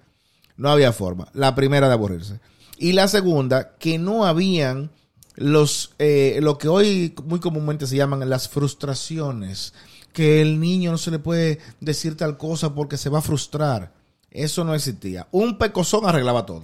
No 0.57 0.71
había 0.71 0.93
forma. 0.93 1.29
La 1.35 1.55
primera 1.55 1.87
de 1.87 1.93
aburrirse. 1.95 2.41
Y 2.79 2.93
la 2.93 3.07
segunda, 3.09 3.77
que 3.79 3.99
no 3.99 4.27
habían 4.27 4.91
los 5.37 5.95
eh, 5.99 6.39
lo 6.43 6.59
que 6.59 6.69
hoy 6.69 7.15
muy 7.25 7.41
comúnmente 7.41 7.87
se 7.87 7.97
llaman 7.97 8.29
las 8.29 8.49
frustraciones, 8.49 9.75
que 10.13 10.41
el 10.41 10.59
niño 10.59 10.91
no 10.91 10.99
se 10.99 11.11
le 11.11 11.19
puede 11.19 11.61
decir 11.81 12.17
tal 12.17 12.37
cosa 12.37 12.75
porque 12.75 12.97
se 12.97 13.11
va 13.11 13.19
a 13.19 13.23
frustrar. 13.23 13.93
Eso 14.31 14.65
no 14.65 14.75
existía. 14.75 15.29
Un 15.31 15.57
pecozón 15.57 16.07
arreglaba 16.07 16.45
todo. 16.45 16.63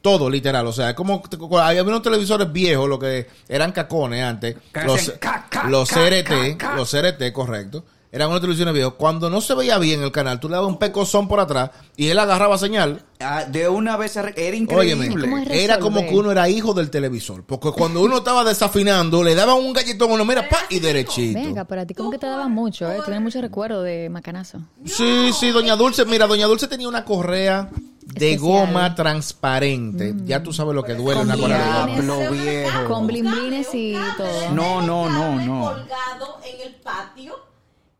Todo, 0.00 0.30
literal. 0.30 0.66
O 0.66 0.72
sea, 0.72 0.90
es 0.90 0.96
como 0.96 1.22
había 1.58 1.82
unos 1.82 2.02
televisores 2.02 2.50
viejos, 2.50 2.88
lo 2.88 2.98
que 2.98 3.26
eran 3.48 3.72
cacones 3.72 4.22
antes. 4.22 4.56
Los, 4.86 5.00
hacen 5.00 5.18
ca, 5.18 5.46
ca, 5.50 5.68
los 5.68 5.90
ca, 5.90 5.96
CRT, 5.96 6.62
los 6.76 6.90
CRT, 6.90 7.32
correcto. 7.32 7.84
Eran 8.12 8.28
unos 8.28 8.40
televisores 8.40 8.74
viejos. 8.74 8.94
Cuando 8.94 9.30
no 9.30 9.40
se 9.40 9.54
veía 9.54 9.78
bien 9.78 10.02
el 10.02 10.10
canal, 10.10 10.40
tú 10.40 10.48
le 10.48 10.56
dabas 10.56 10.68
un 10.68 10.78
pecozón 10.78 11.28
por 11.28 11.38
atrás 11.38 11.70
y 11.96 12.08
él 12.08 12.18
agarraba 12.18 12.58
señal. 12.58 13.04
Ah, 13.20 13.44
de 13.44 13.68
una 13.68 13.96
vez 13.96 14.16
era 14.16 14.32
Óyeme, 14.36 14.56
increíble. 14.56 15.28
¿Cómo 15.28 15.38
es 15.38 15.50
era 15.50 15.78
como 15.78 16.00
que 16.00 16.14
uno 16.14 16.32
era 16.32 16.48
hijo 16.48 16.74
del 16.74 16.90
televisor. 16.90 17.44
Porque 17.44 17.70
cuando 17.70 18.00
uno 18.02 18.18
estaba 18.18 18.42
desafinando, 18.42 19.22
le 19.22 19.36
daban 19.36 19.58
un 19.58 19.72
galletón, 19.72 20.10
uno 20.10 20.24
mira, 20.24 20.48
pa, 20.48 20.58
y 20.70 20.80
derechito. 20.80 21.38
Venga, 21.38 21.64
pero 21.64 21.82
a 21.82 21.86
ti 21.86 21.94
como 21.94 22.10
que 22.10 22.18
te 22.18 22.26
daba 22.26 22.48
mucho, 22.48 22.90
¿eh? 22.90 22.98
Tienes 23.04 23.22
muchos 23.22 23.42
recuerdos 23.42 23.84
de 23.84 24.08
macanazo. 24.10 24.58
Sí, 24.84 25.30
sí, 25.32 25.50
Doña 25.50 25.76
Dulce, 25.76 26.04
mira, 26.04 26.26
Doña 26.26 26.46
Dulce 26.46 26.66
tenía 26.66 26.88
una 26.88 27.04
correa 27.04 27.70
de 28.00 28.32
Especial. 28.32 28.38
goma 28.38 28.94
transparente. 28.96 30.14
Ya 30.24 30.42
tú 30.42 30.52
sabes 30.52 30.74
lo 30.74 30.82
que 30.82 30.94
duele 30.94 31.20
una 31.20 31.36
correa 31.36 31.86
de 31.86 32.06
goma. 32.06 32.30
viejo. 32.30 32.84
Con 32.88 33.06
blimblines 33.06 33.68
y 33.72 33.94
todo. 34.16 34.50
No, 34.52 34.80
no, 34.82 35.08
no, 35.08 35.36
no. 35.36 35.64
colgado 35.66 36.38
en 36.44 36.66
el 36.66 36.74
patio 36.76 37.49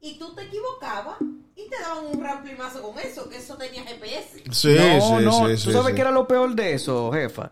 y 0.00 0.18
tú 0.18 0.34
te 0.34 0.42
equivocabas 0.42 1.16
y 1.56 1.68
te 1.68 1.80
daban 1.82 2.06
un 2.06 2.22
ramplimazo 2.22 2.82
con 2.82 2.98
eso, 2.98 3.28
que 3.28 3.36
eso 3.36 3.56
tenía 3.56 3.82
GPS. 3.84 4.42
Sí, 4.50 4.74
no, 4.76 5.00
sí, 5.18 5.24
no. 5.24 5.32
sí, 5.32 5.64
¿Tú 5.64 5.70
sí, 5.70 5.72
sabes 5.72 5.88
sí. 5.88 5.94
qué 5.94 6.00
era 6.00 6.10
lo 6.10 6.26
peor 6.26 6.54
de 6.54 6.74
eso, 6.74 7.10
jefa? 7.12 7.50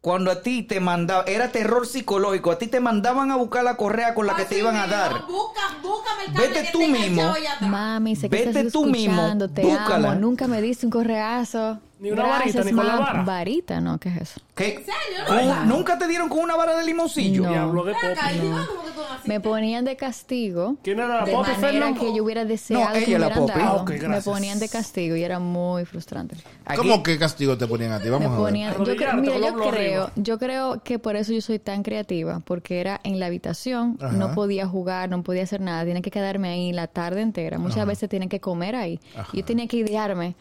Cuando 0.00 0.30
a 0.30 0.42
ti 0.42 0.62
te 0.62 0.78
mandaban, 0.80 1.26
era 1.28 1.50
terror 1.50 1.86
psicológico, 1.86 2.52
a 2.52 2.58
ti 2.58 2.68
te 2.68 2.78
mandaban 2.78 3.30
a 3.32 3.36
buscar 3.36 3.64
la 3.64 3.76
correa 3.76 4.14
con 4.14 4.26
la 4.26 4.36
que 4.36 4.44
te 4.44 4.58
iban 4.58 4.76
a 4.76 4.86
dar. 4.86 5.26
Busca, 5.26 5.60
búscame 5.82 6.24
el 6.26 6.32
cable 6.32 6.48
Vete 6.48 6.62
que 6.66 6.72
tú 6.72 6.86
mismo. 6.86 7.34
Mami, 7.62 8.14
sé 8.16 8.30
que 8.30 8.36
Vete 8.36 8.50
estás 8.60 8.72
tú 8.72 8.86
mismo, 8.86 9.36
te 9.52 9.62
búscala. 9.62 10.12
amo, 10.12 10.20
nunca 10.20 10.46
me 10.46 10.62
diste 10.62 10.86
un 10.86 10.92
correazo. 10.92 11.80
Ni 12.00 12.10
una 12.12 12.22
varita, 12.26 12.62
ni 12.62 12.72
con 12.72 12.86
la 12.86 12.96
vara. 12.96 13.22
Varita, 13.24 13.80
no, 13.80 13.98
¿qué 13.98 14.08
es 14.10 14.16
eso? 14.22 14.40
¿Qué? 14.54 14.74
¿En 14.74 14.84
serio? 14.84 15.24
¿Con- 15.26 15.46
¿No? 15.46 15.64
¿Nunca 15.76 15.98
te 15.98 16.06
dieron 16.06 16.28
con 16.28 16.38
una 16.40 16.54
vara 16.54 16.76
de 16.76 16.84
limoncillo? 16.84 17.42
No. 17.42 17.48
Diablo 17.50 17.84
de 17.84 17.92
Ven 17.92 18.12
acá, 18.12 18.22
Poppy. 18.28 18.36
¿y 18.36 18.40
cuándo 18.50 18.64
fue 18.66 18.84
que 18.84 18.90
tú 18.92 19.00
naciste? 19.00 19.28
Me 19.28 19.40
ponían 19.40 19.84
de 19.84 19.96
castigo. 19.96 20.76
¿Quién 20.82 20.98
era 21.00 21.08
la 21.08 21.24
de 21.24 21.32
Poppy, 21.32 21.50
manera 21.50 21.68
Fernando? 21.72 22.00
que 22.00 22.14
yo 22.14 22.22
hubiera 22.24 22.44
deseado 22.44 22.84
No, 22.84 22.92
que 22.92 22.98
ella 22.98 23.06
me 23.06 23.18
la 23.18 23.26
hubieran 23.26 23.46
Poppy. 23.46 23.58
dado. 23.58 23.78
Ah, 23.78 23.82
ok, 23.82 23.90
me 23.90 23.98
gracias. 23.98 24.24
ponían 24.24 24.58
de 24.60 24.68
castigo 24.68 25.16
y 25.16 25.24
era 25.24 25.38
muy 25.40 25.84
frustrante. 25.84 26.36
Aquí- 26.64 26.76
¿Cómo 26.78 27.02
que 27.02 27.18
castigo 27.18 27.58
te 27.58 27.66
ponían 27.66 27.92
a 27.92 27.98
ti? 27.98 28.04
Me 28.04 28.10
Vamos 28.10 28.28
a 28.28 28.30
ver. 28.30 28.38
ponían, 28.40 28.70
yo, 28.72 28.78
cre- 28.78 28.82
Arrodillarte 29.08 29.20
mira, 29.20 29.32
con 29.32 29.42
yo 29.42 29.48
hombros 29.48 29.68
creo, 29.70 30.02
arriba. 30.04 30.12
yo 30.16 30.38
creo 30.38 30.82
que 30.84 30.98
por 31.00 31.16
eso 31.16 31.32
yo 31.32 31.40
soy 31.40 31.58
tan 31.58 31.82
creativa, 31.82 32.40
porque 32.44 32.80
era 32.80 33.00
en 33.02 33.18
la 33.18 33.26
habitación, 33.26 33.98
Ajá. 34.00 34.12
no 34.12 34.32
podía 34.34 34.66
jugar, 34.68 35.08
no 35.08 35.22
podía 35.24 35.42
hacer 35.42 35.60
nada, 35.60 35.84
tenía 35.84 36.00
que 36.02 36.10
quedarme 36.12 36.48
ahí 36.48 36.72
la 36.72 36.86
tarde 36.86 37.22
entera. 37.22 37.58
Muchas 37.58 37.84
veces 37.86 38.08
tenía 38.08 38.28
que 38.28 38.40
comer 38.40 38.76
ahí. 38.76 39.00
Yo 39.32 39.44
tenía 39.44 39.66
que 39.66 39.78
idearme 39.78 40.36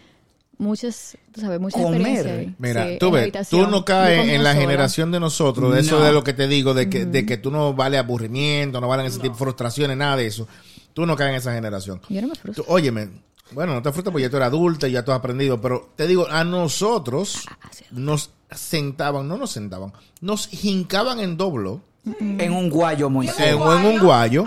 muchas, 0.57 1.17
tú 1.33 1.41
sabes, 1.41 1.59
muchas 1.59 1.81
Comer. 1.81 2.53
Mira, 2.57 2.87
Sí, 2.87 2.97
tú 2.99 3.11
ves, 3.11 3.31
tú 3.49 3.67
no 3.67 3.85
caes 3.85 4.27
en 4.29 4.43
la 4.43 4.51
sola. 4.53 4.61
generación 4.61 5.11
de 5.11 5.19
nosotros, 5.19 5.73
de 5.73 5.81
eso 5.81 5.99
de 5.99 6.11
lo 6.11 6.23
que 6.23 6.33
te 6.33 6.47
digo, 6.47 6.73
de 6.73 6.89
que, 6.89 7.05
de 7.05 7.25
que 7.25 7.37
tú 7.37 7.51
no 7.51 7.73
vale 7.73 7.97
aburrimiento, 7.97 8.81
no 8.81 8.87
valen 8.87 9.05
ese 9.05 9.19
tipo 9.19 9.33
de 9.33 9.39
frustraciones, 9.39 9.95
nada 9.97 10.15
de 10.17 10.27
eso. 10.27 10.47
Tú 10.93 11.05
no 11.05 11.15
caes 11.15 11.29
en 11.31 11.35
esa 11.35 11.53
generación. 11.53 12.01
Yo 12.09 12.21
no 12.21 12.27
me 12.29 12.35
frustro. 12.35 12.63
Tú- 12.63 12.71
óyeme, 12.73 13.09
bueno, 13.51 13.73
no 13.73 13.81
te 13.81 13.91
frustras 13.91 14.11
porque 14.11 14.23
ya 14.23 14.29
tú 14.29 14.37
eres 14.37 14.47
adulta 14.47 14.87
y 14.87 14.91
ya 14.93 15.05
tú 15.05 15.11
has 15.11 15.19
aprendido, 15.19 15.61
pero 15.61 15.91
te 15.95 16.07
digo, 16.07 16.27
a 16.29 16.43
nosotros 16.43 17.43
Ah, 17.49 17.69
sí. 17.71 17.85
nos 17.91 18.31
sentaban, 18.51 19.27
no 19.27 19.37
nos 19.37 19.51
sentaban, 19.51 19.93
nos 20.21 20.49
hincaban 20.63 21.19
en 21.19 21.37
doblo, 21.37 21.81
En 22.19 22.53
un 22.53 22.69
guayo 22.69 23.09
muy 23.09 23.27
en, 23.27 23.33
en 23.37 23.61
un 23.85 23.99
guayo, 23.99 24.45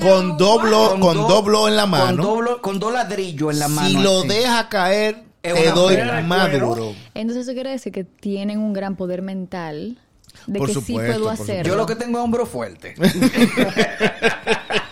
con 0.00 0.38
doblo, 0.38 0.90
Con 0.92 1.00
con 1.00 1.16
do- 1.18 1.28
doblo 1.28 1.68
en 1.68 1.76
la 1.76 1.82
Con, 1.82 1.90
mano. 1.90 2.22
doblo- 2.24 2.60
con 2.62 2.78
dos 2.78 2.90
ladrillos 2.90 3.52
en 3.52 3.58
la 3.58 3.68
mano. 3.68 3.88
si 3.88 3.96
lo 4.02 4.18
así. 4.20 4.28
deja 4.28 4.68
caer, 4.70 5.24
te 5.42 5.70
doy 5.72 5.96
pela. 5.96 6.20
más 6.22 6.48
Cuero. 6.50 6.66
duro. 6.68 6.94
Entonces 7.14 7.44
eso 7.46 7.52
quiere 7.54 7.70
decir 7.70 7.92
que 7.92 8.04
tienen 8.04 8.58
un 8.58 8.72
gran 8.72 8.96
poder 8.96 9.22
mental 9.22 9.98
de 10.46 10.58
Por 10.58 10.68
que 10.68 10.74
supuesto, 10.74 11.12
sí 11.12 11.18
puedo 11.18 11.30
hacerlo. 11.30 11.70
Yo 11.72 11.76
lo 11.76 11.84
que 11.86 11.96
tengo 11.96 12.18
es 12.18 12.24
hombro 12.24 12.46
fuerte. 12.46 12.94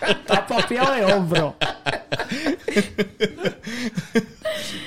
Está 0.07 0.45
papiado 0.47 0.93
de 0.93 1.05
hombro. 1.13 1.55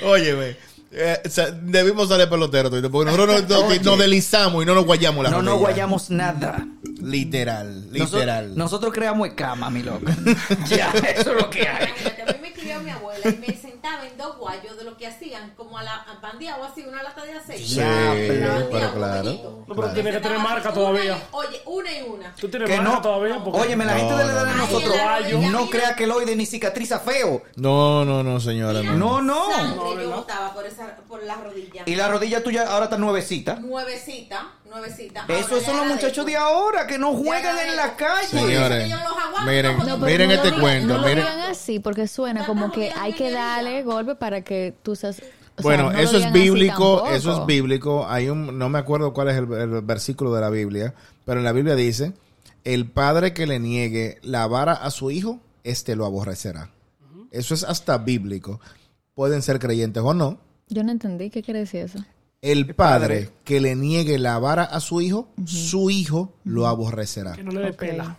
Óyeme. 0.03 0.55
eh, 0.91 1.21
o 1.25 1.29
sea, 1.29 1.51
debimos 1.51 2.07
salir 2.09 2.29
pelotero, 2.29 2.69
porque 2.69 3.11
nosotros 3.11 3.27
nos, 3.27 3.49
nos- 3.69 3.81
nos 3.83 3.97
deslizamos 3.99 4.63
y 4.63 4.65
no 4.65 4.75
nos 4.75 4.85
guayamos 4.85 5.23
la 5.23 5.29
No 5.31 5.41
nos 5.41 5.59
guayamos 5.59 6.09
nada. 6.09 6.65
Literal, 7.01 7.91
literal. 7.91 8.55
nosotros 8.57 8.93
creamos 8.93 9.27
escama, 9.27 9.69
mi 9.69 9.83
loco. 9.83 10.05
ya, 10.69 10.91
eso 11.15 11.31
es 11.35 11.41
lo 11.41 11.49
que 11.49 11.67
hay. 11.67 11.89
A 12.75 12.79
mi 12.79 12.89
abuela 12.89 13.29
y 13.29 13.37
me 13.37 13.55
sentaba 13.55 14.05
en 14.05 14.17
dos 14.17 14.37
guayos 14.37 14.77
de 14.77 14.83
lo 14.83 14.97
que 14.97 15.07
hacían, 15.07 15.53
como 15.55 15.77
a 15.77 15.83
la 15.83 15.95
a 15.95 16.19
bandeado 16.21 16.63
así, 16.63 16.81
una 16.83 17.01
lata 17.03 17.23
de 17.23 17.33
aceite. 17.33 17.63
Sí, 17.63 17.79
pero 18.71 18.93
claro. 18.93 19.63
No, 19.67 19.75
pero 19.75 19.87
Me 19.87 19.93
tiene 19.93 20.11
que 20.11 20.19
tener 20.19 20.39
marca 20.39 20.73
todavía. 20.73 21.17
y- 21.17 21.23
oye, 21.31 21.61
una 21.65 21.91
y 21.91 22.01
una. 22.03 22.35
Tú 22.35 22.49
tienes 22.49 22.69
Que 22.69 22.77
marca 22.77 22.91
no. 22.93 23.01
todavía. 23.01 23.43
Porque... 23.43 23.59
Óyeme, 23.61 23.85
la 23.85 23.93
No, 23.93 23.99
gente 23.99 24.15
de 24.15 24.25
la 24.25 24.31
edad 24.31 24.45
de 24.45 24.51
no, 24.51 24.57
no. 24.57 24.63
nosotros 24.65 24.95
Ay, 25.07 25.49
no 25.51 25.69
crea 25.69 25.95
que 25.95 26.03
el 26.03 26.11
oide 26.11 26.35
ni 26.35 26.45
cicatriza 26.45 26.99
feo. 26.99 27.41
No, 27.55 28.03
no, 28.05 28.23
no, 28.23 28.39
señora. 28.39 28.81
No. 28.83 28.93
No, 28.95 29.21
no. 29.21 29.51
Sangre 29.51 30.03
yo 30.03 30.11
botaba 30.15 30.53
por, 30.53 30.65
esa, 30.65 30.95
por 31.07 31.23
la 31.23 31.35
rodilla. 31.35 31.83
Y 31.85 31.95
la 31.95 32.07
rodilla 32.09 32.43
tuya 32.43 32.67
ahora 32.67 32.85
está 32.85 32.97
nuevecita. 32.97 33.55
Nuevecita, 33.55 34.49
nuevecita. 34.69 35.25
Esos 35.27 35.51
Ahora 35.51 35.65
son 35.65 35.77
los 35.77 35.87
muchachos 35.87 36.25
de 36.25 36.31
de 36.31 36.37
ahora 36.37 36.87
que 36.87 36.97
no 36.97 37.13
juegan 37.13 37.57
en 37.67 37.75
la 37.75 37.95
calle. 37.95 38.27
Señores, 38.27 38.89
Yo 38.89 38.95
los 38.97 39.05
aguanto, 39.05 39.51
miren, 39.51 39.77
no, 39.77 39.97
miren 39.99 40.27
no 40.29 40.35
este 40.35 40.51
lo 40.51 40.59
cuento, 40.59 40.87
No 40.87 40.93
lo 41.01 41.07
miren. 41.07 41.17
digan 41.25 41.39
así 41.51 41.79
porque 41.79 42.07
suena 42.07 42.45
como 42.45 42.71
que 42.71 42.91
hay 42.91 43.13
que 43.13 43.31
darle 43.31 43.83
golpe 43.83 44.15
para 44.15 44.41
que 44.41 44.73
tú 44.83 44.95
seas... 44.95 45.21
o 45.57 45.61
Bueno, 45.61 45.91
eso 45.91 46.17
es 46.17 46.31
bíblico, 46.31 47.07
eso 47.07 47.39
es 47.39 47.45
bíblico. 47.45 48.07
Hay 48.07 48.29
un, 48.29 48.57
no 48.57 48.69
me 48.69 48.79
acuerdo 48.79 49.13
cuál 49.13 49.29
es 49.29 49.37
el, 49.37 49.51
el 49.53 49.81
versículo 49.81 50.33
de 50.33 50.41
la 50.41 50.49
Biblia, 50.49 50.93
pero 51.25 51.39
en 51.39 51.45
la 51.45 51.51
Biblia 51.51 51.75
dice, 51.75 52.13
el 52.63 52.89
padre 52.89 53.33
que 53.33 53.45
le 53.47 53.59
niegue 53.59 54.19
la 54.23 54.47
vara 54.47 54.73
a 54.73 54.89
su 54.91 55.11
hijo, 55.11 55.39
este 55.63 55.95
lo 55.95 56.05
aborrecerá. 56.05 56.71
Eso 57.31 57.53
es 57.53 57.63
hasta 57.63 57.97
bíblico. 57.97 58.59
Pueden 59.13 59.41
ser 59.41 59.59
creyentes 59.59 60.01
o 60.03 60.13
no. 60.13 60.37
Yo 60.67 60.83
no 60.83 60.91
entendí 60.91 61.29
qué 61.29 61.43
quiere 61.43 61.59
decir 61.61 61.81
eso. 61.81 61.99
El 62.41 62.75
padre 62.75 63.31
que 63.43 63.59
le 63.59 63.75
niegue 63.75 64.19
la 64.19 64.37
vara 64.39 64.63
a 64.63 64.79
su 64.79 65.01
hijo, 65.01 65.29
su 65.45 65.89
hijo 65.89 66.33
lo 66.43 66.67
aborrecerá. 66.67 67.33
Que 67.33 67.43
no 67.43 67.51
le 67.51 67.61
dé 67.61 67.73
pela. 67.73 68.17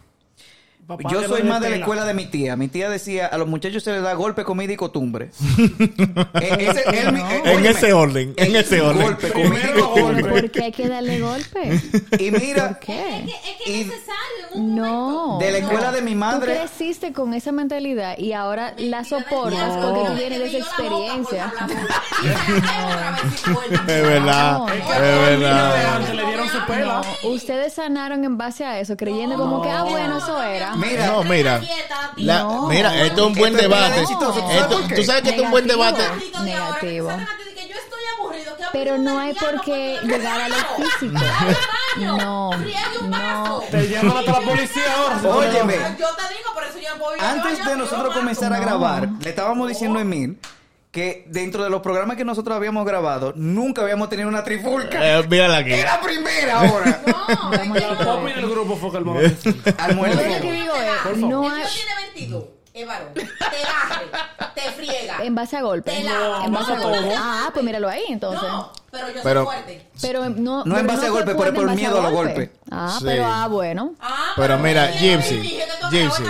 Papá, 0.87 1.09
Yo 1.11 1.21
que 1.21 1.27
soy 1.27 1.43
más 1.43 1.61
de 1.61 1.71
la 1.71 1.77
escuela 1.77 2.05
de 2.05 2.15
mi 2.15 2.27
tía. 2.27 2.55
Mi 2.55 2.69
tía 2.69 2.89
decía, 2.89 3.27
a 3.27 3.37
los 3.39 3.49
muchachos 3.49 3.83
se 3.83 3.91
les 3.91 4.03
da 4.03 4.15
golpe, 4.15 4.45
comida 4.45 4.73
y 4.73 4.77
costumbre. 4.77 5.31
Ese- 6.41 6.85
él 7.01 7.13
mi- 7.13 7.21
eh, 7.21 7.43
En 7.45 7.57
óyeme, 7.57 7.69
ese 7.71 7.93
orden, 7.93 8.35
en 8.37 8.55
ese 8.57 8.81
orden. 8.81 9.03
Golpe, 9.03 9.33
comida 9.33 9.71
y 9.77 9.81
golpe. 9.81 10.23
¿Por 10.25 10.51
qué 10.53 10.63
hay 10.65 10.73
que 10.73 10.89
darle 10.89 11.21
golpe? 11.21 11.81
Y 12.21 12.31
mira, 12.31 12.69
¿Por 12.69 12.79
qué? 12.79 13.19
Es 13.25 13.33
que 13.65 13.65
es, 13.65 13.69
Y- 13.69 13.85
necesario 13.85 14.47
un 14.55 14.77
No. 14.77 15.39
de 15.41 15.51
la 15.51 15.59
escuela 15.59 15.87
no. 15.91 15.93
de 15.97 16.03
mi 16.03 16.13
Tú 16.13 16.19
madre. 16.19 16.55
creciste 16.57 17.13
con 17.13 17.35
esa 17.35 17.51
mentalidad 17.51 18.17
y 18.19 18.33
ahora 18.33 18.73
la 18.79 19.03
soportas 19.05 19.77
No. 19.77 19.93
porque 19.93 20.09
tú 20.11 20.15
vienes 20.17 20.39
de 20.39 20.47
esa 20.47 20.59
experiencia. 20.59 21.53
Es 23.87 24.03
verdad, 24.03 24.61
es 24.69 24.89
verdad. 25.41 25.97
antes 25.97 26.15
le 26.15 26.25
dieron 26.27 26.49
su 26.49 26.59
pela. 26.67 27.03
No, 27.23 27.31
ustedes 27.31 27.73
sanaron 27.75 28.25
en 28.25 28.37
base 28.39 28.65
a 28.65 28.79
eso, 28.81 28.97
creyendo 28.97 29.37
como 29.37 29.63
que, 29.63 29.71
ah, 29.71 29.83
bueno, 29.85 30.19
eso 30.19 30.43
era. 30.43 30.76
Mira, 30.77 31.07
No, 31.07 31.23
mira. 31.25 31.61
La- 32.17 32.43
No. 32.43 32.69
Mira, 32.69 33.03
esto 33.05 33.21
es 33.23 33.27
un 33.27 33.35
buen 33.35 33.55
debate. 33.55 34.03
¿tú 34.03 34.19
sabes 34.21 34.45
Esto- 34.57 34.69
por 34.79 34.87
qué? 34.89 34.95
Tú 34.95 35.05
sabes 35.05 35.23
que 35.23 35.29
esto 35.31 35.41
es 35.43 35.47
un 35.47 35.51
buen 35.51 35.67
debate. 35.67 36.03
Negativo. 36.43 37.11
Pero 38.73 38.99
no 38.99 39.19
hay 39.19 39.33
por 39.35 39.61
qué 39.63 39.99
llegar 40.03 40.41
a 40.41 40.49
lo 40.49 40.55
físico. 40.57 41.21
No, 41.99 42.51
no. 43.09 43.63
Te 43.71 43.89
llaman 43.89 44.19
hasta 44.19 44.33
la 44.33 44.41
policía 44.41 44.83
ahora. 44.99 45.35
Óyeme. 45.37 45.75
Yo 45.99 46.07
te 46.15 46.35
digo, 46.35 46.53
por 46.53 46.65
eso 46.65 46.79
yo 46.79 46.93
me 46.95 46.99
voy 47.01 47.19
a 47.19 47.31
antes 47.31 47.65
de 47.65 47.77
nosotros 47.77 48.15
comenzar 48.15 48.53
a 48.53 48.59
grabar, 48.59 49.09
le 49.21 49.31
estábamos 49.31 49.69
diciendo 49.69 49.99
a 49.99 50.03
Emil 50.03 50.39
que 50.97 51.25
dentro 51.29 51.63
de 51.63 51.69
los 51.69 51.83
programas 51.83 52.17
que 52.17 52.25
nosotros 52.25 52.57
habíamos 52.57 52.87
grabado, 52.87 53.35
nunca 53.37 53.83
habíamos 53.83 54.09
tenido 54.09 54.31
una 54.31 54.43
trifulca. 54.43 55.19
Eh, 55.19 55.27
mírala 55.29 55.59
aquí. 55.59 55.75
Es 55.75 55.85
la 55.85 56.01
primera 56.01 56.61
ahora. 56.61 57.03
No, 57.27 57.53
es 57.53 57.61
que 57.61 57.81
La 57.81 57.99
Poppy 57.99 58.33
del 58.33 58.49
grupo 58.49 58.77
fue 58.77 58.99
el 58.99 59.05
mamá. 59.05 59.21
Almuerzo. 59.79 60.21
Yo 60.23 60.29
lo 60.29 60.41
que 60.41 60.53
digo 60.53 60.73
es, 61.13 61.17
no 61.19 61.45
el 61.47 61.53
hay... 61.53 61.65
tiene 61.75 61.91
22, 62.15 62.45
es 62.73 62.87
varón. 62.87 63.09
Te 63.15 63.23
barre, 63.25 64.53
te 64.55 64.61
friega. 64.73 65.25
En 65.25 65.35
base 65.35 65.57
a 65.57 65.63
golpe. 65.63 65.91
Te 65.91 66.03
lava. 66.05 66.45
En 66.47 66.53
base 66.53 66.73
a 66.73 66.77
No, 66.77 66.83
golpe. 66.89 67.01
no. 67.07 67.13
Ah, 67.17 67.51
pues 67.53 67.65
míralo 67.65 67.89
ahí 67.89 68.05
entonces. 68.09 68.43
No, 68.49 68.73
pero 69.01 69.13
yo 69.15 69.21
Pero- 69.23 69.45
soy 69.45 69.53
fuerte. 69.55 69.91
Pero 70.01 70.29
no, 70.31 70.65
No 70.65 70.79
en 70.79 70.87
pero 70.87 70.87
base 70.87 70.99
a 70.99 71.01
fue 71.01 71.11
golpe, 71.11 71.35
pero 71.35 71.55
por 71.55 71.69
en 71.69 71.75
miedo 71.77 71.99
a 71.99 72.03
los 72.03 72.13
golpe. 72.13 72.33
golpes. 72.35 72.51
Ah, 72.71 72.97
Sí. 72.99 73.05
pero 73.07 73.25
ah, 73.27 73.47
bueno. 73.49 73.95
Ah, 74.01 74.33
Pero 74.37 74.59
mira, 74.59 74.91
yo 74.93 74.99
Gypsy, 75.01 75.41
Gypsy. 75.91 76.23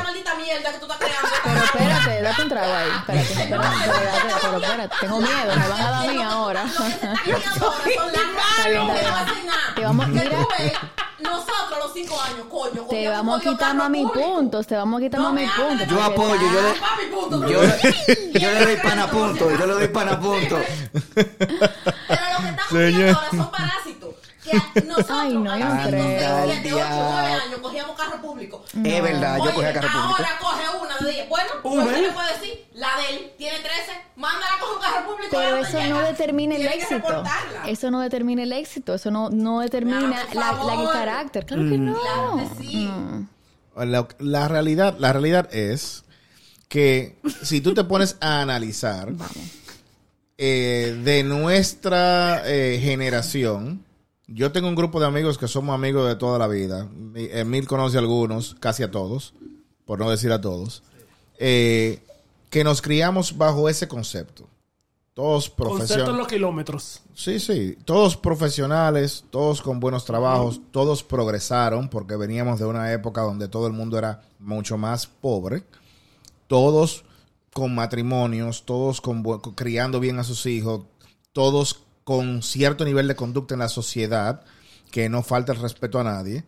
Pero 1.45 1.64
espérate, 1.64 2.23
date 2.23 2.43
un 2.43 2.49
trago 2.49 2.73
ahí. 2.73 2.89
Espérate, 2.99 3.33
espérate, 3.33 3.67
espérate, 3.85 4.37
pero 4.43 4.57
espérate, 4.59 4.97
tengo 5.01 5.21
miedo, 5.21 5.57
me 5.57 5.69
van 5.69 5.73
a 5.81 5.91
dar 5.91 5.95
a 5.95 6.12
mí 6.12 6.23
ahora. 6.23 6.64
No. 6.64 6.73
Te 9.75 9.83
vamos- 9.85 10.07
Que 10.07 10.12
mira. 10.12 10.31
nosotros 11.21 11.79
los 11.83 11.93
cinco 11.95 12.21
años, 12.21 12.47
coño. 12.51 12.83
Te 12.89 13.09
vamos 13.09 13.41
a 13.41 13.43
quitar 13.43 13.77
público. 13.77 14.12
puntos, 14.12 14.67
te 14.67 14.77
vamos 14.77 14.99
a 15.01 15.05
quitar 15.05 15.21
No 15.21 15.29
hables 15.29 15.51
puntos. 15.53 15.87
Yo 15.89 16.03
apoyo, 16.03 16.35
yo 16.35 16.62
le- 16.62 16.71
está- 16.71 16.81
Papi, 16.87 17.07
punto. 17.12 17.49
Yo, 17.49 17.62
le- 17.62 18.31
yo 18.41 18.51
le 18.53 18.64
doy 18.67 18.77
pana 18.77 19.07
punto, 19.11 19.51
yo 19.51 19.67
le 19.67 19.73
doy 19.75 19.89
pana 19.89 20.19
punto. 20.21 20.59
Pero 21.14 22.23
lo 22.39 22.45
que 22.47 22.53
estamos 22.63 22.73
Señor. 22.73 22.93
viendo 22.95 23.19
ahora 23.19 23.31
son 23.31 23.51
parásitos. 23.51 24.15
Que 24.45 24.53
nosotros 24.87 25.11
Ay, 25.11 25.35
no, 25.37 25.51
a 25.51 25.57
los 25.59 25.69
no 25.69 25.75
5, 25.77 25.89
creo. 25.89 26.05
6, 26.47 26.59
7, 26.63 26.73
8, 26.73 26.77
Diablo. 26.77 27.11
9 27.11 27.33
años 27.43 27.61
cogíamos 27.61 27.97
carro 27.97 28.23
público. 28.23 28.65
Es 28.85 29.03
verdad, 29.03 29.39
yo 29.39 29.55
cogía 29.55 29.73
carro 29.73 29.89
público. 29.89 30.15
Ahora 30.17 30.29
coge 30.41 30.63
una 30.85 30.97
de 30.99 31.13
10. 31.13 31.29
Bueno, 31.29 31.51
usted 31.65 32.03
le 32.03 32.13
puede 32.13 32.33
decir, 32.39 32.67
la 32.75 32.89
de 32.97 33.17
él 33.17 33.33
tiene 33.37 33.59
13, 33.59 33.73
mándala 34.15 34.47
a 34.55 34.59
coger 34.61 34.77
un 34.77 34.83
carro 34.83 35.07
público. 35.11 35.29
Pero 35.33 35.51
¿dónde 35.51 35.69
eso 35.69 35.83
no 35.89 36.01
determina 36.03 36.55
el 36.57 36.67
éxito. 36.67 37.25
Eso 37.67 37.91
no 37.91 38.01
determina 38.01 38.43
el 38.45 38.53
éxito. 38.53 38.95
Eso 38.95 39.11
no, 39.11 39.31
no 39.31 39.61
determina 39.61 39.99
Claro, 40.31 40.65
la, 40.65 40.75
la- 40.77 40.83
el 40.83 40.89
carácter. 40.91 41.45
Claro 41.47 41.63
que 41.69 41.79
no. 41.79 41.99
Claro 42.01 42.37
que 42.57 42.63
sí. 42.63 42.89
La, 43.77 44.07
la 44.21 44.49
realidad, 44.49 44.95
la 45.01 45.13
realidad 45.13 45.49
es 45.53 46.05
que 46.69 47.19
si 47.43 47.61
tú 47.61 47.75
te 47.75 47.83
pones 47.85 48.17
a 48.21 48.41
analizar 48.43 49.09
eh, 50.39 51.01
de 51.05 51.22
nuestra 51.22 52.43
eh, 52.47 52.78
generación, 52.82 53.84
yo 54.26 54.53
tengo 54.53 54.68
un 54.68 54.74
grupo 54.74 55.01
de 55.01 55.07
amigos 55.07 55.39
que 55.39 55.49
somos 55.49 55.74
amigos 55.74 56.07
de 56.09 56.16
toda 56.16 56.39
la 56.39 56.49
vida. 56.49 56.89
Mi- 56.95 57.28
Emil 57.30 57.66
conoce 57.66 57.97
a 57.97 58.01
algunos, 58.01 58.57
casi 58.61 58.82
a 58.82 58.91
todos, 58.91 59.34
por 59.84 59.99
no 59.99 60.11
decir 60.11 60.32
a 60.32 60.41
todos, 60.41 60.82
eh, 61.39 62.01
que 62.51 62.64
nos 62.64 62.82
criamos 62.82 63.37
bajo 63.39 63.68
ese 63.68 63.89
concepto. 63.89 64.49
Todos 65.14 65.49
profesionales. 65.49 66.14
los 66.14 66.28
kilómetros. 66.28 67.01
Sí, 67.14 67.41
sí. 67.41 67.78
Todos 67.87 68.18
profesionales, 68.18 69.24
todos 69.30 69.62
con 69.62 69.80
buenos 69.80 70.05
trabajos, 70.05 70.61
todos 70.72 71.03
progresaron 71.03 71.89
porque 71.89 72.16
veníamos 72.16 72.59
de 72.59 72.66
una 72.66 72.93
época 72.93 73.22
donde 73.22 73.49
todo 73.49 73.66
el 73.66 73.72
mundo 73.72 73.97
era 73.97 74.20
mucho 74.39 74.76
más 74.76 75.07
pobre. 75.07 75.62
Todos 76.49 77.06
con 77.57 77.75
matrimonios, 77.75 78.67
todos 78.67 79.01
con, 79.01 79.23
criando 79.55 79.99
bien 79.99 80.19
a 80.19 80.25
sus 80.25 80.45
hijos, 80.45 80.85
todos 81.33 81.87
con 82.05 82.43
cierto 82.43 82.85
nivel 82.85 83.09
de 83.09 83.17
conducta 83.17 83.55
en 83.55 83.61
la 83.61 83.71
sociedad, 83.71 84.45
que 84.91 85.09
no 85.09 85.23
falta 85.23 85.53
el 85.53 85.61
respeto 85.63 85.99
a 85.99 86.05
nadie. 86.05 86.45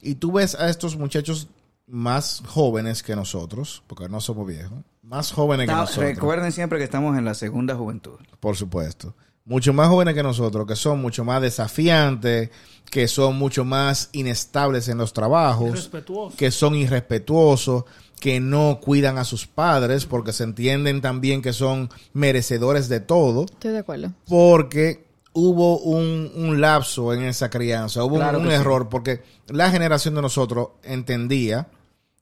Y 0.00 0.14
tú 0.14 0.30
ves 0.30 0.54
a 0.54 0.68
estos 0.68 0.96
muchachos 0.96 1.48
más 1.88 2.44
jóvenes 2.46 3.02
que 3.02 3.16
nosotros, 3.16 3.82
porque 3.88 4.08
no 4.08 4.20
somos 4.20 4.46
viejos, 4.46 4.78
más 5.02 5.32
jóvenes 5.32 5.66
que 5.66 5.74
nosotros. 5.74 6.04
Recuerden 6.04 6.52
siempre 6.52 6.78
que 6.78 6.84
estamos 6.84 7.18
en 7.18 7.24
la 7.24 7.34
segunda 7.34 7.74
juventud. 7.74 8.20
Por 8.38 8.54
supuesto. 8.54 9.16
Mucho 9.44 9.72
más 9.72 9.88
jóvenes 9.88 10.14
que 10.14 10.22
nosotros, 10.22 10.66
que 10.66 10.76
son 10.76 11.00
mucho 11.00 11.24
más 11.24 11.42
desafiantes, 11.42 12.50
que 12.90 13.08
son 13.08 13.36
mucho 13.38 13.64
más 13.64 14.08
inestables 14.12 14.88
en 14.88 14.98
los 14.98 15.12
trabajos, 15.12 15.90
que 16.36 16.50
son 16.50 16.74
irrespetuosos, 16.76 17.84
que 18.20 18.38
no 18.38 18.78
cuidan 18.80 19.18
a 19.18 19.24
sus 19.24 19.46
padres, 19.48 20.06
porque 20.06 20.32
se 20.32 20.44
entienden 20.44 21.00
también 21.00 21.42
que 21.42 21.52
son 21.52 21.90
merecedores 22.12 22.88
de 22.88 23.00
todo, 23.00 23.46
Estoy 23.46 23.72
de 23.72 23.78
acuerdo. 23.78 24.12
porque 24.28 25.06
hubo 25.32 25.78
un, 25.78 26.30
un 26.36 26.60
lapso 26.60 27.12
en 27.14 27.22
esa 27.24 27.50
crianza, 27.50 28.04
hubo 28.04 28.14
un- 28.16 28.20
Claro 28.20 28.38
un, 28.38 28.44
que 28.44 28.50
sí. 28.50 28.56
error, 28.56 28.88
porque 28.88 29.22
la 29.48 29.70
generación 29.70 30.14
de 30.14 30.22
nosotros 30.22 30.68
entendía 30.84 31.66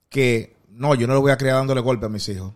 que 0.08 0.56
no, 0.70 0.94
yo 0.94 1.06
no 1.06 1.14
le 1.14 1.20
voy 1.20 1.32
a 1.32 1.36
criar 1.36 1.56
dándole 1.56 1.80
golpe 1.82 2.06
a 2.06 2.08
mis 2.08 2.26
hijos. 2.30 2.52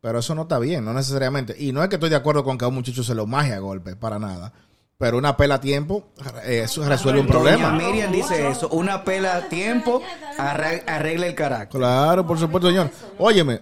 Pero 0.00 0.20
eso 0.20 0.34
no 0.34 0.42
está 0.42 0.58
bien, 0.58 0.84
no 0.84 0.92
necesariamente. 0.92 1.56
Y 1.58 1.72
no 1.72 1.82
es 1.82 1.88
que 1.88 1.96
estoy 1.96 2.10
de 2.10 2.16
acuerdo 2.16 2.44
con 2.44 2.56
que 2.56 2.64
a 2.64 2.68
un 2.68 2.74
muchacho 2.74 3.02
se 3.02 3.14
lo 3.14 3.26
maje 3.26 3.52
a 3.54 3.58
golpe, 3.58 3.96
para 3.96 4.18
nada. 4.18 4.52
Pero 4.96 5.16
una 5.18 5.36
pela 5.36 5.56
a 5.56 5.60
tiempo, 5.60 6.08
eh, 6.44 6.62
eso 6.64 6.84
resuelve 6.88 7.20
un 7.20 7.26
Doña 7.28 7.38
problema. 7.40 7.72
Miriam 7.72 8.10
dice 8.12 8.48
eso. 8.48 8.68
Una 8.70 9.04
pela 9.04 9.36
a 9.36 9.48
tiempo 9.48 10.02
arre- 10.38 10.82
arregla 10.86 11.26
el 11.26 11.34
carácter. 11.34 11.78
Claro, 11.80 12.26
por 12.26 12.38
supuesto, 12.38 12.68
señor. 12.68 12.90
Óyeme, 13.18 13.60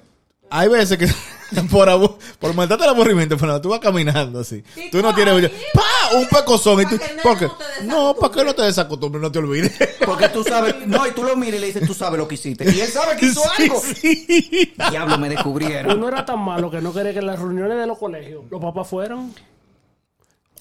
hay 0.51 0.69
veces 0.69 0.99
que 0.99 1.07
por, 1.71 1.89
abu- 1.89 2.17
por 2.39 2.55
matarte 2.55 2.85
el 2.85 2.91
aburrimiento, 2.91 3.37
pero 3.37 3.61
tú 3.61 3.69
vas 3.71 3.81
caminando 3.81 4.41
así. 4.41 4.63
Tú 4.91 5.01
no 5.03 5.15
tienes... 5.15 5.51
¡Pa! 5.75 6.17
Un 6.17 6.27
pecozón. 6.29 6.81
Y 6.83 6.87
tú, 6.87 6.97
para 6.99 7.07
que 7.09 7.15
el 7.15 7.21
¿Por 7.21 7.39
qué? 7.39 7.47
nene 7.81 7.93
no 7.95 8.15
¿para 8.15 8.33
qué 8.33 8.45
desacostumbres. 8.45 8.47
no 8.47 8.55
te 8.55 8.63
desacostumbres? 8.63 9.23
No 9.23 9.33
te 9.33 9.39
olvides. 9.39 9.73
Porque 10.07 10.29
tú 10.29 10.43
sabes, 10.45 10.75
no, 10.87 11.07
y 11.07 11.11
tú 11.13 11.23
lo 11.25 11.37
miras 11.37 11.57
y 11.57 11.61
le 11.61 11.67
dices, 11.67 11.87
tú 11.87 11.95
sabes 11.95 12.19
lo 12.19 12.27
que 12.29 12.35
hiciste. 12.37 12.65
Y 12.71 12.81
él 12.81 12.89
sabe 12.89 13.17
que 13.17 13.27
hizo 13.27 13.43
Sí, 13.57 13.63
algo. 13.65 13.81
sí. 13.81 14.75
Diablo, 14.91 15.19
me 15.19 15.29
descubrieron. 15.29 15.97
Uno 15.99 16.09
era 16.09 16.25
tan 16.25 16.39
malo 16.41 16.71
que 16.71 16.81
no 16.81 16.93
quería 16.93 17.13
que 17.13 17.19
en 17.21 17.27
las 17.27 17.39
reuniones 17.39 17.79
de 17.79 17.87
los 17.87 17.99
colegios 17.99 18.43
los 18.51 18.61
papás 18.61 18.89
fueran. 18.89 19.33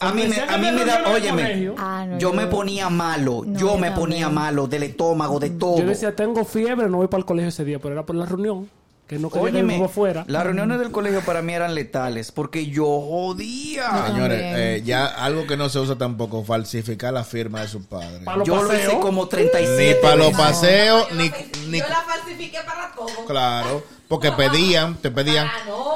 A 0.01 0.11
mí 0.11 0.27
me, 0.27 0.41
a 0.41 0.57
mí 0.57 0.71
me 0.71 0.83
da, 0.83 1.03
óyeme. 1.09 1.71
Ah, 1.77 2.05
no, 2.05 2.17
yo 2.19 2.33
me 2.33 2.47
ponía 2.47 2.89
malo, 2.89 3.43
No, 3.45 3.57
yo 3.57 3.67
me 3.77 3.87
también. 3.87 3.93
ponía 3.95 4.29
malo 4.29 4.67
del 4.67 4.83
estómago, 4.83 5.39
de 5.39 5.51
todo. 5.51 5.77
Yo 5.79 5.85
decía, 5.85 6.13
tengo 6.13 6.43
fiebre, 6.43 6.89
no 6.89 6.97
voy 6.97 7.07
para 7.07 7.19
el 7.19 7.25
colegio 7.25 7.47
ese 7.47 7.63
día, 7.63 7.79
pero 7.79 7.93
era 7.93 8.05
por 8.05 8.15
la 8.17 8.25
reunión. 8.25 8.69
Que 9.07 9.19
no 9.19 9.29
quería 9.29 9.51
que 9.51 9.61
mi 9.63 9.73
Óyeme, 9.75 9.87
fuera. 9.87 10.25
las 10.27 10.43
reuniones 10.43 10.79
del 10.79 10.89
colegio 10.91 11.21
para 11.21 11.43
mí 11.43 11.53
eran 11.53 11.75
letales 11.75 12.31
porque 12.31 12.65
yo 12.65 12.85
jodía. 12.85 14.07
Señores, 14.07 14.41
eh, 14.41 14.81
ya 14.83 15.05
algo 15.05 15.45
que 15.45 15.55
no 15.57 15.69
se 15.69 15.77
usa 15.79 15.95
tampoco, 15.95 16.43
falsificar 16.43 17.13
la 17.13 17.23
firma 17.23 17.61
de 17.61 17.67
sus 17.67 17.85
padres. 17.85 18.21
Yo 18.43 18.55
lo 18.63 18.67
paseos. 18.67 18.93
hice 18.93 18.99
como 18.99 19.27
37 19.27 19.95
Ni 19.95 20.01
para 20.01 20.15
los 20.15 20.31
paseos, 20.33 21.07
Yo 21.09 21.15
ni, 21.17 21.29
la- 21.29 21.35
ni... 21.67 21.79
Yo 21.79 21.87
la 21.87 22.01
falsifiqué 22.01 22.57
para 22.65 22.91
todo. 22.95 23.25
Claro, 23.27 23.83
porque 24.07 24.31
pedían, 24.31 24.95
te 24.95 25.11
pedían 25.11 25.47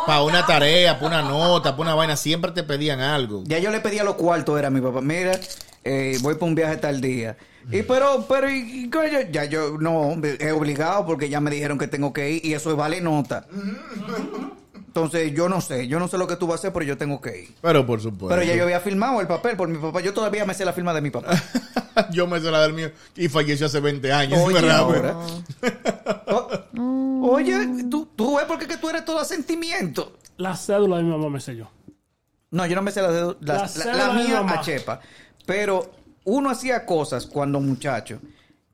Para 0.05 0.22
una 0.22 0.45
tarea, 0.45 0.99
para 0.99 1.20
una 1.20 1.30
nota, 1.30 1.72
para 1.72 1.82
una 1.82 1.95
vaina, 1.95 2.16
siempre 2.16 2.51
te 2.51 2.62
pedían 2.64 2.99
algo. 3.01 3.43
Ya 3.47 3.57
yo 3.57 3.72
le 3.72 3.80
pedía 3.80 4.03
los 4.03 4.16
cuartos, 4.16 4.57
era 4.60 4.68
a 4.68 4.72
mi 4.72 4.82
papá. 4.82 5.01
Mira, 5.01 5.32
eh, 5.84 6.18
voy 6.22 6.36
para 6.36 6.45
un 6.45 6.53
viaje 6.55 6.78
tal 6.78 7.01
día. 7.01 7.38
Y 7.72 7.84
pero, 7.84 8.26
pero, 8.28 8.49
y- 8.49 8.89
coño, 8.89 9.20
ya 9.32 9.45
yo 9.45 9.78
no, 9.80 10.16
es 10.24 10.51
obligado 10.53 11.05
porque 11.05 11.30
ya 11.30 11.39
me 11.41 11.51
dijeron 11.51 11.78
que 11.78 11.88
tengo 11.88 12.14
que 12.14 12.32
ir 12.32 12.45
y 12.45 12.53
eso 12.53 12.76
vale 12.76 12.99
nota. 13.01 13.45
Entonces, 14.74 15.34
yo 15.34 15.47
no 15.49 15.62
sé, 15.62 15.88
yo 15.88 15.99
no 15.99 16.07
sé 16.07 16.18
lo 16.18 16.26
que 16.28 16.36
tú 16.36 16.47
vas 16.47 16.55
a 16.55 16.60
hacer, 16.60 16.74
pero 16.74 16.84
yo 16.86 16.97
tengo 16.97 17.22
que 17.22 17.43
ir. 17.43 17.55
Pero 17.62 17.86
por 17.86 18.01
supuesto. 18.01 18.30
Pero 18.30 18.41
ya 18.43 18.55
yo 18.55 18.64
había 18.64 18.80
firmado 18.80 19.22
el 19.22 19.28
papel 19.28 19.55
por 19.55 19.68
mi 19.70 19.78
papá. 19.78 20.01
Yo 20.01 20.14
todavía 20.14 20.45
me 20.45 20.53
sé 20.55 20.66
la 20.66 20.74
firma 20.74 20.93
de 20.93 21.01
mi 21.01 21.12
papá. 21.12 21.32
yo 22.12 22.26
me 22.28 22.39
sé 22.41 22.49
la 22.49 22.62
del 22.64 22.74
mío 22.74 22.91
y 23.16 23.30
falleció 23.30 23.68
hace 23.68 23.80
20 23.80 24.12
años, 24.12 24.39
Oye, 24.43 24.55
¿verdad? 24.62 24.78
ahora. 24.80 25.16
O- 26.32 27.32
Oye, 27.32 27.68
tú, 27.89 28.07
tú 28.16 28.38
ves 28.38 28.45
porque 28.47 28.68
que 28.68 28.78
tú 28.78 28.89
eres 28.89 29.03
todo 29.05 29.24
sentimiento. 29.26 30.14
La 30.38 30.55
cédula 30.55 30.97
de 30.97 31.03
mi 31.03 31.10
mamá 31.10 31.30
me 31.30 31.39
selló. 31.39 31.70
No, 32.51 32.66
yo 32.66 32.76
no 32.76 32.82
me 32.82 32.91
sé 32.91 33.01
la, 33.01 33.12
de- 33.12 33.22
la, 33.22 33.36
La 33.41 33.53
la- 33.62 33.68
cédula 33.68 33.95
la 33.97 34.07
de 34.07 34.14
mi 34.14 34.28
mía 34.28 34.41
mamá. 34.41 34.53
a 34.53 34.62
chepa. 34.62 34.99
Pero 35.45 35.91
uno 36.30 36.49
hacía 36.49 36.86
cosas 36.86 37.25
cuando 37.25 37.59
muchacho 37.59 38.19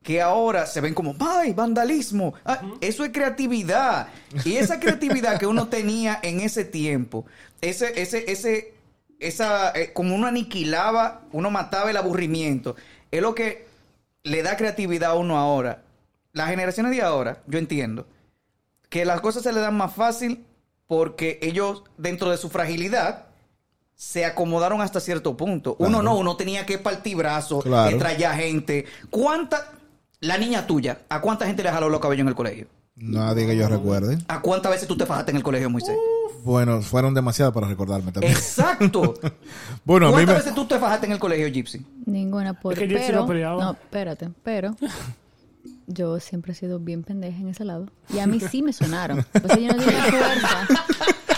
que 0.06 0.22
ahora 0.22 0.66
se 0.66 0.80
ven 0.80 0.94
como, 0.94 1.16
¡ay, 1.18 1.52
vandalismo! 1.52 2.34
Ah, 2.44 2.62
Eso 2.80 3.04
es 3.04 3.10
creatividad. 3.10 4.06
Y 4.44 4.56
esa 4.56 4.78
creatividad 4.80 5.36
que 5.36 5.48
uno 5.48 5.66
tenía 5.66 6.20
en 6.22 6.38
ese 6.38 6.64
tiempo, 6.64 7.26
ese, 7.60 8.00
ese, 8.00 8.30
ese, 8.30 8.74
esa, 9.18 9.72
eh, 9.72 9.92
como 9.92 10.14
uno 10.14 10.28
aniquilaba, 10.28 11.22
uno 11.32 11.50
mataba 11.50 11.90
el 11.90 11.96
aburrimiento, 11.96 12.76
es 13.10 13.20
lo 13.20 13.34
que 13.34 13.66
le 14.22 14.44
da 14.44 14.56
creatividad 14.56 15.10
a 15.10 15.14
uno 15.14 15.38
ahora. 15.38 15.82
Las 16.32 16.50
generaciones 16.50 16.92
de 16.92 17.02
ahora, 17.02 17.42
yo 17.48 17.58
entiendo, 17.58 18.06
que 18.88 19.04
las 19.04 19.20
cosas 19.20 19.42
se 19.42 19.52
le 19.52 19.58
dan 19.58 19.76
más 19.76 19.92
fácil 19.92 20.46
porque 20.86 21.40
ellos, 21.42 21.82
dentro 21.98 22.30
de 22.30 22.36
su 22.36 22.48
fragilidad, 22.48 23.25
se 23.96 24.24
acomodaron 24.26 24.80
hasta 24.82 25.00
cierto 25.00 25.36
punto. 25.36 25.74
Uno 25.78 26.02
no, 26.02 26.16
uno 26.16 26.36
tenía 26.36 26.66
que 26.66 26.78
partir 26.78 27.16
brazos, 27.16 27.64
Claro. 27.64 27.90
que 27.90 27.96
traía 27.96 28.34
gente. 28.34 28.84
¿Cuánta, 29.10 29.72
la 30.20 30.36
niña 30.38 30.66
tuya, 30.66 31.00
a 31.08 31.20
cuánta 31.20 31.46
gente 31.46 31.62
le 31.62 31.70
jaló 31.70 31.88
los 31.88 32.00
cabellos 32.00 32.22
en 32.22 32.28
el 32.28 32.34
colegio? 32.34 32.66
Nadie 32.94 33.46
que 33.46 33.56
yo 33.56 33.68
recuerde. 33.68 34.18
¿A 34.28 34.40
cuántas 34.40 34.72
veces 34.72 34.86
tú 34.88 34.96
te 34.96 35.04
fajaste 35.06 35.30
en 35.30 35.38
el 35.38 35.42
colegio, 35.42 35.68
Moisés? 35.68 35.96
Bueno, 36.44 36.80
fueron 36.80 37.12
demasiadas 37.12 37.52
para 37.52 37.66
recordarme 37.66 38.12
también. 38.12 38.32
Exacto. 38.32 39.14
bueno, 39.84 40.06
a 40.06 40.08
mí 40.10 40.14
¿Cuántas 40.14 40.34
me... 40.34 40.38
veces 40.40 40.54
tú 40.54 40.66
te 40.66 40.78
fajaste 40.78 41.06
en 41.06 41.12
el 41.12 41.18
colegio, 41.18 41.48
Gypsy? 41.48 41.84
Ninguna 42.06 42.54
por 42.58 42.72
Es 42.74 42.78
que 42.78 42.86
Jessy 42.88 43.04
pero, 43.08 43.20
no 43.20 43.26
peleaba. 43.26 43.64
no, 43.64 43.72
espérate, 43.72 44.30
pero 44.42 44.76
yo 45.86 46.20
siempre 46.20 46.52
he 46.52 46.54
sido 46.54 46.78
bien 46.78 47.02
pendeja 47.02 47.38
en 47.38 47.48
ese 47.48 47.64
lado. 47.64 47.86
Y 48.12 48.18
a 48.18 48.26
mí 48.26 48.40
sí 48.40 48.62
me 48.62 48.72
sonaron. 48.72 49.18
O 49.20 49.46
sea, 49.48 49.58
yo 49.58 49.72
no 49.72 49.82
fuerza. 49.82 50.66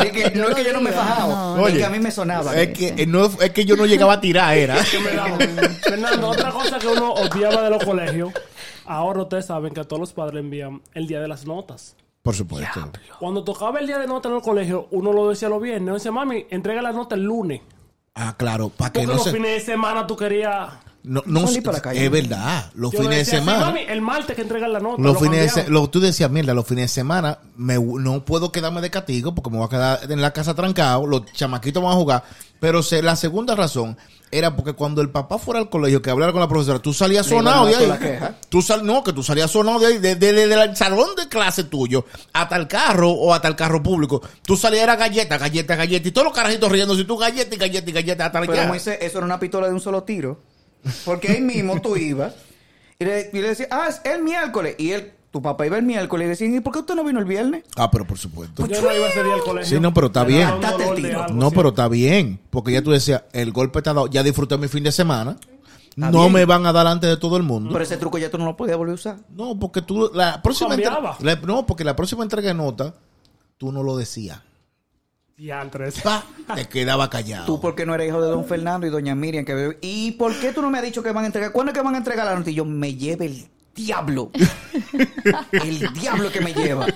Es 0.00 0.12
que 0.12 0.30
no 0.38 0.48
es 0.48 0.54
que 0.54 0.64
yo 0.64 0.72
no 0.72 0.80
me 0.80 0.92
fajaba, 0.92 1.56
No. 1.56 1.66
es 1.68 1.74
que 1.74 1.84
a 1.84 1.90
mí 1.90 1.98
me 1.98 2.10
sonaba. 2.10 2.54
Es 2.56 2.68
que, 2.76 2.88
eh, 2.96 3.06
no, 3.06 3.24
es 3.26 3.50
que 3.50 3.64
yo 3.64 3.76
no 3.76 3.86
llegaba 3.86 4.14
a 4.14 4.20
tirar, 4.20 4.56
era. 4.58 4.76
que 4.84 4.98
me 4.98 5.12
daban. 5.12 5.38
Fernando, 5.82 6.28
otra 6.28 6.50
cosa 6.50 6.78
que 6.78 6.86
uno 6.86 7.12
odiaba 7.12 7.62
de 7.62 7.70
los 7.70 7.84
colegios, 7.84 8.32
ahora 8.84 9.22
ustedes 9.22 9.46
saben 9.46 9.72
que 9.72 9.80
a 9.80 9.84
todos 9.84 10.00
los 10.00 10.12
padres 10.12 10.40
envían 10.40 10.82
el 10.94 11.06
día 11.06 11.20
de 11.20 11.28
las 11.28 11.46
notas. 11.46 11.96
Por 12.22 12.34
supuesto. 12.34 12.90
Cuando 13.18 13.44
tocaba 13.44 13.80
el 13.80 13.86
día 13.86 13.98
de 13.98 14.06
notas 14.06 14.30
en 14.30 14.36
el 14.36 14.42
colegio, 14.42 14.88
uno 14.92 15.12
lo 15.12 15.28
decía 15.28 15.48
los 15.50 15.60
viernes. 15.60 15.94
Decía, 15.94 16.10
mami, 16.10 16.46
entrega 16.50 16.80
la 16.80 16.90
nota 16.92 17.14
el 17.16 17.22
lunes. 17.22 17.60
Ah, 18.14 18.34
claro, 18.38 18.70
para 18.70 18.92
que 18.92 19.00
Porque 19.00 19.06
no 19.08 19.14
los 19.16 19.24
se... 19.24 19.32
fines 19.32 19.50
de 19.52 19.60
semana 19.60 20.06
tú 20.06 20.16
querías... 20.16 20.70
No, 21.04 21.22
no, 21.26 21.46
Salí 21.46 21.60
para 21.60 21.76
la 21.76 21.82
calle. 21.82 22.04
es 22.06 22.10
verdad. 22.10 22.70
Los 22.74 22.92
Yo 22.92 22.98
fines 23.00 23.10
de 23.10 23.16
decía, 23.18 23.38
"Sí, 23.40 23.44
semana. 23.44 23.66
mami, 23.66 23.80
el 23.86 24.00
martes 24.00 24.34
que 24.34 24.40
entregan 24.42 24.72
la 24.72 24.80
nota. 24.80 25.02
Los 25.02 25.12
lo 25.14 25.20
fines 25.20 25.40
de 25.40 25.46
cambiamos". 25.48 25.64
se- 25.66 25.70
lo- 25.70 25.90
tú 25.90 26.00
decías, 26.00 26.30
mierda, 26.30 26.54
los 26.54 26.66
fines 26.66 26.84
de 26.84 26.88
semana 26.88 27.38
me, 27.56 27.74
no 27.78 28.24
puedo 28.24 28.50
quedarme 28.50 28.80
de 28.80 28.90
castigo 28.90 29.34
porque 29.34 29.50
me 29.50 29.58
voy 29.58 29.66
a 29.66 29.68
quedar 29.68 30.10
en 30.10 30.20
la 30.22 30.32
casa 30.32 30.54
trancado, 30.54 31.06
los 31.06 31.30
chamaquitos 31.32 31.82
van 31.82 31.92
a 31.92 31.96
jugar. 31.96 32.24
Pero 32.58 32.82
se- 32.82 33.02
la 33.02 33.16
segunda 33.16 33.54
razón 33.54 33.98
era 34.30 34.56
porque 34.56 34.72
cuando 34.72 35.02
el 35.02 35.10
papá 35.10 35.38
fuera 35.38 35.60
al 35.60 35.68
colegio 35.68 36.00
que 36.00 36.08
hablara 36.08 36.32
con 36.32 36.40
la 36.40 36.48
profesora, 36.48 36.78
tú 36.78 36.94
salías 36.94 37.26
sonado 37.26 37.66
de 37.66 37.76
ahí. 37.76 37.86
la 37.86 37.98
queja. 37.98 38.34
Tú 38.48 38.62
sal, 38.62 38.84
no, 38.86 39.04
que 39.04 39.12
tú 39.12 39.22
salías 39.22 39.50
sonado 39.50 39.80
de 39.80 39.86
ahí, 39.88 39.98
desde 39.98 40.30
el 40.64 40.74
salón 40.74 41.10
de 41.16 41.28
clase 41.28 41.64
tuyo 41.64 42.06
hasta 42.32 42.56
el 42.56 42.66
carro 42.66 43.10
o 43.10 43.34
hasta 43.34 43.46
el 43.48 43.56
carro 43.56 43.82
público. 43.82 44.22
Tú 44.42 44.56
salías 44.56 44.84
era 44.84 44.96
galleta, 44.96 45.36
galleta, 45.36 45.76
galleta 45.76 46.08
y 46.08 46.12
todos 46.12 46.24
los 46.24 46.34
carajitos 46.34 46.72
riendo. 46.72 46.96
Si 46.96 47.04
tú 47.04 47.18
galleta 47.18 47.54
y 47.54 47.58
galleta 47.58 47.90
y 47.90 47.92
galleta 47.92 48.26
hasta 48.26 48.38
el 48.38 48.46
Pero. 48.46 48.66
Moisés, 48.68 48.96
eso 49.02 49.18
era 49.18 49.26
una 49.26 49.38
pistola 49.38 49.68
de 49.68 49.74
un 49.74 49.80
solo 49.80 50.02
tiro. 50.02 50.40
Porque 51.04 51.28
ahí 51.32 51.40
mismo 51.40 51.80
tú 51.80 51.96
ibas 51.96 52.34
y 52.98 53.04
le, 53.04 53.30
y 53.32 53.40
le 53.40 53.48
decías, 53.48 53.68
ah, 53.70 53.86
es 53.88 54.00
el 54.04 54.22
miércoles. 54.22 54.76
Y 54.78 54.90
él, 54.92 55.12
tu 55.30 55.42
papá 55.42 55.66
iba 55.66 55.76
el 55.76 55.82
miércoles 55.84 56.26
y 56.26 56.28
decían, 56.28 56.54
¿y 56.54 56.60
por 56.60 56.72
qué 56.72 56.78
usted 56.80 56.94
no 56.94 57.04
vino 57.04 57.18
el 57.18 57.24
viernes? 57.24 57.64
Ah, 57.76 57.90
pero 57.90 58.06
por 58.06 58.18
supuesto. 58.18 58.66
Yo 58.66 58.80
no 58.82 58.94
iba 58.94 59.08
ese 59.08 59.24
día 59.24 59.34
al 59.34 59.40
colegio. 59.42 59.76
Sí, 59.76 59.80
no, 59.82 59.92
pero 59.92 60.06
está 60.08 60.24
bien. 60.24 60.46
algo, 60.48 61.28
No, 61.34 61.50
pero 61.50 61.70
está 61.70 61.88
bien, 61.88 62.38
porque 62.50 62.72
ya 62.72 62.82
tú 62.82 62.90
decías, 62.92 63.24
el 63.32 63.50
golpe 63.52 63.78
está 63.80 63.92
dado, 63.94 64.06
ya 64.08 64.22
disfruté 64.22 64.56
mi 64.58 64.68
fin 64.68 64.84
de 64.84 64.92
semana, 64.92 65.36
Está 65.90 66.10
no 66.10 66.20
bien. 66.22 66.32
me 66.32 66.44
van 66.44 66.66
a 66.66 66.72
dar 66.72 66.86
antes 66.86 67.08
de 67.10 67.16
todo 67.16 67.36
el 67.36 67.42
mundo. 67.42 67.70
Pero 67.72 67.84
ese 67.84 67.96
truco 67.96 68.18
ya 68.18 68.30
tú 68.30 68.36
no 68.38 68.44
lo 68.44 68.56
podías 68.56 68.76
volver 68.76 68.92
a 68.92 68.94
usar. 68.94 69.16
No, 69.30 69.58
porque 69.58 69.80
tú, 69.82 70.10
la 70.14 70.40
próxima 70.42 70.74
entre- 70.74 70.90
Cambiaba. 70.90 71.16
la- 71.20 71.36
no, 71.36 71.66
porque 71.66 71.84
la 71.84 71.96
próxima 71.96 72.22
entrega 72.24 72.48
de 72.48 72.54
nota, 72.54 72.94
tú 73.58 73.72
no 73.72 73.82
lo 73.82 73.96
decías. 73.96 74.40
Diantres. 75.36 76.00
Pa, 76.00 76.24
te 76.54 76.66
quedaba 76.68 77.10
callado. 77.10 77.46
Tú 77.46 77.60
porque 77.60 77.84
no 77.84 77.94
eres 77.94 78.08
hijo 78.08 78.22
de 78.22 78.28
don 78.28 78.44
Fernando 78.44 78.86
y 78.86 78.90
doña 78.90 79.14
Miriam. 79.14 79.44
que 79.44 79.78
¿Y 79.80 80.12
por 80.12 80.38
qué 80.38 80.52
tú 80.52 80.62
no 80.62 80.70
me 80.70 80.78
has 80.78 80.84
dicho 80.84 81.02
que 81.02 81.10
van 81.10 81.24
a 81.24 81.26
entregar? 81.26 81.50
¿Cuándo 81.50 81.72
es 81.72 81.78
que 81.78 81.84
van 81.84 81.94
a 81.94 81.98
entregar 81.98 82.24
la? 82.24 82.50
Y 82.50 82.54
yo, 82.54 82.64
me 82.64 82.94
lleve 82.94 83.26
el 83.26 83.48
diablo. 83.74 84.30
el 85.52 85.92
diablo 85.92 86.30
que 86.30 86.40
me 86.40 86.52
lleva. 86.54 86.86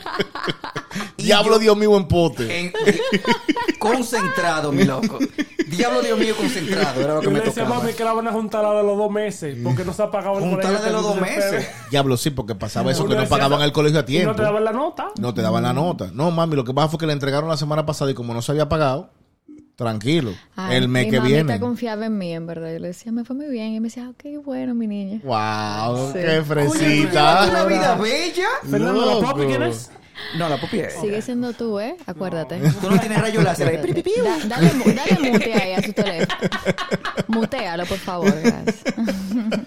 Y 1.16 1.24
Diablo 1.24 1.54
yo- 1.54 1.58
Dios 1.58 1.76
mío 1.76 1.96
en 1.96 2.08
pote. 2.08 2.60
en- 2.60 2.72
concentrado, 3.78 4.72
mi 4.72 4.84
loco. 4.84 5.18
Diablo 5.66 6.00
Dios 6.02 6.18
mío, 6.18 6.34
concentrado. 6.36 7.00
Era 7.00 7.14
lo 7.14 7.20
que 7.20 7.24
Yo 7.26 7.30
me 7.30 7.38
le 7.40 7.44
decía 7.44 7.62
a 7.62 7.66
tocaba. 7.66 7.82
mami 7.82 7.94
que 7.94 8.04
la 8.04 8.12
van 8.12 8.28
a 8.28 8.32
juntar 8.32 8.62
la 8.64 8.72
de 8.74 8.82
los 8.82 8.96
dos 8.96 9.10
meses 9.10 9.56
porque 9.62 9.84
no 9.84 9.92
se 9.92 10.02
ha 10.02 10.10
pagado 10.10 10.38
el 10.38 10.44
Juntarla 10.44 10.78
colegio. 10.78 10.86
de 10.86 10.92
los 10.92 11.02
dos 11.02 11.20
meses. 11.20 11.68
Diablo 11.90 12.16
sí, 12.16 12.30
porque 12.30 12.54
pasaba 12.54 12.90
eso, 12.90 13.06
que 13.06 13.14
no 13.16 13.26
pagaban 13.28 13.60
el 13.62 13.72
colegio 13.72 13.98
a 14.00 14.02
Y 14.02 14.06
tiempo. 14.06 14.30
no 14.30 14.36
te 14.36 14.42
daban 14.42 14.64
la 14.64 14.72
nota. 14.72 15.08
No 15.20 15.34
te 15.34 15.42
daban 15.42 15.62
la 15.64 15.72
nota. 15.72 16.10
No, 16.12 16.30
mami, 16.30 16.56
lo 16.56 16.64
que 16.64 16.72
pasa 16.74 16.88
fue 16.88 16.98
que 16.98 17.06
le 17.06 17.12
entregaron 17.12 17.48
la 17.48 17.56
semana 17.56 17.84
pasada 17.84 18.10
y 18.10 18.14
como 18.14 18.32
no 18.34 18.42
se 18.42 18.52
había 18.52 18.68
pagado, 18.68 19.10
tranquilo. 19.78 20.34
Ay, 20.56 20.76
el 20.76 20.88
mes 20.88 21.04
mi 21.06 21.10
que 21.12 21.20
viene. 21.20 21.60
confiaba 21.60 22.06
en 22.06 22.18
mí, 22.18 22.34
en 22.34 22.46
verdad. 22.48 22.72
Yo 22.72 22.80
le 22.80 22.88
decía, 22.88 23.12
me 23.12 23.24
fue 23.24 23.36
muy 23.36 23.46
bien. 23.46 23.74
Y 23.74 23.80
me 23.80 23.86
decía, 23.86 24.10
ok, 24.10 24.44
bueno, 24.44 24.74
mi 24.74 24.88
niña. 24.88 25.20
Wow, 25.22 26.08
Sí. 26.12 26.18
qué 26.18 26.42
fresita. 26.42 27.46
Una 27.48 27.64
vida 27.64 27.94
bella. 27.96 28.48
Fernando, 28.68 29.20
¿la 29.20 29.26
papi 29.26 29.42
quién 29.46 29.62
es? 29.62 29.90
No, 30.36 30.48
la 30.48 30.60
pupi 30.60 30.80
es. 30.80 30.94
Sigue 31.00 31.22
siendo 31.22 31.52
tú, 31.52 31.78
¿eh? 31.78 31.94
Acuérdate. 32.04 32.58
Tú 32.80 32.90
no 32.90 32.98
tienes 32.98 33.20
rayo 33.20 33.40
láser 33.40 33.68
ahí. 33.68 33.92
Pi, 33.92 34.02
pi. 34.02 34.12
Da- 34.20 34.48
dale, 34.48 34.72
dale 34.92 35.30
mute 35.30 35.54
ahí 35.54 35.72
a 35.74 35.82
su 35.82 35.92
teléfono. 35.92 36.34
Mutealo, 37.28 37.86
por 37.86 37.98
favor. 37.98 38.34
Gracias. 38.42 38.82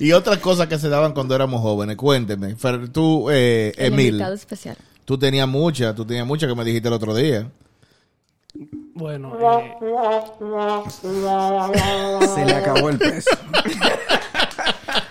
Y 0.00 0.10
otras 0.12 0.38
cosas 0.38 0.66
que 0.66 0.78
se 0.78 0.88
daban 0.88 1.12
cuando 1.12 1.34
éramos 1.34 1.60
jóvenes. 1.60 1.96
Cuénteme. 1.96 2.56
Fer, 2.56 2.88
tú, 2.88 3.30
eh, 3.30 3.72
El 3.76 3.92
Emil, 3.92 4.06
invitado 4.06 4.34
especial. 4.34 4.76
tú 5.04 5.16
tenías 5.18 5.46
muchas, 5.46 5.94
tú 5.94 6.04
tenías 6.04 6.26
muchas 6.26 6.48
que 6.48 6.56
me 6.56 6.64
dijiste 6.64 6.88
el 6.88 6.94
otro 6.94 7.14
día. 7.14 7.48
Bueno, 9.00 9.32
eh, 9.40 9.76
Se 12.34 12.44
le 12.44 12.54
acabó 12.54 12.90
el 12.90 12.98
peso. 12.98 13.30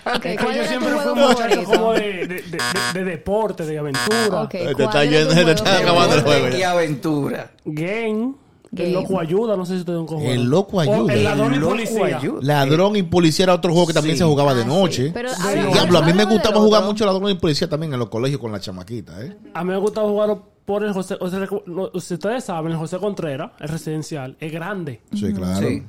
Ok, 0.02 0.24
es 0.26 0.36
que 0.38 0.44
¿cuál 0.44 0.56
yo 0.56 0.64
siempre 0.64 0.90
fui 0.94 1.14
muchacho 1.14 1.64
como 1.64 1.92
de, 1.92 2.00
de, 2.00 2.26
de, 2.26 2.42
de- 2.42 2.58
de 2.94 3.04
deporte, 3.04 3.64
de 3.64 3.78
aventura. 3.78 4.48
Te 4.48 4.70
está 4.70 4.84
¿cuál 4.90 5.08
era 5.08 5.20
yendo- 5.24 5.44
te 5.44 5.52
está 5.52 5.78
acabando 5.78 6.14
el 6.16 6.22
juego. 6.22 6.48
Y 6.56 6.62
aventura. 6.62 7.50
Game. 7.64 8.32
Game. 8.72 8.88
El 8.90 8.94
loco 8.94 9.18
ayuda, 9.20 9.56
no 9.56 9.66
sé 9.66 9.74
si 9.74 9.80
ustedes 9.80 9.98
un. 9.98 10.22
El 10.22 10.44
loco 10.44 10.76
O 10.76 10.80
ayuda. 10.80 11.12
El 11.12 11.24
ladrón 11.24 11.52
El 11.54 11.60
y 11.60 11.64
policía. 11.64 12.16
ayuda. 12.18 12.38
Ladrón 12.42 12.96
y 12.96 13.02
policía 13.02 13.42
era 13.44 13.54
otro 13.54 13.72
juego 13.72 13.88
que 13.88 13.92
también 13.94 14.14
Sí. 14.14 14.18
se 14.20 14.24
jugaba 14.24 14.54
de 14.54 14.60
Ah, 14.62 14.64
sí. 14.64 14.68
noche. 14.70 15.10
Pero, 15.12 15.28
Sí. 15.30 15.34
háblame- 15.42 15.72
Diablo, 15.72 15.98
a 15.98 16.02
mí 16.02 16.12
me 16.12 16.24
gustaba 16.24 16.60
jugar 16.60 16.84
mucho 16.84 17.04
ladrón 17.04 17.30
y 17.30 17.34
policía 17.34 17.68
también 17.68 17.92
en 17.92 17.98
los 17.98 18.08
colegios 18.08 18.40
con 18.40 18.52
la 18.52 18.60
chamaquita, 18.60 19.20
¿eh? 19.24 19.36
A 19.54 19.64
mí 19.64 19.70
me 19.70 19.76
gusta 19.78 20.02
jugar 20.02 20.36
por 20.64 20.84
el 20.84 20.92
José. 20.92 21.16
O 21.18 21.28
no, 21.66 21.90
si 22.00 22.14
ustedes 22.14 22.44
saben, 22.44 22.70
el 22.70 22.78
José 22.78 22.98
Contreras, 22.98 23.50
el 23.58 23.68
residencial, 23.68 24.36
es 24.38 24.52
grande. 24.52 25.00
Sí, 25.14 25.32
claro. 25.32 25.66
Sí. 25.66 25.82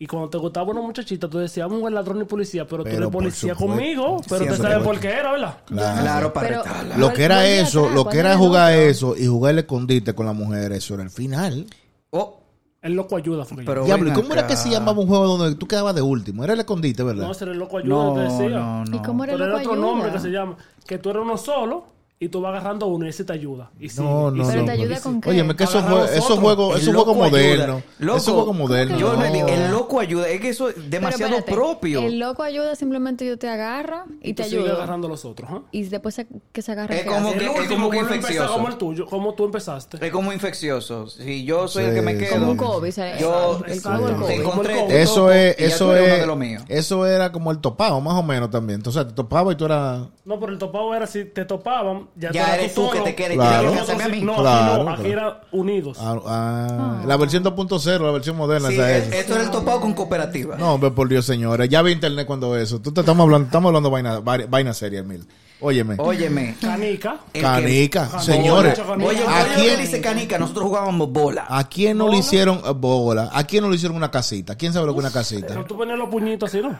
Y 0.00 0.06
cuando 0.06 0.30
te 0.30 0.38
gustaba 0.38 0.70
una 0.70 0.80
muchachita, 0.80 1.28
tú 1.28 1.38
decías, 1.38 1.64
vamos 1.66 1.78
a 1.78 1.80
jugar 1.80 1.92
ladrón 1.92 2.22
y 2.22 2.24
policía, 2.24 2.64
pero, 2.66 2.84
Pero 2.84 2.96
tú 2.96 3.02
eres 3.02 3.10
policía 3.12 3.54
conmigo. 3.56 4.16
Pero 4.28 4.38
Siempre. 4.44 4.56
te 4.56 4.62
sabes 4.62 4.78
por 4.86 5.00
qué 5.00 5.08
era, 5.08 5.32
¿verdad? 5.32 5.58
Claro. 5.66 6.00
Claro, 6.02 6.32
para 6.32 6.48
Pero- 6.48 6.62
retarla. 6.62 6.96
Lo 6.96 7.12
que 7.12 7.24
era 7.24 7.46
eso, 7.46 7.88
lo 7.90 8.04
¿cuál 8.04 8.12
que 8.14 8.20
era 8.20 8.38
jugar 8.38 8.72
eso 8.74 9.14
y 9.16 9.26
jugar 9.26 9.52
el 9.54 9.58
escondite 9.58 10.14
con 10.14 10.24
la 10.26 10.32
mujer, 10.32 10.70
eso 10.72 10.94
era 10.94 11.02
el 11.02 11.10
final. 11.10 11.66
Oh, 12.10 12.40
El 12.80 12.94
loco 12.94 13.16
ayuda. 13.16 13.44
Fue 13.44 13.64
Pero 13.64 13.84
Diablo, 13.84 14.06
¿y 14.06 14.10
ven 14.12 14.20
cómo 14.22 14.32
era 14.32 14.46
que 14.46 14.56
se 14.56 14.70
llamaba 14.70 14.98
un 15.00 15.08
juego 15.08 15.36
donde 15.36 15.56
tú 15.56 15.66
quedabas 15.66 15.94
de 15.94 16.02
último? 16.02 16.44
Era 16.44 16.52
el 16.54 16.60
escondite, 16.60 17.02
¿verdad? 17.02 17.24
No, 17.26 17.32
ese 17.32 17.44
era 17.44 17.52
el 17.52 17.58
loco 17.58 17.78
ayuda, 17.78 17.94
no, 18.04 18.14
te 18.14 18.20
decía. 18.20 18.48
no, 18.50 18.84
no. 18.84 18.96
¿Y 18.96 19.02
cómo 19.02 19.24
era 19.24 19.32
el 19.34 19.38
Pero 19.38 19.50
loco 19.50 19.58
era 19.60 19.68
otro 19.70 19.72
ayuda? 19.82 19.92
nombre 19.92 20.12
que 20.12 20.18
se 20.20 20.28
llama. 20.30 20.56
Que 20.86 20.98
tú 20.98 21.10
eres 21.10 21.22
uno 21.22 21.36
solo 21.36 21.84
y 22.20 22.28
tú 22.30 22.40
vas 22.40 22.50
agarrando 22.50 22.86
uno 22.88 23.06
y 23.06 23.10
ese 23.10 23.22
te 23.24 23.32
ayuda. 23.32 23.70
Y 23.78 23.88
sigue, 23.88 24.02
No, 24.02 24.34
y 24.34 24.38
no, 24.38 24.44
sigue, 24.44 24.50
Pero 24.50 24.60
no. 24.62 24.66
te 24.66 24.72
ayuda 24.72 24.96
y 24.98 25.00
con 25.00 25.20
qué? 25.20 25.30
Oye, 25.30 25.56
que 25.56 25.64
esos 25.64 25.84
juegos, 25.84 26.10
esos 26.10 26.38
juegos 26.38 27.16
modernos. 27.16 27.82
Esos 28.00 28.34
juegos 28.34 28.56
modernos. 28.56 29.00
Yo 29.00 29.12
no. 29.16 29.22
le 29.22 29.30
di- 29.30 29.38
el 29.40 29.70
loco 29.70 30.00
ayuda. 30.00 30.28
Es 30.28 30.40
que 30.40 30.48
eso 30.48 30.68
es 30.68 30.90
demasiado 30.90 31.36
espérate, 31.36 31.52
propio. 31.52 32.00
El 32.00 32.18
loco 32.18 32.42
ayuda, 32.42 32.74
simplemente 32.74 33.24
yo 33.24 33.38
te 33.38 33.48
agarro 33.48 34.04
y 34.20 34.34
Tú 34.34 34.42
te 34.42 34.48
ayudo. 34.48 34.72
agarrando 34.74 35.06
a 35.06 35.10
los 35.10 35.24
otros. 35.24 35.48
¿ah? 35.52 35.62
Y 35.70 35.84
después 35.84 36.14
se- 36.16 36.26
que 36.52 36.60
se 36.62 36.72
agarre 36.72 36.96
Es 36.96 37.02
¿qué 37.02 37.08
como 37.08 37.30
que- 37.32 37.38
El 37.38 37.44
es 37.44 37.68
como 37.68 37.90
que 37.90 37.98
infeccioso. 37.98 38.52
como 38.52 38.68
el 38.68 38.76
tuyo, 38.76 39.06
como 39.06 39.34
tú 39.34 39.44
empezaste. 39.44 40.04
Es 40.04 40.12
como 40.12 40.32
infeccioso. 40.32 41.06
Si 41.08 41.44
yo 41.44 41.68
soy 41.68 41.84
el 41.84 41.90
Sí, 41.90 41.94
que 41.96 42.02
me 42.02 42.12
sí. 42.14 42.18
quedo. 42.18 42.34
Como 42.40 42.50
un 42.50 42.56
COVID. 42.56 42.94
Yo 43.20 43.60
El 43.66 43.80
como 43.82 44.08
el 44.08 44.16
te 44.26 44.42
COVID. 44.42 44.90
Eso 44.92 45.30
es, 45.32 45.56
y 45.58 45.64
eso 45.64 45.94
es, 45.96 46.20
de 46.20 46.26
los 46.26 46.36
míos. 46.36 46.62
eso 46.68 47.06
era 47.06 47.30
como 47.32 47.50
el 47.52 47.58
topado, 47.58 48.00
más 48.00 48.14
o 48.14 48.22
menos 48.22 48.50
también. 48.50 48.78
Entonces 48.80 49.06
te 49.06 49.12
topaba 49.12 49.52
y 49.52 49.56
tú 49.56 49.64
eras. 49.66 50.08
No, 50.24 50.38
pero 50.40 50.52
el 50.52 50.58
topado 50.58 50.94
era 50.94 51.06
si 51.06 51.24
te 51.24 51.44
topaban, 51.44 52.07
ya, 52.16 52.54
eres 52.54 52.74
tú 52.74 52.90
que 52.90 53.00
te 53.00 53.14
quedes. 53.14 53.34
Claro. 53.36 53.72
Que 53.72 53.78
hacerme 53.80 54.04
a 54.04 54.08
mí. 54.08 54.20
No, 54.22 54.36
Claro, 54.36 54.84
no, 54.84 54.90
aquí 54.90 55.02
claro. 55.04 55.20
era 55.20 55.40
unidos. 55.52 55.96
ah, 56.00 56.18
ah, 56.26 57.02
La 57.06 57.16
versión 57.16 57.42
2.0, 57.44 58.04
la 58.04 58.10
versión 58.12 58.36
moderna, 58.36 58.68
Sí, 58.68 58.74
esa 58.74 58.96
es. 58.96 59.12
esto 59.12 59.34
era 59.34 59.44
el 59.44 59.50
topado 59.50 59.80
con 59.80 59.92
cooperativa. 59.94 60.56
No, 60.56 60.74
hombre, 60.74 60.90
por 60.90 61.08
Dios, 61.08 61.24
señores. 61.26 61.68
Ya 61.68 61.82
vi 61.82 61.92
internet 61.92 62.26
cuando 62.26 62.56
eso. 62.56 62.80
Tú 62.80 62.92
te 62.92 63.00
estamos 63.00 63.24
hablando, 63.24 63.46
estamos 63.46 63.68
hablando 63.70 63.90
vaina, 63.90 64.20
vaina, 64.20 64.74
seria, 64.74 65.02
Mil. 65.02 65.26
Óyeme. 65.60 65.96
Óyeme. 65.98 66.56
Canica. 66.60 67.18
que- 67.32 67.40
Canica, 67.40 68.04
Bola. 68.06 68.22
señores. 68.22 68.86
Bola. 68.86 69.04
Oye, 69.06 69.24
¿A 69.26 69.54
quién, 69.56 69.80
dice 69.80 70.00
Canica, 70.00 70.38
nosotros 70.38 70.66
jugábamos 70.66 71.10
bola. 71.10 71.46
¿A 71.48 71.64
quién 71.68 71.98
no 71.98 72.08
le 72.08 72.18
hicieron 72.18 72.58
eh, 72.64 72.70
bola? 72.76 73.30
¿A 73.32 73.42
quién 73.42 73.64
no 73.64 73.68
le 73.70 73.74
hicieron 73.74 73.96
una 73.96 74.08
casita? 74.10 74.54
¿Quién 74.54 74.72
sabe 74.72 74.86
lo 74.86 74.92
que 74.94 75.00
es 75.00 75.04
una 75.06 75.12
casita? 75.12 75.48
Pero 75.48 75.64
tú 75.64 75.76
ponías 75.76 75.98
los 75.98 76.08
puñitos 76.08 76.48
así, 76.48 76.60
¿no? 76.62 76.78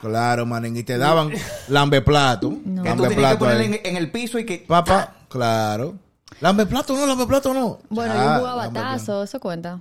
Claro, 0.00 0.46
manín. 0.46 0.76
Y 0.76 0.82
te 0.82 0.96
daban 0.98 1.30
lambe 1.68 2.00
plato. 2.02 2.50
Que 2.82 2.92
tú 2.94 3.02
tenías 3.06 3.36
que 3.36 3.46
ahí. 3.46 3.64
en, 3.66 3.80
en 3.84 3.96
el 3.96 4.10
piso 4.10 4.38
y 4.38 4.46
que. 4.46 4.58
Papá, 4.66 5.14
claro. 5.28 5.94
Lambe 6.40 6.64
plato 6.66 6.94
no, 6.96 7.06
lambe 7.06 7.26
plato 7.26 7.52
no. 7.52 7.78
Bueno, 7.90 8.14
Ah, 8.16 8.24
yo 8.34 8.38
jugaba 8.40 8.62
lambe 8.64 8.80
plato. 8.80 8.96
tazo, 8.98 9.22
eso 9.24 9.40
cuenta. 9.40 9.78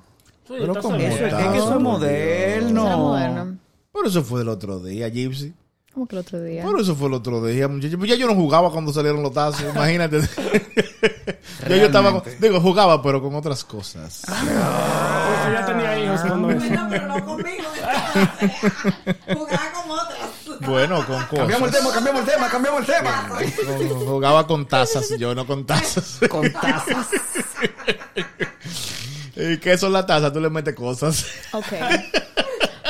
Sí, 0.47 0.55
Pero 0.57 0.73
¿cómo 0.81 0.97
seguro. 0.97 1.15
Eso 1.15 1.25
es, 1.25 1.33
que 1.33 1.41
eso 1.57 1.57
es 1.57 1.63
por 1.71 1.79
moderno. 1.79 2.97
Moderno. 2.97 3.57
Pero 3.93 4.07
eso 4.07 4.23
fue 4.23 4.41
el 4.41 4.49
otro 4.49 4.79
día, 4.79 5.07
Gypsy. 5.09 5.53
Como 5.93 6.07
que 6.07 6.15
el 6.15 6.19
otro 6.21 6.41
día. 6.41 6.63
Pero 6.65 6.79
eso 6.81 6.95
fue 6.95 7.07
el 7.07 7.13
otro 7.15 7.43
día, 7.45 7.67
muchachos. 7.67 7.97
Pues 7.97 8.09
ya 8.09 8.15
yo 8.15 8.27
no 8.27 8.35
jugaba 8.35 8.71
cuando 8.71 8.91
salieron 8.93 9.21
los 9.23 9.31
tazos, 9.33 9.63
imagínate. 9.75 10.19
ya 11.69 11.75
yo 11.77 11.85
estaba, 11.85 12.11
con- 12.11 12.23
digo, 12.39 12.59
jugaba, 12.61 13.01
pero 13.01 13.21
con 13.21 13.33
otras 13.35 13.63
cosas. 13.63 14.23
Ya 14.27 15.65
tenía 15.65 15.99
hijos 16.03 16.21
cuando 16.21 16.51
eso. 16.51 16.65
No, 16.73 16.87
pero 16.89 17.07
no 17.07 17.25
conmigo. 17.25 17.63
Jugaba. 19.33 19.68
Bueno, 20.69 21.05
con 21.05 21.17
Cambiamos 21.25 21.69
el 21.69 21.75
cosas. 21.75 21.79
tema, 21.79 21.93
cambiamos 21.93 22.21
el 22.21 22.27
tema, 22.33 22.49
cambiamos 22.49 22.79
el 22.81 22.85
tema. 22.85 23.27
Con- 23.29 24.05
jugaba 24.05 24.47
con 24.47 24.65
tazas, 24.67 25.09
yo 25.17 25.33
no 25.35 25.45
con 25.45 25.65
tazas. 25.65 26.19
Con 26.29 26.51
tazas. 26.51 27.07
¿Y 29.35 29.57
qué 29.59 29.77
son 29.77 29.93
las 29.93 30.05
tazas? 30.05 30.31
Tú 30.33 30.39
le 30.39 30.49
metes 30.49 30.75
cosas. 30.75 31.25
Ok. 31.53 31.65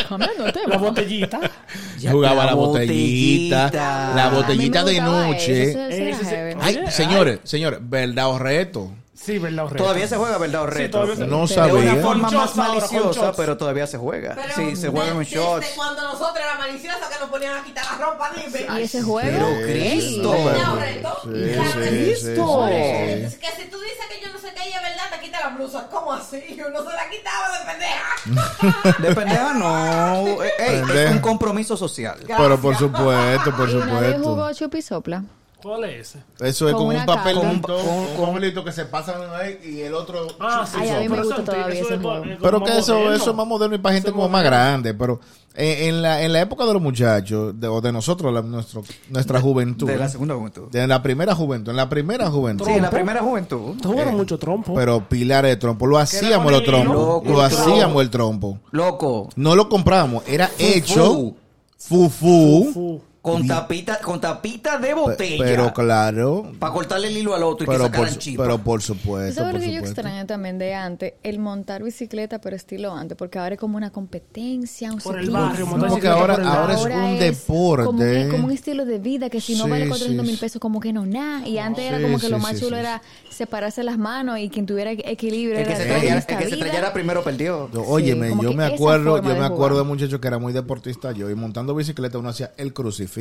Cambiando 0.07 0.43
de 0.45 0.51
tema. 0.53 0.69
La 0.69 0.77
botellita. 0.77 1.39
jugaba 2.11 2.35
la, 2.35 2.45
la 2.45 2.53
botellita, 2.55 3.65
botellita. 3.65 4.13
la 4.15 4.25
A 4.25 4.29
mí 4.29 4.35
me 4.35 4.41
botellita 4.41 4.83
de 4.83 4.93
gustaba 4.93 5.27
noche. 5.27 5.63
Eso, 5.69 5.79
eso 5.79 5.95
era 6.01 6.09
Ese- 6.09 6.25
heavy. 6.25 6.59
Ay, 6.61 6.77
Oye, 6.77 6.91
señores, 6.91 7.39
señores, 7.43 7.79
verdad 7.83 8.27
o 8.29 8.39
reto. 8.39 8.91
Sí, 9.21 9.37
¿verdad? 9.37 9.65
Reto. 9.67 9.83
Todavía 9.83 10.07
se 10.07 10.15
juega, 10.15 10.37
¿verdad? 10.37 10.63
O 10.63 10.67
Sí, 10.71 10.73
reto. 10.77 10.91
todavía 10.99 11.15
se 11.15 11.27
No 11.27 11.45
Pero 11.47 11.65
de 11.65 11.71
una 11.73 11.85
sabía. 11.91 12.01
forma 12.03 12.29
más 12.31 12.55
maliciosa, 12.55 13.31
pero 13.33 13.57
todavía 13.57 13.85
se 13.85 13.97
juega. 13.97 14.33
Pero 14.35 14.53
sí, 14.55 14.75
se 14.75 14.89
juega 14.89 15.13
desde 15.13 15.35
shots. 15.35 15.67
cuando 15.75 16.01
nosotros 16.03 16.37
era 16.37 16.55
maliciosa 16.57 17.09
que 17.13 17.19
nos 17.19 17.29
ponían 17.29 17.57
a 17.57 17.63
quitar 17.63 17.85
la 17.85 18.05
ropa, 18.05 18.31
dime. 18.35 18.79
Y 18.79 18.83
ese 18.83 19.01
juego. 19.03 19.29
Pero 19.29 19.47
Cristo. 19.67 20.31
¿Verdad 20.31 21.13
o? 21.13 21.21
Sí, 21.23 21.29
sí, 21.33 21.53
sí, 21.53 21.79
Cristo. 21.79 22.67
sí, 22.67 22.73
Es 22.75 23.33
sí. 23.33 23.39
que 23.39 23.47
si 23.61 23.69
tú 23.69 23.77
dices 23.81 24.05
que 24.09 24.25
yo 24.25 24.31
no 24.33 24.39
sé 24.39 24.53
qué 24.55 24.69
y 24.69 24.73
es 24.73 24.81
verdad, 24.81 25.03
te 25.11 25.19
quita 25.25 25.39
la 25.41 25.49
blusa. 25.49 25.87
¿Cómo 25.91 26.13
así? 26.13 26.37
Uno 26.67 26.79
se 26.79 26.95
la 26.95 27.09
quitaba 27.09 27.49
de 27.59 27.65
pendeja. 27.65 28.97
De 28.99 29.15
pendeja 29.15 29.53
no. 29.53 30.23
Ey, 30.59 30.81
es 31.05 31.11
un 31.11 31.19
compromiso 31.19 31.75
social. 31.77 32.17
Pero 32.25 32.57
por 32.59 32.75
supuesto, 32.77 33.55
por 33.55 33.69
¿Y 33.69 33.73
nadie 33.75 34.17
jugó 34.17 34.53
supuesto. 34.53 35.23
¿Cuál 35.61 35.83
es 35.85 36.07
ese? 36.15 36.23
Eso 36.39 36.69
es 36.69 36.73
Con 36.75 36.87
un 36.87 37.05
papelito, 37.05 37.41
carta. 37.41 37.67
con, 37.67 37.85
Con- 37.85 37.87
un 37.97 38.15
con- 38.15 38.25
papelito 38.27 38.63
que 38.63 38.71
se 38.71 38.85
pasan 38.85 39.15
ahí 39.33 39.59
y 39.63 39.81
el 39.81 39.93
otro. 39.93 40.27
Ah, 40.39 40.65
sí, 40.65 40.77
Ay, 40.79 40.89
a 40.89 40.93
sí, 40.95 40.99
mí 41.01 41.09
me 41.09 41.15
pero 41.17 41.23
gusta 41.27 41.35
eso- 41.41 41.43
todavía 41.51 41.65
eso 41.75 41.85
ese 41.85 41.95
es 41.95 42.01
juego. 42.01 42.21
como 42.23 42.37
Pero 42.39 42.59
más 42.61 42.69
que 42.71 42.77
eso, 42.79 43.13
eso 43.13 43.29
es 43.31 43.35
más 43.35 43.47
moderno 43.47 43.75
y 43.75 43.79
para 43.79 43.95
gente 43.95 44.11
como 44.11 44.29
más 44.29 44.43
grande. 44.43 44.93
Pero 44.93 45.19
eh, 45.55 45.87
en, 45.89 46.01
la, 46.01 46.21
en 46.23 46.31
la 46.31 46.39
época 46.41 46.65
de 46.65 46.71
los 46.73 46.81
muchachos, 46.81 47.59
de, 47.59 47.67
o 47.67 47.81
de 47.81 47.91
nosotros, 47.91 48.33
la- 48.33 48.41
nuestro, 48.41 48.83
nuestra 49.09 49.41
juventud. 49.41 49.87
De 49.87 49.97
la 49.97 50.07
segunda 50.07 50.35
juventud. 50.35 50.69
de 50.71 50.87
la 50.87 51.03
primera 51.03 51.35
juventud, 51.35 51.71
en 51.71 51.75
la 51.77 51.89
primera 51.89 52.29
juventud. 52.31 52.65
Sí, 52.65 52.71
en 52.71 52.81
la 52.83 52.89
primera 52.89 53.21
juventud. 53.21 53.75
Jugaron 53.83 54.15
mucho 54.15 54.39
trompo. 54.39 54.73
Pero 54.75 55.09
pilares 55.09 55.51
de 55.51 55.57
trompo. 55.57 55.87
Lo 55.87 55.97
hacíamos 55.97 56.51
los 56.53 56.63
trompos. 56.63 57.25
Lo 57.27 57.39
el 57.39 57.45
hacíamos 57.45 58.01
el 58.01 58.09
trompo. 58.09 58.59
Loco. 58.71 59.27
No 59.35 59.55
lo 59.57 59.67
compramos. 59.67 60.23
Era 60.25 60.49
hecho. 60.57 61.33
Fufu. 61.77 63.01
Con 63.33 63.47
tapita, 63.47 63.99
con 63.99 64.19
tapita 64.21 64.77
de 64.77 64.93
botella. 64.93 65.43
Pero 65.43 65.73
claro. 65.73 66.51
Para 66.59 66.73
cortarle 66.73 67.07
el 67.07 67.17
hilo 67.17 67.35
al 67.35 67.43
otro 67.43 67.65
y 67.65 67.69
que 67.69 67.83
sacaran 67.83 68.09
por, 68.09 68.17
chispa. 68.19 68.43
pero 68.43 68.57
por 68.59 68.79
¿Tú 68.81 68.87
supuesto. 68.87 69.35
sabes 69.35 69.51
por 69.53 69.59
lo 69.61 69.65
que 69.67 69.73
yo 69.73 69.79
extraño 69.79 70.25
también 70.25 70.57
de 70.57 70.73
antes? 70.73 71.13
El 71.23 71.39
montar 71.39 71.83
bicicleta, 71.83 72.39
pero 72.41 72.55
estilo 72.55 72.93
antes, 72.93 73.17
porque 73.17 73.39
ahora 73.39 73.55
es 73.55 73.59
como 73.59 73.77
una 73.77 73.91
competencia, 73.91 74.91
un 74.91 74.99
Por 74.99 75.19
el 75.19 75.29
barrio, 75.29 75.65
No, 75.65 75.71
montar 75.71 75.89
porque 75.89 76.07
bicicleta 76.07 76.19
ahora, 76.19 76.35
por 76.35 76.43
el 76.43 76.47
ahora 76.49 76.73
es 76.73 76.85
un 76.85 76.91
es 77.15 77.19
deporte. 77.19 77.85
Como, 77.85 77.99
que- 77.99 78.27
como 78.31 78.45
un 78.45 78.51
estilo 78.51 78.85
de 78.85 78.99
vida 78.99 79.29
que 79.29 79.41
si 79.41 79.55
no 79.55 79.65
Sí, 79.65 79.69
vale 79.69 79.87
400 79.87 80.25
sí, 80.25 80.27
mil 80.31 80.35
sí. 80.37 80.41
pesos, 80.45 80.59
como 80.61 80.79
que 80.79 80.93
no, 80.93 81.05
nada. 81.05 81.47
Y 81.47 81.57
antes 81.57 81.83
era 81.85 81.97
Sí, 81.97 82.03
como 82.03 82.17
que 82.19 82.25
sí, 82.27 82.31
lo 82.31 82.39
más 82.39 82.53
sí, 82.57 82.59
chulo 82.65 82.75
sí, 82.75 82.79
era 82.81 83.01
separarse 83.29 83.83
las 83.83 83.97
manos 83.97 84.39
y 84.39 84.49
quien 84.49 84.65
tuviera 84.65 84.91
equilibrio 84.91 85.57
el 85.59 85.65
que 85.65 85.69
era 85.73 85.77
se 85.77 85.83
esta 86.17 86.33
el 86.33 86.39
que 86.39 86.47
se 86.49 86.53
estrellara 86.55 86.93
primero 86.93 87.23
perdió. 87.23 87.69
Yo- 87.71 87.83
Óyeme, 87.83 88.29
yo 88.41 88.53
me 88.53 88.65
acuerdo, 88.65 89.21
yo 89.21 89.29
de 89.33 89.39
me 89.39 89.45
acuerdo 89.45 89.77
de 89.77 89.83
jugar. 89.83 89.85
muchacho 89.85 90.19
que 90.21 90.27
era 90.27 90.37
muy 90.39 90.53
deportista 90.53 91.11
yo 91.11 91.29
y 91.29 91.35
montando 91.35 91.73
bicicleta 91.75 92.17
uno 92.17 92.29
hacía 92.29 92.51
el 92.57 92.73
crucifijo, 92.73 93.18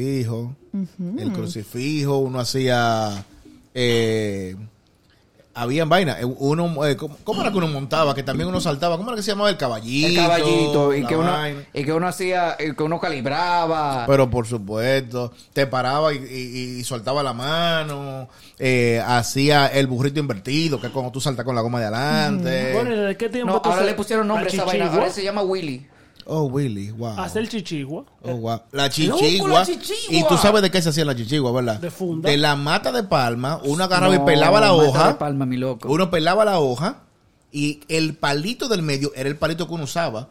el 1.18 1.32
crucifijo, 1.32 2.18
uno 2.18 2.40
hacía 2.40 3.24
eh, 3.74 4.56
había 5.54 5.84
vaina, 5.86 6.20
eh, 6.20 6.24
uno 6.24 6.86
eh, 6.86 6.96
¿cómo, 6.96 7.16
cómo 7.24 7.40
era 7.42 7.50
que 7.50 7.58
uno 7.58 7.66
montaba? 7.66 8.14
Que 8.14 8.22
también 8.22 8.48
uno 8.48 8.60
saltaba, 8.60 8.96
¿cómo 8.96 9.10
era 9.10 9.16
que 9.16 9.22
se 9.24 9.32
llamaba 9.32 9.50
el 9.50 9.56
caballito? 9.56 10.06
El 10.08 10.14
caballito. 10.16 10.94
Y 10.94 11.04
que, 11.04 11.16
uno, 11.16 11.32
y 11.74 11.84
que 11.84 11.92
uno 11.92 12.06
hacía, 12.06 12.56
y 12.60 12.74
que 12.74 12.82
uno 12.84 13.00
calibraba. 13.00 14.04
Pero 14.06 14.30
por 14.30 14.46
supuesto, 14.46 15.32
te 15.52 15.66
paraba 15.66 16.14
y, 16.14 16.18
y- 16.18 16.78
y 16.78 16.84
soltaba 16.84 17.24
la 17.24 17.32
mano, 17.32 18.28
eh, 18.60 19.02
hacía 19.04 19.66
el 19.66 19.88
burrito 19.88 20.20
invertido, 20.20 20.80
que 20.80 20.86
es 20.88 20.92
cuando 20.92 21.10
tú 21.10 21.20
saltas 21.20 21.44
con 21.44 21.56
la 21.56 21.60
goma 21.60 21.80
de 21.80 21.86
adelante. 21.86 22.72
Bueno, 22.74 22.94
¿y 22.94 22.98
¿de 23.08 23.16
qué 23.16 23.28
tiempo 23.28 23.54
no, 23.54 23.60
ahora 23.64 23.80
se- 23.80 23.86
le 23.86 23.94
pusieron 23.94 24.28
nombre 24.28 24.46
a 24.46 24.50
la 24.50 24.54
esa 24.54 24.64
vaina. 24.64 24.92
Ahora 24.92 25.10
se 25.10 25.24
llama 25.24 25.42
Willy. 25.42 25.86
Oh, 26.30 26.42
Willy, 26.42 26.90
wow. 26.90 27.18
Hacer 27.18 27.48
chichigua. 27.48 28.04
Oh, 28.22 28.34
wow. 28.34 28.60
La 28.72 28.90
chichigua. 28.90 29.48
la 29.60 29.64
chichigua. 29.64 29.96
Y 30.10 30.28
tú 30.28 30.36
sabes 30.36 30.60
de 30.60 30.70
qué 30.70 30.82
se 30.82 30.90
hacía 30.90 31.06
la 31.06 31.16
chichigua, 31.16 31.50
¿verdad? 31.52 31.80
De 31.80 31.90
funda. 31.90 32.28
De 32.28 32.36
la 32.36 32.54
mata 32.54 32.92
de 32.92 33.02
palma, 33.02 33.60
uno 33.64 33.84
agarraba 33.84 34.14
No, 34.14 34.22
y 34.22 34.26
pelaba 34.26 34.60
la 34.60 34.68
mata 34.68 34.82
de 34.82 34.88
hoja. 34.88 35.18
palma, 35.18 35.46
mi 35.46 35.56
loco. 35.56 35.88
Uno 35.88 36.10
pelaba 36.10 36.44
la 36.44 36.60
hoja 36.60 36.98
y 37.50 37.80
el 37.88 38.14
palito 38.14 38.68
del 38.68 38.82
medio 38.82 39.10
era 39.16 39.26
el 39.28 39.36
palito 39.36 39.66
que 39.66 39.72
uno 39.72 39.84
usaba. 39.84 40.28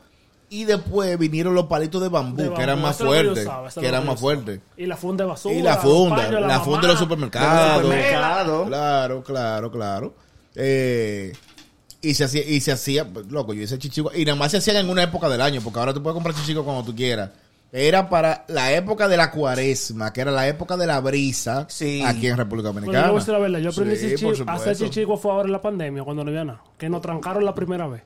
Y 0.52 0.66
después 0.66 1.18
vinieron 1.18 1.56
los 1.56 1.66
palitos 1.66 2.00
de 2.00 2.10
bambú, 2.10 2.44
De 2.44 2.54
que 2.54 2.62
eran 2.62 2.80
más 2.80 2.98
que 2.98 3.04
fuertes. 3.04 3.50
Que 3.80 3.88
eran 3.88 4.06
más 4.06 4.20
fuertes. 4.20 4.60
Y 4.78 4.86
la 4.86 4.96
funda 4.98 5.24
de 5.24 5.30
basura. 5.32 5.56
Y 5.56 5.62
la 5.64 5.78
funda, 5.78 6.16
paños, 6.16 6.42
la, 6.42 6.60
funda 6.60 6.82
de 6.82 6.88
mamá. 6.88 6.88
los 6.88 7.00
supermercados. 7.00 7.52
De 7.52 7.74
los 7.74 7.82
supermercados. 7.82 8.68
Claro, 8.68 9.24
claro, 9.24 9.72
claro. 9.72 10.14
Eh, 10.56 11.34
y 12.10 12.14
se 12.14 12.24
hacía, 12.26 12.44
y 12.48 12.60
se 12.62 12.72
hacía, 12.72 13.06
loco, 13.30 13.54
yo 13.54 13.62
hice 13.64 13.78
chichigua. 13.78 14.12
Y 14.16 14.26
nada 14.26 14.38
más 14.38 14.52
se 14.52 14.58
hacían 14.58 14.78
en 14.78 14.90
una 14.90 15.04
época 15.04 15.30
del 15.30 15.42
año, 15.42 15.62
porque 15.64 15.80
ahora 15.80 15.94
tú 15.94 16.02
puedes 16.04 16.14
comprar 16.16 16.36
chichigua 16.36 16.64
cuando 16.64 16.84
tú 16.84 16.96
quieras. 16.96 17.30
Era 17.72 18.10
para 18.10 18.46
la 18.48 18.72
época 18.74 19.08
de 19.10 19.18
la 19.18 19.30
cuaresma, 19.30 20.14
que 20.14 20.22
era 20.22 20.32
la 20.32 20.48
época 20.48 20.78
de 20.78 20.88
la 20.88 21.02
brisa 21.02 21.66
Sí. 21.70 22.02
aquí 22.06 22.28
en 22.28 22.38
República 22.38 22.70
Bueno, 22.70 22.86
Dominicana. 22.86 23.08
yo 23.08 23.12
voy 23.12 23.18
a 23.18 23.20
decir 23.20 23.34
la 23.34 23.40
verdad. 23.40 23.60
Yo 23.60 23.70
aprendí 23.72 23.96
Sí, 23.98 24.06
chichi- 24.16 24.38
por 24.46 24.50
a 24.50 24.54
hacer 24.54 24.78
chichigua 24.78 25.18
fue 25.18 25.32
ahora 25.32 25.48
en 25.48 25.52
la 25.52 25.62
pandemia, 25.62 26.04
cuando 26.04 26.24
no 26.24 26.30
había 26.30 26.46
nada. 26.46 26.62
Que 26.78 26.88
nos 26.90 27.02
trancaron 27.02 27.44
la 27.44 27.54
primera 27.54 27.88
vez. 27.88 28.04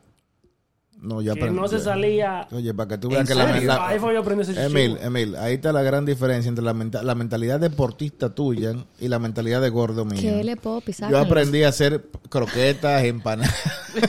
No, 1.02 1.20
ya 1.22 1.34
Que 1.34 1.40
aprendí. 1.40 1.60
no 1.60 1.68
se 1.68 1.80
salía... 1.80 2.48
Oye, 2.52 2.76
para 2.76 2.90
que 2.90 2.98
tú 3.00 3.08
¿En 3.08 3.14
veas 3.16 3.28
que 3.28 3.34
la, 3.34 3.60
la- 3.60 3.88
Ahí 3.88 3.98
fue 3.98 4.14
yo 4.14 4.20
aprendí 4.20 4.44
ese. 4.44 4.64
Emil, 4.64 5.00
Emil, 5.02 5.36
ahí 5.36 5.56
está 5.56 5.74
la 5.74 5.82
gran 5.82 6.06
diferencia 6.06 6.48
entre 6.48 6.64
la, 6.64 6.76
menta- 6.76 7.02
la 7.02 7.16
mentalidad 7.16 7.60
deportista 7.60 8.36
tuya 8.36 8.76
y 9.00 9.08
la 9.08 9.18
mentalidad 9.18 9.62
de 9.62 9.70
gordo 9.70 10.06
mía. 10.06 10.22
¿Qué 10.22 10.44
le 10.44 10.58
puedo 10.58 10.80
pisar? 10.82 11.10
Yo 11.10 11.18
aprendí 11.18 11.64
a 11.64 11.70
hacer 11.70 12.04
croquetas, 12.30 13.04
empanadas. 13.04 13.52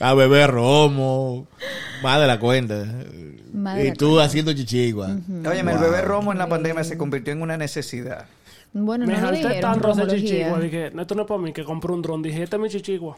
a 0.00 0.14
beber 0.14 0.50
romo. 0.50 1.46
Más 2.02 2.20
de 2.20 2.26
la 2.26 2.38
cuenta. 2.38 2.84
De 2.84 3.88
y 3.88 3.92
tú 3.92 4.20
haciendo 4.20 4.52
chichigua. 4.52 5.16
Óyeme, 5.46 5.72
el 5.72 5.78
bebé 5.78 6.02
romo 6.02 6.32
en 6.32 6.38
la 6.38 6.48
pandemia 6.48 6.84
se 6.84 6.96
convirtió 6.96 7.32
en 7.32 7.42
una 7.42 7.56
necesidad. 7.56 8.26
Bueno, 8.72 9.06
Me 9.06 9.16
no 9.16 9.30
lo 9.30 9.36
dijeron, 9.36 9.60
tanto 9.60 9.88
romología. 9.88 10.18
chichigua. 10.20 10.60
Dije, 10.60 10.92
esto 10.98 11.14
no 11.14 11.22
es 11.22 11.28
para 11.28 11.40
mí, 11.40 11.52
que 11.52 11.64
compré 11.64 11.92
un 11.92 12.02
dron. 12.02 12.22
Dije, 12.22 12.42
este 12.42 12.56
es 12.56 12.62
mi 12.62 12.68
chichigua. 12.68 13.16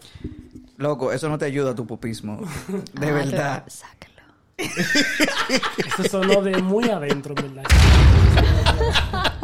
Loco, 0.77 1.13
eso 1.13 1.29
no 1.29 1.39
te 1.39 1.45
ayuda 1.47 1.73
a 1.73 1.75
tu 1.75 1.87
pupismo. 1.87 2.41
De 2.95 3.09
Ah, 3.09 3.13
verdad. 3.13 3.65
pero 3.65 3.77
Sácalo. 3.77 4.11
Eso 5.87 6.05
sonó 6.11 6.43
de 6.43 6.61
muy 6.63 6.89
adentro, 6.91 7.35
en 7.39 7.55
verdad. 7.55 7.71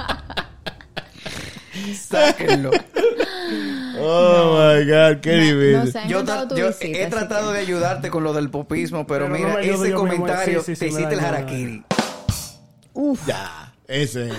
Sáquenlo. 1.95 2.71
Oh 3.99 4.59
my 4.59 4.85
God, 4.85 5.21
qué 5.21 5.33
ha 5.33 6.07
Yo, 6.07 6.21
encantado 6.21 6.45
tra- 6.45 6.49
tu 6.49 6.57
yo 6.57 6.69
visita, 6.69 6.99
he 6.99 7.07
tratado 7.07 7.51
que- 7.51 7.57
de 7.59 7.63
ayudarte 7.65 8.11
con 8.11 8.25
lo 8.25 8.33
del 8.33 8.51
popismo, 8.51 9.07
pero, 9.07 9.29
mira, 9.29 9.57
ayudo 9.57 9.85
ese 9.85 9.95
comentario 9.95 10.61
Sí, 10.63 10.67
sí, 10.67 10.75
sí, 10.75 10.81
te 10.81 10.87
hiciste 10.89 11.15
el 11.15 11.21
harakiri. 11.21 11.85
Ya, 13.27 13.66
ese. 13.89 14.29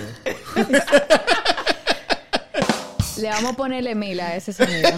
Le 3.18 3.28
vamos 3.30 3.52
a 3.52 3.56
ponerle 3.56 3.94
mil 3.96 4.20
a 4.20 4.36
ese 4.36 4.52
sonido. 4.52 4.88
Eh, 4.90 4.94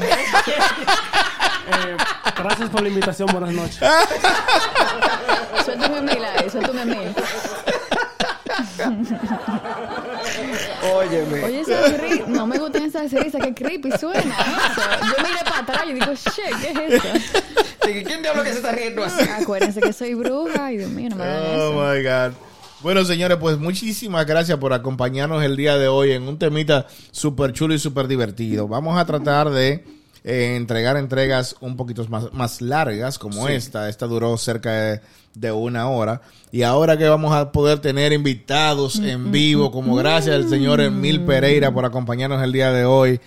gracias 2.36 2.68
por 2.68 2.82
la 2.82 2.88
invitación. 2.88 3.28
Buenas 3.32 3.52
noches. 3.52 3.78
suéltame 5.64 6.02
mil 6.02 6.22
ahí, 6.24 6.50
suéltame 6.50 6.84
mil. 6.84 7.14
Óyeme. 10.94 11.44
Oye, 11.44 11.60
esa 11.60 11.80
no 12.26 12.46
me 12.46 12.58
gustan 12.58 12.82
esas 12.84 13.10
risas, 13.12 13.42
que 13.42 13.54
creepy 13.54 13.90
suena 13.98 14.20
eso. 14.20 14.82
Yo 15.02 15.14
miré 15.24 15.42
para 15.44 15.58
atrás 15.60 15.82
y 15.88 15.92
digo, 15.94 16.12
shit, 16.12 16.54
¿qué 16.60 16.70
es 16.70 16.76
eso? 17.04 17.08
Dije, 17.86 18.02
¿Quién 18.04 18.20
diablo 18.22 18.42
que 18.42 18.50
se 18.50 18.56
está 18.56 18.72
riendo 18.72 19.02
así? 19.04 19.26
Acuérdense 19.28 19.80
que 19.80 19.92
soy 19.94 20.14
bruja. 20.14 20.66
Ay, 20.66 20.76
Dios 20.78 20.90
mío, 20.90 21.08
no 21.10 21.16
me 21.16 21.24
hagan 21.24 21.42
Oh 21.58 21.70
eso. 21.70 21.72
my 21.72 22.02
God. 22.02 22.32
Bueno, 22.82 23.04
señores, 23.04 23.36
pues 23.38 23.58
muchísimas 23.58 24.24
gracias 24.26 24.56
por 24.56 24.72
acompañarnos 24.72 25.44
el 25.44 25.54
día 25.54 25.76
de 25.76 25.88
hoy 25.88 26.12
en 26.12 26.22
un 26.22 26.38
temita 26.38 26.86
súper 27.10 27.52
chulo 27.52 27.74
y 27.74 27.78
súper 27.78 28.08
divertido. 28.08 28.68
Vamos 28.68 28.98
a 28.98 29.04
tratar 29.04 29.50
de 29.50 29.84
eh, 30.24 30.54
entregar 30.56 30.96
entregas 30.96 31.56
un 31.60 31.76
poquito 31.76 32.06
más, 32.08 32.32
más 32.32 32.62
largas 32.62 33.18
como 33.18 33.48
esta. 33.48 33.90
Esta 33.90 34.06
duró 34.06 34.34
cerca 34.38 34.72
de, 34.72 35.00
de 35.34 35.52
una 35.52 35.90
hora. 35.90 36.22
Y 36.52 36.62
ahora 36.62 36.96
que 36.96 37.06
vamos 37.06 37.34
a 37.34 37.52
poder 37.52 37.80
tener 37.80 38.14
invitados 38.14 38.98
en 38.98 39.30
vivo, 39.30 39.70
como 39.70 39.94
gracias 39.96 40.36
al 40.36 40.48
señor 40.48 40.80
Emil 40.80 41.20
Pereira 41.20 41.74
por 41.74 41.84
acompañarnos 41.84 42.42
el 42.42 42.52
día 42.52 42.72
de 42.72 42.86
hoy. 42.86 43.20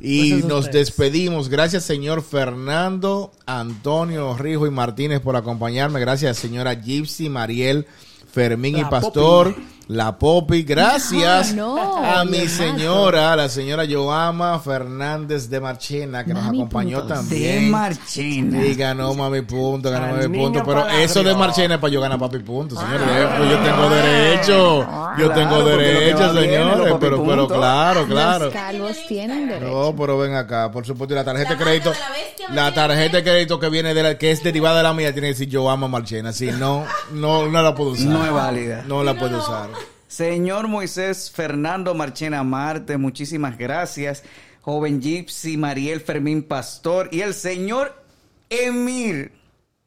Y 0.00 0.30
Gracias 0.30 0.44
a 0.44 0.48
nos 0.48 0.70
despedimos. 0.70 1.48
Gracias, 1.48 1.82
señor 1.82 2.22
Fernando, 2.22 3.32
Antonio, 3.46 4.36
Rijo 4.36 4.68
y 4.68 4.70
Martínez 4.70 5.18
por 5.18 5.34
acompañarme. 5.34 5.98
Gracias, 5.98 6.38
señora 6.38 6.74
Gypsy, 6.74 7.28
Mariel, 7.28 7.86
Fermín 8.32 8.78
y 8.78 8.84
Pastor, 8.84 9.54
la 9.88 10.18
Popi. 10.18 10.62
Gracias 10.62 11.54
no, 11.54 11.96
a 12.04 12.24
mi 12.24 12.48
señora, 12.48 13.36
la 13.36 13.48
señora 13.48 13.84
Joama 13.90 14.58
Fernández 14.60 15.48
de 15.48 15.60
Marchena, 15.60 16.24
que 16.24 16.34
nos 16.34 16.46
acompañó 16.46 17.00
puntos. 17.00 17.08
De 17.08 17.14
también. 17.36 17.70
Marchena. 17.70 18.64
Y 18.64 18.74
ganó 18.74 19.14
mami 19.14 19.42
punto, 19.42 19.90
ganó 19.90 20.14
mami 20.16 20.28
punto. 20.36 20.62
Pero 20.64 20.88
eso 20.88 21.22
de. 21.22 21.32
Marchena 21.34 21.74
es 21.74 21.80
para 21.80 21.92
yo 21.92 22.00
ganar 22.00 22.18
papi 22.18 22.38
punto, 22.38 22.76
señores. 22.76 23.06
Pues 23.36 23.50
yo 23.50 23.58
tengo 23.58 23.90
derecho. 23.90 24.52
Yo 24.82 25.02
Ah. 25.02 25.14
Claro, 25.16 25.34
tengo 25.34 25.64
derecho, 25.64 26.34
señores. 26.34 26.94
Pero, 27.00 27.24
pero 27.24 27.48
claro, 27.48 28.06
claro. 28.06 28.44
Los 28.46 28.54
calvos 28.54 28.96
tienen 29.08 29.48
derecho. 29.48 29.66
No, 29.66 29.96
pero 29.96 30.18
ven 30.18 30.34
acá, 30.34 30.70
por 30.70 30.86
supuesto, 30.86 31.14
y 31.14 31.16
la 31.16 31.24
tarjeta 31.24 31.50
La 31.50 31.56
de 31.58 31.64
crédito, 31.64 31.90
de 31.90 32.54
la 32.54 32.72
tarjeta 32.74 33.16
de 33.18 33.22
crédito 33.22 33.58
que 33.58 33.68
viene 33.68 33.94
de 33.94 34.02
la, 34.02 34.18
que 34.18 34.30
es 34.30 34.42
derivada 34.42 34.78
de 34.78 34.82
la 34.84 34.94
mía 34.94 35.12
tiene 35.12 35.28
que 35.28 35.34
decir 35.34 35.48
yo 35.48 35.68
amo 35.70 35.86
a 35.86 35.88
Marchena, 35.88 36.32
si 36.32 36.46
no, 36.46 36.84
no, 37.12 37.48
no 37.48 37.62
la 37.62 37.74
puedo 37.74 37.90
usar. 37.90 38.06
No 38.06 38.24
es 38.24 38.32
válida. 38.32 38.84
No 38.86 39.02
la 39.04 39.14
puedo 39.14 39.38
usar. 39.38 39.68
Señor 40.12 40.68
Moisés 40.68 41.30
Fernando 41.30 41.94
Marchena 41.94 42.42
Marte, 42.42 42.98
muchísimas 42.98 43.56
gracias. 43.56 44.22
Joven 44.60 45.00
Gypsy, 45.00 45.56
Mariel 45.56 46.02
Fermín 46.02 46.42
Pastor 46.42 47.08
y 47.10 47.22
el 47.22 47.32
señor 47.32 47.94
Emir 48.50 49.32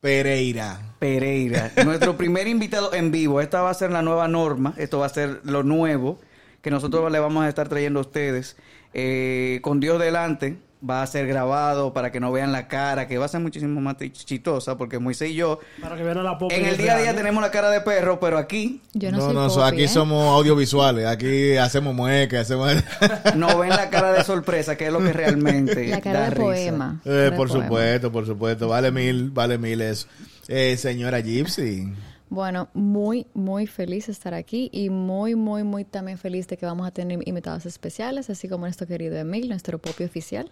Pereira. 0.01 0.95
Pereira, 0.97 1.71
nuestro 1.85 2.17
primer 2.17 2.47
invitado 2.47 2.91
en 2.95 3.11
vivo. 3.11 3.39
Esta 3.39 3.61
va 3.61 3.69
a 3.69 3.75
ser 3.75 3.91
la 3.91 4.01
nueva 4.01 4.27
norma, 4.27 4.73
esto 4.77 4.97
va 4.97 5.05
a 5.05 5.09
ser 5.09 5.41
lo 5.43 5.61
nuevo 5.61 6.17
que 6.63 6.71
nosotros 6.71 7.11
le 7.11 7.19
vamos 7.19 7.45
a 7.45 7.49
estar 7.49 7.69
trayendo 7.69 7.99
a 7.99 8.01
ustedes. 8.01 8.57
Eh, 8.95 9.59
con 9.61 9.79
Dios 9.79 9.99
delante, 9.99 10.57
va 10.89 11.01
a 11.01 11.07
ser 11.07 11.27
grabado 11.27 11.93
para 11.93 12.11
que 12.11 12.19
no 12.19 12.31
vean 12.31 12.51
la 12.51 12.67
cara, 12.67 13.07
que 13.07 13.17
va 13.17 13.25
a 13.25 13.27
ser 13.27 13.41
muchísimo 13.41 13.81
más 13.81 13.95
chistosa, 13.97 14.77
porque 14.77 14.99
Moisés 14.99 15.31
y 15.31 15.35
yo, 15.35 15.59
Para 15.81 15.95
que 15.95 16.03
vean 16.03 16.17
a 16.19 16.23
la 16.23 16.37
en 16.49 16.65
el 16.65 16.77
día 16.77 16.95
a 16.95 16.99
día 16.99 17.11
¿no? 17.11 17.17
tenemos 17.17 17.41
la 17.41 17.51
cara 17.51 17.69
de 17.69 17.81
perro, 17.81 18.19
pero 18.19 18.37
aquí 18.37 18.81
Yo 18.93 19.11
no, 19.11 19.33
No, 19.33 19.49
soy 19.49 19.61
no, 19.61 19.65
aquí 19.65 19.83
¿eh? 19.83 19.87
somos 19.87 20.27
audiovisuales. 20.35 21.05
Aquí 21.07 21.57
hacemos 21.57 21.93
muecas, 21.95 22.41
hacemos... 22.41 22.71
no 23.35 23.57
ven 23.57 23.69
la 23.69 23.89
cara 23.89 24.11
de 24.13 24.23
sorpresa, 24.23 24.75
que 24.75 24.87
es 24.87 24.93
lo 24.93 24.99
que 24.99 25.13
realmente 25.13 25.87
La 25.87 26.01
cara 26.01 26.19
da 26.19 26.25
de 26.25 26.29
risa. 26.31 26.43
poema. 26.43 27.01
Eh, 27.05 27.09
Cara 27.09 27.21
de 27.23 27.31
por 27.31 27.47
poema. 27.49 27.63
supuesto, 27.65 28.11
por 28.11 28.25
supuesto. 28.25 28.67
Vale 28.67 28.91
mil, 28.91 29.29
vale 29.31 29.57
mil 29.57 29.81
eso. 29.81 30.07
Eh, 30.47 30.77
señora 30.77 31.19
Gypsy. 31.21 31.91
Bueno, 32.29 32.69
muy, 32.73 33.27
muy 33.33 33.67
feliz 33.67 34.07
de 34.07 34.11
estar 34.11 34.33
aquí 34.33 34.69
y 34.73 34.89
muy, 34.89 35.35
muy, 35.35 35.63
muy 35.63 35.85
también 35.85 36.17
feliz 36.17 36.47
de 36.47 36.57
que 36.57 36.65
vamos 36.65 36.87
a 36.87 36.91
tener 36.91 37.19
invitados 37.27 37.65
especiales, 37.65 38.29
así 38.29 38.49
como 38.49 38.65
nuestro 38.65 38.87
querido 38.87 39.15
Emil, 39.15 39.47
nuestro 39.47 39.77
popio 39.77 40.07
oficial. 40.07 40.51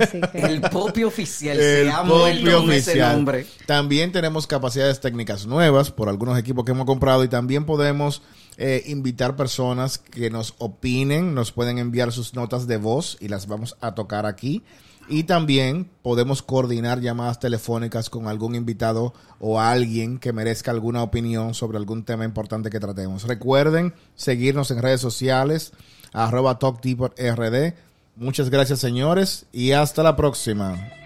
Así 0.00 0.20
que... 0.32 0.38
El 0.40 0.60
Popi 0.62 1.04
oficial, 1.04 1.58
El 1.58 1.90
se 1.90 2.02
muerto 2.04 2.60
con 2.60 2.72
ese 2.72 2.90
oficial. 2.90 3.16
nombre. 3.16 3.46
También 3.66 4.12
tenemos 4.12 4.46
capacidades 4.46 5.00
técnicas 5.00 5.46
nuevas 5.46 5.90
por 5.90 6.08
algunos 6.08 6.38
equipos 6.38 6.64
que 6.64 6.70
hemos 6.70 6.86
comprado 6.86 7.24
y 7.24 7.28
también 7.28 7.66
podemos 7.66 8.22
eh, 8.56 8.84
invitar 8.86 9.36
personas 9.36 9.98
que 9.98 10.30
nos 10.30 10.54
opinen, 10.58 11.34
nos 11.34 11.52
pueden 11.52 11.78
enviar 11.78 12.12
sus 12.12 12.34
notas 12.34 12.66
de 12.66 12.76
voz 12.76 13.18
y 13.20 13.28
las 13.28 13.46
vamos 13.46 13.76
a 13.80 13.94
tocar 13.94 14.24
aquí. 14.24 14.62
Y 15.10 15.24
también 15.24 15.90
podemos 16.02 16.40
coordinar 16.40 17.00
llamadas 17.00 17.40
telefónicas 17.40 18.08
con 18.08 18.28
algún 18.28 18.54
invitado 18.54 19.12
o 19.40 19.60
alguien 19.60 20.20
que 20.20 20.32
merezca 20.32 20.70
alguna 20.70 21.02
opinión 21.02 21.52
sobre 21.52 21.78
algún 21.78 22.04
tema 22.04 22.24
importante 22.24 22.70
que 22.70 22.78
tratemos. 22.78 23.24
Recuerden 23.24 23.92
seguirnos 24.14 24.70
en 24.70 24.80
redes 24.80 25.00
sociales, 25.00 25.72
arroba 26.12 26.60
TalkDeeperRD. 26.60 27.74
Muchas 28.14 28.50
gracias 28.50 28.78
señores 28.78 29.46
y 29.52 29.72
hasta 29.72 30.04
la 30.04 30.14
próxima. 30.14 30.99